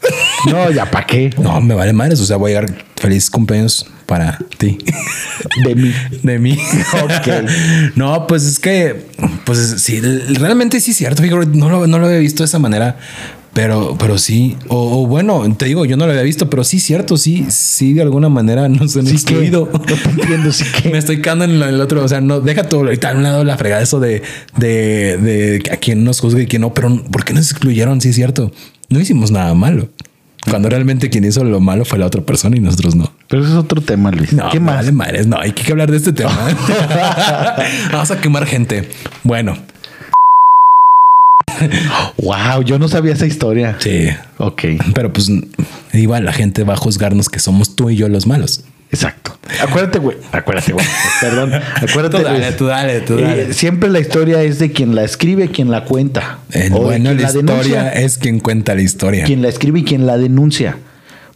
No, 0.46 0.70
ya 0.70 0.90
para 0.90 1.06
qué. 1.06 1.30
No, 1.38 1.60
me 1.60 1.74
vale 1.74 1.92
madres. 1.92 2.20
O 2.20 2.24
sea, 2.24 2.36
voy 2.36 2.52
a 2.52 2.60
llegar 2.60 2.84
feliz 2.96 3.30
cumpleaños 3.30 3.86
para 4.06 4.38
ti. 4.58 4.78
De 5.64 5.74
mí. 5.74 5.92
De 6.22 6.38
mí. 6.38 6.58
Ok. 7.02 7.50
No, 7.96 8.26
pues 8.26 8.44
es 8.44 8.58
que, 8.58 9.06
pues 9.44 9.58
sí, 9.78 10.00
realmente 10.00 10.80
sí 10.80 10.90
es 10.90 10.96
cierto. 10.96 11.22
Fíjate, 11.22 11.46
no 11.46 11.68
lo, 11.68 11.86
no 11.86 11.98
lo 11.98 12.06
había 12.06 12.18
visto 12.18 12.42
de 12.42 12.46
esa 12.46 12.58
manera. 12.58 12.96
Pero, 13.54 13.96
pero 13.98 14.18
sí, 14.18 14.56
o, 14.68 15.02
o 15.02 15.06
bueno, 15.06 15.42
te 15.56 15.66
digo, 15.66 15.84
yo 15.84 15.96
no 15.96 16.06
lo 16.06 16.10
había 16.10 16.24
visto, 16.24 16.50
pero 16.50 16.64
sí, 16.64 16.80
cierto, 16.80 17.16
sí, 17.16 17.46
sí, 17.50 17.92
de 17.94 18.02
alguna 18.02 18.28
manera 18.28 18.68
nos 18.68 18.96
han 18.96 19.06
Sí 19.06 19.12
que. 19.12 19.16
excluido. 19.16 19.70
No 19.72 19.78
te 19.80 19.94
entiendo, 20.10 20.52
sí 20.52 20.64
que. 20.82 20.90
Me 20.90 20.98
estoy 20.98 21.22
quedando 21.22 21.44
en 21.44 21.62
el 21.62 21.80
otro, 21.80 22.04
o 22.04 22.08
sea, 22.08 22.20
no, 22.20 22.40
deja 22.40 22.64
todo 22.68 22.80
ahorita 22.80 23.10
a 23.10 23.14
un 23.14 23.22
lado 23.22 23.44
la 23.44 23.56
fregada, 23.56 23.80
eso 23.80 24.00
de, 24.00 24.22
de, 24.56 25.16
de 25.18 25.62
a 25.72 25.76
quién 25.76 26.02
nos 26.04 26.20
juzga 26.20 26.42
y 26.42 26.46
quién 26.46 26.62
no, 26.62 26.74
pero 26.74 27.02
¿por 27.10 27.24
qué 27.24 27.32
nos 27.32 27.50
excluyeron? 27.50 28.00
Sí, 28.00 28.08
es 28.08 28.16
cierto, 28.16 28.50
no 28.88 29.00
hicimos 29.00 29.30
nada 29.30 29.54
malo. 29.54 29.88
Cuando 30.50 30.68
realmente 30.68 31.08
quien 31.08 31.24
hizo 31.24 31.42
lo 31.42 31.58
malo 31.60 31.86
fue 31.86 31.98
la 31.98 32.04
otra 32.04 32.20
persona 32.20 32.54
y 32.56 32.60
nosotros 32.60 32.94
no. 32.94 33.10
Pero 33.28 33.42
eso 33.42 33.52
es 33.52 33.56
otro 33.58 33.80
tema, 33.80 34.10
Luis. 34.10 34.32
No, 34.34 34.50
¿Qué 34.50 34.60
más? 34.60 34.76
Vale 34.76 34.92
madres, 34.92 35.26
no, 35.26 35.38
hay 35.38 35.52
que 35.52 35.70
hablar 35.72 35.90
de 35.90 35.96
este 35.96 36.12
tema. 36.12 36.36
Vamos 37.92 38.10
a 38.10 38.20
quemar 38.20 38.44
gente. 38.44 38.88
Bueno, 39.22 39.56
Wow, 42.22 42.62
yo 42.64 42.78
no 42.78 42.88
sabía 42.88 43.12
esa 43.12 43.26
historia. 43.26 43.76
sí, 43.78 44.08
Ok, 44.38 44.62
pero 44.94 45.12
pues 45.12 45.30
igual 45.92 46.24
la 46.24 46.32
gente 46.32 46.64
va 46.64 46.74
a 46.74 46.76
juzgarnos 46.76 47.28
que 47.28 47.38
somos 47.38 47.76
tú 47.76 47.90
y 47.90 47.96
yo 47.96 48.08
los 48.08 48.26
malos. 48.26 48.64
exacto. 48.90 49.38
Acuérdate, 49.62 49.98
güey. 49.98 50.16
Acuérdate, 50.32 50.72
güey. 50.72 50.86
Perdón. 51.20 51.52
Acuérdate, 51.54 52.16
Tú 52.18 52.22
dale, 52.24 52.52
tú 52.52 52.66
dale, 52.66 53.00
tú 53.02 53.18
Eh, 53.18 53.22
dale. 53.22 53.52
siempre 53.54 53.90
la 53.90 54.00
historia 54.00 54.42
es 54.42 54.58
de 54.58 54.72
quien 54.72 54.94
la 54.94 55.04
escribe, 55.04 55.50
quien 55.50 55.70
la 55.70 55.84
cuenta. 55.84 56.38
El 56.50 56.72
O 56.72 56.78
bueno 56.80 57.10
de 57.10 57.16
quien 57.16 57.22
la 57.22 57.22
historia 57.28 57.52
denuncia, 57.82 57.88
es 57.92 58.16
quien 58.18 58.40
cuenta 58.40 58.74
la 58.74 58.80
historia. 58.82 59.24
quien 59.24 59.42
la 59.42 59.48
escribe 59.48 59.80
y 59.80 59.84
quien 59.84 60.06
la 60.06 60.16
denuncia. 60.16 60.78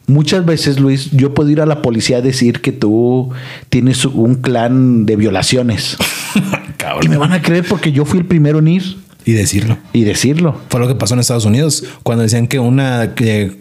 Muchas 0.06 0.46
veces, 0.46 0.80
Luis, 0.80 1.10
yo 1.10 1.34
puedo 1.34 1.50
ir 1.50 1.60
a 1.60 1.66
la 1.66 1.82
policía 1.82 2.16
a 2.16 2.20
decir 2.22 2.62
que 2.62 2.72
tú 2.72 3.30
tienes 3.68 4.06
un 4.06 4.36
clan 4.36 5.04
de 5.04 5.16
violaciones. 5.16 5.98
Cabrón. 6.78 7.04
Y 7.04 7.08
me 7.10 7.18
van 7.18 7.32
a 7.34 7.42
creer 7.42 7.64
porque 7.68 7.92
yo 7.92 8.06
fui 8.06 8.20
el 8.20 8.24
primero 8.24 8.60
en 8.60 8.68
ir 8.68 8.96
Y 9.28 9.34
decirlo. 9.34 9.76
y 9.92 10.04
decirlo. 10.04 10.58
Fue 10.70 10.80
lo 10.80 10.88
que 10.88 10.94
pasó 10.94 11.12
en 11.12 11.20
Estados 11.20 11.44
Unidos 11.44 11.84
cuando 12.02 12.22
decían 12.22 12.46
que 12.46 12.58
una 12.58 13.14
que 13.14 13.58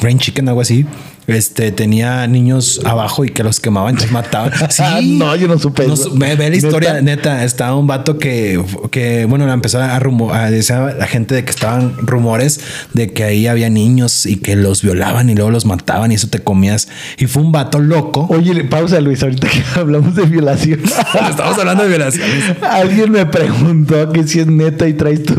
Rain 0.00 0.20
Chicken, 0.20 0.48
algo 0.48 0.60
así, 0.60 0.86
este 1.28 1.72
tenía 1.72 2.26
niños 2.26 2.80
abajo 2.84 3.24
y 3.24 3.28
que 3.28 3.42
los 3.44 3.60
quemaban, 3.60 3.94
los 3.96 4.10
mataban. 4.10 4.50
Sí, 4.70 5.16
No, 5.18 5.36
yo 5.36 5.46
no 5.48 5.58
supe 5.58 5.86
No 5.86 5.94
eso. 5.94 6.10
ve, 6.14 6.34
ve 6.36 6.50
la 6.50 6.56
historia, 6.56 7.00
neta. 7.02 7.44
Estaba 7.44 7.76
un 7.76 7.86
vato 7.86 8.18
que, 8.18 8.62
que 8.90 9.24
bueno, 9.26 9.46
la 9.46 9.52
empezó 9.52 9.80
a 9.80 9.98
rumor, 9.98 10.34
a 10.34 10.50
decir 10.50 10.74
a 10.76 10.94
la 10.94 11.06
gente 11.06 11.34
de 11.34 11.44
que 11.44 11.50
estaban 11.50 11.94
rumores 11.98 12.60
de 12.94 13.12
que 13.12 13.24
ahí 13.24 13.46
había 13.46 13.68
niños 13.70 14.24
y 14.26 14.36
que 14.36 14.56
los 14.56 14.82
violaban 14.82 15.28
y 15.30 15.34
luego 15.34 15.50
los 15.50 15.66
mataban 15.66 16.12
y 16.12 16.14
eso 16.16 16.28
te 16.28 16.40
comías. 16.40 16.88
Y 17.18 17.26
fue 17.26 17.42
un 17.42 17.52
vato 17.52 17.78
loco. 17.78 18.26
Oye, 18.30 18.64
pausa, 18.64 19.00
Luis, 19.00 19.22
ahorita 19.22 19.48
que 19.48 19.62
hablamos 19.80 20.14
de 20.14 20.24
violación. 20.24 20.80
Estamos 21.30 21.58
hablando 21.58 21.82
de 21.84 21.88
violaciones. 21.90 22.44
Alguien 22.62 23.12
me 23.12 23.26
preguntó 23.26 24.10
que 24.12 24.26
si 24.26 24.40
es 24.40 24.46
neta 24.46 24.88
y 24.88 24.94
traes 24.94 25.22
tu, 25.24 25.34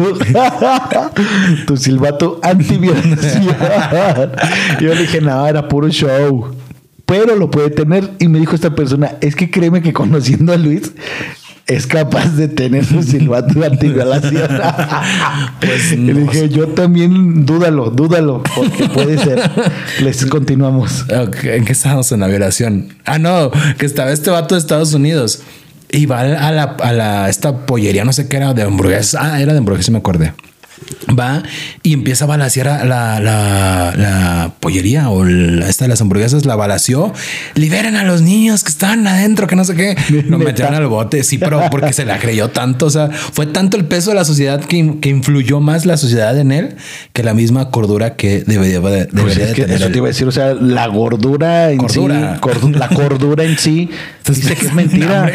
tu 1.66 1.78
silbato 1.78 2.40
antiviolación. 2.44 3.56
Yo 4.80 4.94
le 4.94 5.02
dije, 5.02 5.22
no, 5.22 5.48
era 5.48 5.68
puro 5.68 5.79
show. 5.88 6.54
Pero 7.06 7.36
lo 7.36 7.50
puede 7.50 7.70
tener. 7.70 8.12
Y 8.20 8.28
me 8.28 8.40
dijo 8.40 8.56
esta 8.56 8.76
persona, 8.76 9.16
es 9.22 9.36
que 9.36 9.50
créeme 9.50 9.82
que 9.82 9.94
conociendo 9.94 10.54
a 10.54 10.58
Luis, 10.58 10.92
es 11.70 11.86
capaz 11.86 12.36
de 12.36 12.48
tener 12.48 12.84
su 12.84 13.02
silbato 13.04 13.64
antiviolación. 13.64 14.50
Pues 15.60 15.92
y 15.92 15.98
no 15.98 16.14
le 16.14 16.22
dije, 16.22 16.50
yo 16.50 16.70
también 16.70 17.46
dúdalo, 17.46 17.92
dúdalo, 17.92 18.42
porque 18.56 18.88
puede 18.90 19.18
ser. 19.18 19.40
Les 20.02 20.26
continuamos. 20.28 21.04
Ok, 21.04 21.44
¿En 21.44 21.66
qué 21.66 21.74
estábamos 21.74 22.12
en 22.12 22.22
la 22.22 22.28
violación? 22.28 22.94
Ah, 23.06 23.20
no, 23.20 23.52
que 23.78 23.86
estaba 23.86 24.12
este 24.12 24.30
vato 24.30 24.56
de 24.56 24.60
Estados 24.60 24.94
Unidos. 24.94 25.42
Y 25.92 26.06
va 26.06 26.22
a 26.22 26.52
la, 26.52 26.64
a 26.64 26.94
la 26.94 27.30
esta 27.30 27.66
pollería, 27.66 28.06
no 28.06 28.14
sé 28.14 28.28
qué 28.28 28.38
era, 28.38 28.54
de 28.54 28.64
hamburguesas. 28.64 29.22
Ah, 29.22 29.42
era 29.42 29.52
de 29.52 29.60
hamburguesas, 29.60 29.92
me 29.92 29.98
acordé. 29.98 30.34
Va 31.18 31.44
y 31.82 31.94
empieza 31.94 32.26
a 32.26 32.28
balasear 32.28 32.68
a 32.68 32.86
la, 32.86 33.20
la, 33.20 33.94
la 33.96 34.54
pollería 34.60 35.10
o 35.10 35.26
la- 35.26 35.68
esta 35.68 35.86
de 35.86 35.90
las 35.90 36.02
hamburguesas, 36.02 36.46
la 36.46 36.56
balació. 36.56 37.14
Liberen 37.56 37.96
a 37.96 38.04
los 38.04 38.22
niños 38.22 38.64
que 38.64 38.70
están 38.72 39.08
adentro, 39.08 39.48
que 39.48 39.56
no 39.56 39.64
sé 39.64 39.76
qué. 39.76 39.96
Lo 40.28 40.38
metieron 40.38 40.76
al 40.76 40.88
bote, 40.88 41.24
sí, 41.24 41.38
pero 41.38 41.62
porque 41.72 41.94
se 41.94 42.06
la 42.06 42.20
creyó 42.20 42.50
tanto. 42.50 42.86
O 42.86 42.90
sea, 42.90 43.10
fue 43.10 43.46
tanto 43.48 43.78
el 43.78 43.86
peso 43.86 44.12
de 44.12 44.16
la 44.18 44.26
sociedad 44.26 44.60
que, 44.64 44.96
que 45.02 45.10
influyó 45.10 45.60
más 45.60 45.86
la 45.86 45.98
sociedad 45.98 46.38
en 46.38 46.52
él 46.52 46.76
que 47.14 47.24
la 47.24 47.34
misma 47.34 47.70
cordura 47.72 48.16
que 48.16 48.44
debería, 48.46 48.80
de, 48.80 49.06
Pues 49.08 49.36
debería 49.36 49.48
de 49.48 49.54
tener. 49.54 49.72
eso 49.82 49.90
te 49.92 49.98
iba 49.98 50.08
a 50.08 50.10
decir, 50.10 50.28
o 50.28 50.32
sea, 50.32 50.54
la 50.54 50.88
gordura 50.88 51.72
en 51.72 51.78
Cordura. 51.78 52.36
sí, 52.36 52.40
cordu- 52.42 52.76
la 52.76 52.88
cordura 52.90 53.44
en 53.44 53.58
sí, 53.58 53.90
Entonces, 54.20 54.44
dice 54.44 54.56
que 54.56 54.66
es 54.68 54.74
mentira. 54.76 55.30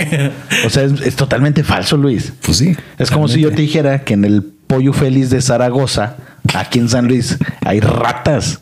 o 0.66 0.70
sea, 0.70 0.84
es, 0.84 0.92
es 1.00 1.16
totalmente 1.16 1.64
falso, 1.64 1.96
Luis. 1.96 2.32
Pues 2.42 2.58
sí. 2.58 2.76
Es 2.98 3.10
como 3.10 3.28
si 3.28 3.40
yo 3.40 3.50
te 3.50 3.62
dijera 3.62 4.04
que 4.04 4.14
en 4.14 4.24
el 4.24 4.53
pollo 4.66 4.92
feliz 4.92 5.30
de 5.30 5.40
Zaragoza, 5.40 6.16
aquí 6.54 6.78
en 6.78 6.88
San 6.88 7.06
Luis, 7.06 7.38
hay 7.64 7.80
ratas. 7.80 8.60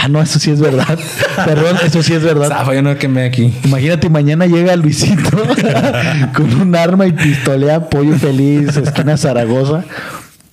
Ah, 0.00 0.08
no, 0.08 0.20
eso 0.20 0.38
sí 0.38 0.50
es 0.50 0.60
verdad. 0.60 0.98
Perdón, 1.44 1.76
eso 1.84 2.02
sí 2.02 2.12
es 2.12 2.22
verdad. 2.22 2.48
Zafa, 2.48 2.74
yo 2.74 2.82
no 2.82 2.96
quemé 2.98 3.24
aquí. 3.24 3.52
Imagínate, 3.64 4.08
mañana 4.10 4.46
llega 4.46 4.76
Luisito 4.76 5.30
con 6.34 6.60
un 6.60 6.76
arma 6.76 7.06
y 7.06 7.12
pistolea 7.12 7.88
pollo 7.88 8.16
feliz, 8.18 8.76
esquina 8.76 9.16
Zaragoza, 9.16 9.84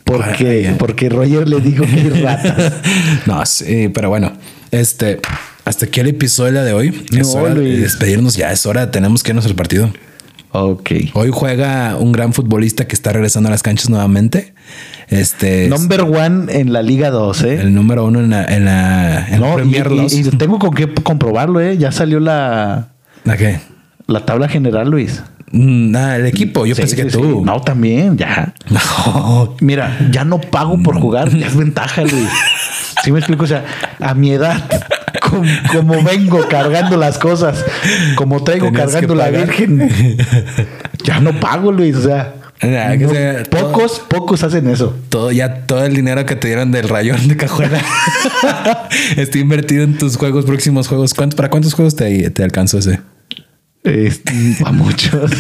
porque, 0.05 0.73
porque 0.77 1.09
Roger 1.09 1.47
le 1.49 1.59
dijo 1.59 1.83
que 1.83 1.91
hay 1.91 2.09
ratas. 2.21 2.73
No, 3.25 3.45
sí, 3.45 3.89
pero 3.93 4.09
bueno, 4.09 4.33
este, 4.71 5.19
hasta 5.65 5.86
aquí 5.88 5.99
el 5.99 6.07
episodio 6.07 6.63
de 6.63 6.73
hoy. 6.73 7.05
Es 7.11 7.33
No, 7.33 7.41
hora 7.41 7.55
de 7.55 7.77
despedirnos. 7.77 8.36
Ya 8.36 8.51
es 8.51 8.65
hora, 8.65 8.91
tenemos 8.91 9.23
que 9.23 9.31
irnos 9.31 9.45
al 9.45 9.55
partido. 9.55 9.91
Ok. 10.64 10.91
Hoy 11.14 11.30
juega 11.34 11.97
un 11.97 12.12
gran 12.12 12.32
futbolista 12.34 12.88
que 12.88 12.95
está 12.95 13.12
regresando 13.12 13.49
a 13.49 13.51
las 13.51 13.62
canchas 13.64 13.89
nuevamente. 13.89 14.53
Este 15.10 15.66
es 15.66 15.70
Number 15.70 16.01
one 16.01 16.51
en 16.53 16.72
la 16.74 16.82
Liga 16.82 17.10
2, 17.12 17.43
¿eh? 17.43 17.62
el 17.62 17.74
número 17.76 18.06
uno 18.06 18.20
en 18.22 18.30
la, 18.32 18.45
en 18.45 18.66
la, 18.66 19.28
en 19.28 19.39
No, 19.41 19.51
y, 19.53 19.56
Premier 19.56 19.91
y- 19.91 19.97
2. 19.97 20.14
y 20.14 20.24
tengo 20.38 20.58
con 20.58 20.72
qué 20.74 20.91
comprobarlo, 20.93 21.60
¿eh? 21.62 21.78
Ya 21.78 21.91
salió 21.91 22.20
la, 22.20 22.89
¿La 23.24 23.38
qué? 23.38 23.60
la 24.08 24.26
tabla 24.26 24.47
general, 24.47 24.89
Luis. 24.89 25.22
Mm, 25.51 25.91
Nada, 25.91 26.16
el 26.16 26.26
equipo. 26.26 26.66
Yo 26.66 26.74
Sí, 26.74 26.82
pensé 26.82 26.95
que 26.95 27.03
sí, 27.10 27.18
tú. 27.18 27.43
No, 27.45 27.62
también, 27.62 28.18
ya. 28.18 28.53
No. 28.70 29.56
Mira, 29.62 29.95
ya 30.12 30.26
no 30.26 30.39
pago 30.41 30.82
por 30.82 30.99
jugar, 30.99 31.30
ya 31.38 31.47
es 31.47 31.56
ventaja, 31.56 32.01
Luis. 32.01 32.30
¿Sí 33.03 33.12
me 33.12 33.20
explico? 33.20 33.43
O 33.43 33.47
sea, 33.47 33.64
a 33.99 34.14
mi 34.16 34.32
edad, 34.32 34.64
como, 35.41 35.51
como 35.71 36.03
vengo 36.03 36.47
cargando 36.47 36.97
las 36.97 37.17
cosas, 37.17 37.63
como 38.15 38.43
traigo 38.43 38.67
Tenías 38.67 38.91
cargando 38.91 39.15
la. 39.15 39.29
Virgen, 39.29 40.17
ya 41.03 41.19
no 41.19 41.39
pago, 41.39 41.71
Luis. 41.71 41.95
O 41.97 42.01
sea, 42.03 42.36
no- 42.61 43.43
todo- 43.49 43.71
pocos, 43.71 44.01
pocos 44.07 44.43
hacen 44.43 44.67
eso. 44.69 44.95
Todo, 45.09 45.31
ya 45.31 45.65
todo 45.65 45.86
el 45.86 45.95
dinero 45.95 46.25
que 46.25 46.36
te 46.36 46.47
dieron 46.47 46.71
del 46.71 46.88
rayón 46.88 47.27
de 47.27 47.36
cajuela 47.38 47.79
está 49.17 49.38
invertido 49.38 49.83
en 49.83 49.97
tus 49.97 50.17
juegos, 50.17 50.45
próximos 50.45 50.88
juegos. 50.88 51.13
¿Cuánto- 51.13 51.36
¿Para 51.36 51.49
cuántos 51.49 51.73
juegos 51.73 51.95
te, 51.95 52.29
te 52.29 52.43
alcanzó 52.43 52.77
ese? 52.79 53.01
Este, 53.83 54.33
a 54.65 54.71
muchos. 54.71 55.31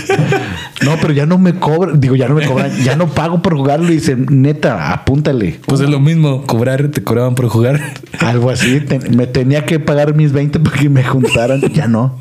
No, 0.83 0.97
pero 0.99 1.13
ya 1.13 1.25
no 1.25 1.37
me 1.37 1.53
cobran, 1.55 1.99
digo, 2.01 2.15
ya 2.15 2.27
no 2.27 2.35
me 2.35 2.45
cobran, 2.45 2.71
ya 2.83 2.95
no 2.97 3.07
pago 3.07 3.41
por 3.41 3.55
jugarlo 3.55 3.89
y 3.91 3.95
dicen, 3.95 4.25
neta, 4.29 4.91
apúntale. 4.91 5.59
Pues 5.65 5.79
es 5.81 5.89
lo 5.89 5.99
mismo, 6.01 6.43
cobrar, 6.45 6.89
te 6.89 7.01
cobraban 7.03 7.33
por 7.35 7.47
jugar. 7.47 7.79
Algo 8.19 8.49
así, 8.49 8.81
te- 8.81 8.99
me 9.11 9.25
tenía 9.27 9.65
que 9.65 9.79
pagar 9.79 10.15
mis 10.15 10.33
20 10.33 10.59
para 10.59 10.77
que 10.77 10.89
me 10.89 11.03
juntaran, 11.03 11.61
ya 11.73 11.87
no. 11.87 12.17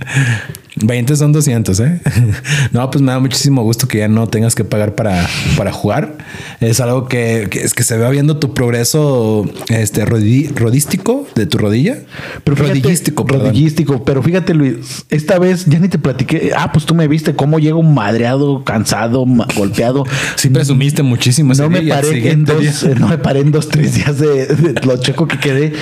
20 0.86 1.16
son 1.16 1.32
200, 1.32 1.80
¿eh? 1.80 2.00
no, 2.72 2.90
pues 2.90 3.02
me 3.02 3.12
da 3.12 3.18
muchísimo 3.18 3.62
gusto 3.62 3.88
que 3.88 3.98
ya 3.98 4.08
no 4.08 4.26
tengas 4.26 4.54
que 4.54 4.64
pagar 4.64 4.94
para, 4.94 5.26
para 5.56 5.72
jugar. 5.72 6.16
Es 6.60 6.80
algo 6.80 7.08
que, 7.08 7.48
que 7.50 7.60
es 7.60 7.74
que 7.74 7.82
se 7.82 7.98
va 7.98 8.10
viendo 8.10 8.38
tu 8.38 8.54
progreso 8.54 9.44
este, 9.68 10.04
rodístico 10.04 11.26
de 11.34 11.46
tu 11.46 11.58
rodilla. 11.58 11.98
Pero 12.44 12.56
rodillístico, 12.56 13.24
rodillístico. 13.24 14.04
Pero 14.04 14.22
fíjate, 14.22 14.54
Luis, 14.54 15.04
esta 15.10 15.38
vez 15.38 15.66
ya 15.66 15.78
ni 15.78 15.88
te 15.88 15.98
platiqué. 15.98 16.52
Ah, 16.56 16.72
pues 16.72 16.84
tú 16.86 16.94
me 16.94 17.08
viste 17.08 17.34
cómo 17.34 17.58
llego 17.58 17.82
madreado, 17.82 18.64
cansado, 18.64 19.24
golpeado. 19.56 20.04
Sí, 20.36 20.48
presumiste 20.48 21.02
muchísimo. 21.02 21.54
No 21.54 21.70
me, 21.70 21.82
paré 21.82 22.30
en 22.30 22.44
dos, 22.44 22.84
no 22.98 23.08
me 23.08 23.18
paré 23.18 23.40
en 23.40 23.52
dos, 23.52 23.68
tres 23.68 23.94
días 23.94 24.18
de, 24.18 24.46
de 24.46 24.80
lo 24.86 24.96
checo 24.96 25.28
que 25.28 25.38
quedé. 25.38 25.72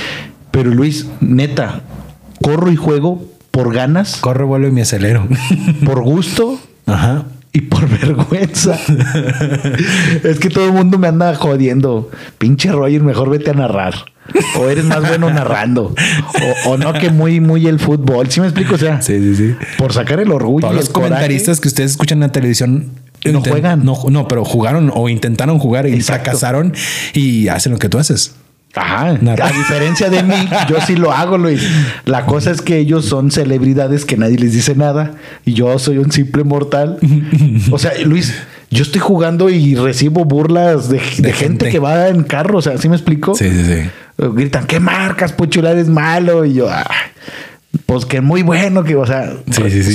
Pero 0.50 0.70
Luis, 0.70 1.06
neta, 1.20 1.82
corro 2.42 2.70
y 2.70 2.76
juego 2.76 3.32
por 3.52 3.72
ganas. 3.72 4.16
Corro, 4.16 4.48
vuelo 4.48 4.66
y 4.66 4.72
me 4.72 4.82
acelero. 4.82 5.28
Por 5.84 6.02
gusto. 6.02 6.58
Ajá. 6.86 7.26
Y 7.52 7.60
por 7.60 7.86
vergüenza. 8.00 8.78
es 10.24 10.38
que 10.40 10.48
todo 10.48 10.66
el 10.66 10.72
mundo 10.72 10.98
me 10.98 11.06
anda 11.06 11.34
jodiendo. 11.36 12.10
Pinche 12.38 12.72
Roger, 12.72 13.02
mejor 13.02 13.30
vete 13.30 13.50
a 13.50 13.54
narrar. 13.54 13.94
O 14.58 14.68
eres 14.68 14.84
más 14.84 15.06
bueno 15.06 15.28
narrando. 15.30 15.94
O, 16.66 16.78
no 16.78 16.92
que 16.94 17.10
muy, 17.10 17.40
muy 17.40 17.66
el 17.66 17.78
fútbol. 17.78 18.30
¿Sí 18.30 18.40
me 18.40 18.46
explico? 18.46 18.76
O 18.76 18.78
sea, 18.78 19.02
sí, 19.02 19.18
sí, 19.18 19.36
sí. 19.36 19.54
por 19.76 19.92
sacar 19.92 20.20
el 20.20 20.32
orgullo. 20.32 20.68
Todos 20.68 20.74
los 20.74 20.88
comentaristas 20.88 21.60
que 21.60 21.68
ustedes 21.68 21.92
escuchan 21.92 22.18
en 22.18 22.28
la 22.28 22.32
televisión 22.32 22.90
no 23.30 23.42
juegan. 23.42 23.84
No, 23.84 23.98
no, 24.08 24.28
pero 24.28 24.44
jugaron 24.44 24.90
o 24.94 25.08
intentaron 25.08 25.58
jugar 25.58 25.86
y 25.86 26.00
fracasaron 26.00 26.72
y 27.12 27.48
hacen 27.48 27.72
lo 27.72 27.78
que 27.78 27.88
tú 27.88 27.98
haces. 27.98 28.34
Ajá. 28.74 29.08
A 29.08 29.52
diferencia 29.52 30.08
de 30.08 30.22
mí, 30.22 30.48
yo 30.68 30.80
sí 30.86 30.96
lo 30.96 31.12
hago, 31.12 31.36
Luis. 31.36 31.62
La 32.04 32.24
cosa 32.24 32.50
es 32.50 32.62
que 32.62 32.78
ellos 32.78 33.04
son 33.04 33.30
celebridades 33.30 34.04
que 34.04 34.16
nadie 34.16 34.38
les 34.38 34.52
dice 34.52 34.74
nada 34.74 35.12
y 35.44 35.52
yo 35.52 35.78
soy 35.78 35.98
un 35.98 36.10
simple 36.10 36.44
mortal. 36.44 36.98
O 37.70 37.78
sea, 37.78 37.92
Luis, 38.04 38.34
yo 38.70 38.82
estoy 38.82 39.00
jugando 39.00 39.50
y 39.50 39.74
recibo 39.74 40.24
burlas 40.24 40.88
de, 40.88 40.98
gente. 40.98 41.68
que 41.68 41.78
va 41.78 42.08
en 42.08 42.22
carro. 42.22 42.58
O 42.58 42.62
sea, 42.62 42.78
¿sí 42.78 42.88
me 42.88 42.96
explico? 42.96 43.34
Sí, 43.34 43.50
sí, 43.50 43.64
sí. 43.64 43.90
Gritan, 44.18 44.66
¿qué 44.66 44.80
marcas? 44.80 45.32
Puchular 45.32 45.76
es 45.76 45.88
malo. 45.88 46.44
Y 46.44 46.54
yo, 46.54 46.70
ah, 46.70 46.86
pues 47.86 48.04
que 48.04 48.20
muy 48.20 48.42
bueno, 48.42 48.84
que, 48.84 48.96
o 48.96 49.06
sea, 49.06 49.32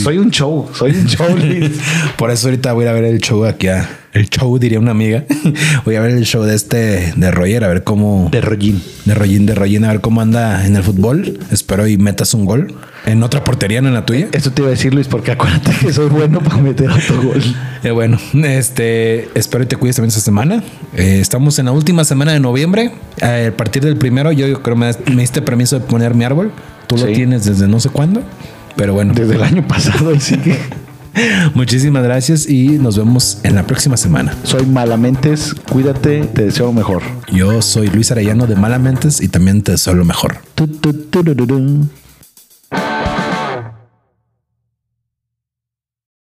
soy 0.03 0.17
un 0.17 0.31
show, 0.31 0.67
soy 0.73 0.91
un 0.91 1.05
show. 1.05 1.27
Por 2.17 2.31
eso 2.31 2.47
ahorita 2.47 2.73
voy 2.73 2.85
a 2.85 2.91
ver 2.91 3.03
el 3.03 3.19
show 3.19 3.45
aquí, 3.45 3.67
el 4.13 4.29
show 4.29 4.57
diría 4.57 4.79
una 4.79 4.91
amiga. 4.91 5.25
voy 5.85 5.95
a 5.95 6.01
ver 6.01 6.11
el 6.11 6.25
show 6.25 6.43
de 6.43 6.55
este, 6.55 7.13
de 7.15 7.31
Roger, 7.31 7.63
a 7.63 7.67
ver 7.67 7.83
cómo... 7.83 8.29
De 8.31 8.41
Rollín. 8.41 8.81
De 9.05 9.13
Rollín, 9.13 9.45
de 9.45 9.53
Rollín, 9.53 9.85
a 9.85 9.89
ver 9.89 10.01
cómo 10.01 10.21
anda 10.21 10.65
en 10.65 10.75
el 10.75 10.81
fútbol. 10.81 11.39
Espero 11.51 11.87
y 11.87 11.97
metas 11.97 12.33
un 12.33 12.45
gol. 12.45 12.73
En 13.05 13.21
otra 13.21 13.43
portería, 13.43 13.79
no 13.81 13.89
en 13.89 13.93
la 13.93 14.05
tuya. 14.05 14.27
Eso 14.31 14.51
te 14.51 14.63
iba 14.63 14.69
a 14.69 14.71
decir, 14.71 14.93
Luis, 14.93 15.07
porque 15.07 15.31
acuérdate 15.31 15.71
que 15.79 15.93
soy 15.93 16.09
bueno 16.09 16.39
para 16.39 16.57
meter 16.57 16.89
otro 16.89 17.21
gol. 17.21 17.43
Eh, 17.83 17.91
bueno, 17.91 18.17
este, 18.43 19.29
espero 19.37 19.63
y 19.63 19.67
te 19.67 19.75
cuides 19.75 19.97
también 19.97 20.09
esta 20.09 20.21
semana. 20.21 20.63
Eh, 20.95 21.19
estamos 21.21 21.59
en 21.59 21.65
la 21.65 21.71
última 21.71 22.03
semana 22.03 22.33
de 22.33 22.39
noviembre. 22.39 22.91
Eh, 23.21 23.51
a 23.53 23.55
partir 23.55 23.83
del 23.83 23.97
primero, 23.97 24.31
yo, 24.31 24.61
creo 24.61 24.75
que 24.75 24.79
me, 24.79 25.15
me 25.15 25.21
diste 25.21 25.43
permiso 25.43 25.79
de 25.79 25.85
poner 25.85 26.15
mi 26.15 26.25
árbol. 26.25 26.51
Tú 26.87 26.97
lo 26.97 27.05
tienes 27.07 27.45
desde 27.45 27.67
no 27.67 27.79
sé 27.79 27.89
cuándo, 27.89 28.23
pero 28.75 28.93
bueno. 28.93 29.13
Desde 29.13 29.35
el 29.35 29.43
año 29.43 29.67
pasado 29.67 30.13
y 30.13 30.19
sigue. 30.19 30.57
Muchísimas 31.53 32.03
gracias 32.03 32.47
y 32.47 32.79
nos 32.79 32.97
vemos 32.97 33.39
en 33.43 33.55
la 33.55 33.63
próxima 33.63 33.97
semana. 33.97 34.33
Soy 34.43 34.65
Malamentes, 34.65 35.53
cuídate, 35.53 36.21
te 36.25 36.45
deseo 36.45 36.67
lo 36.67 36.73
mejor. 36.73 37.03
Yo 37.31 37.61
soy 37.61 37.87
Luis 37.87 38.11
Arellano 38.11 38.47
de 38.47 38.55
Malamentes 38.55 39.21
y 39.21 39.27
también 39.27 39.61
te 39.63 39.73
deseo 39.73 39.93
lo 39.93 40.05
mejor. 40.05 40.37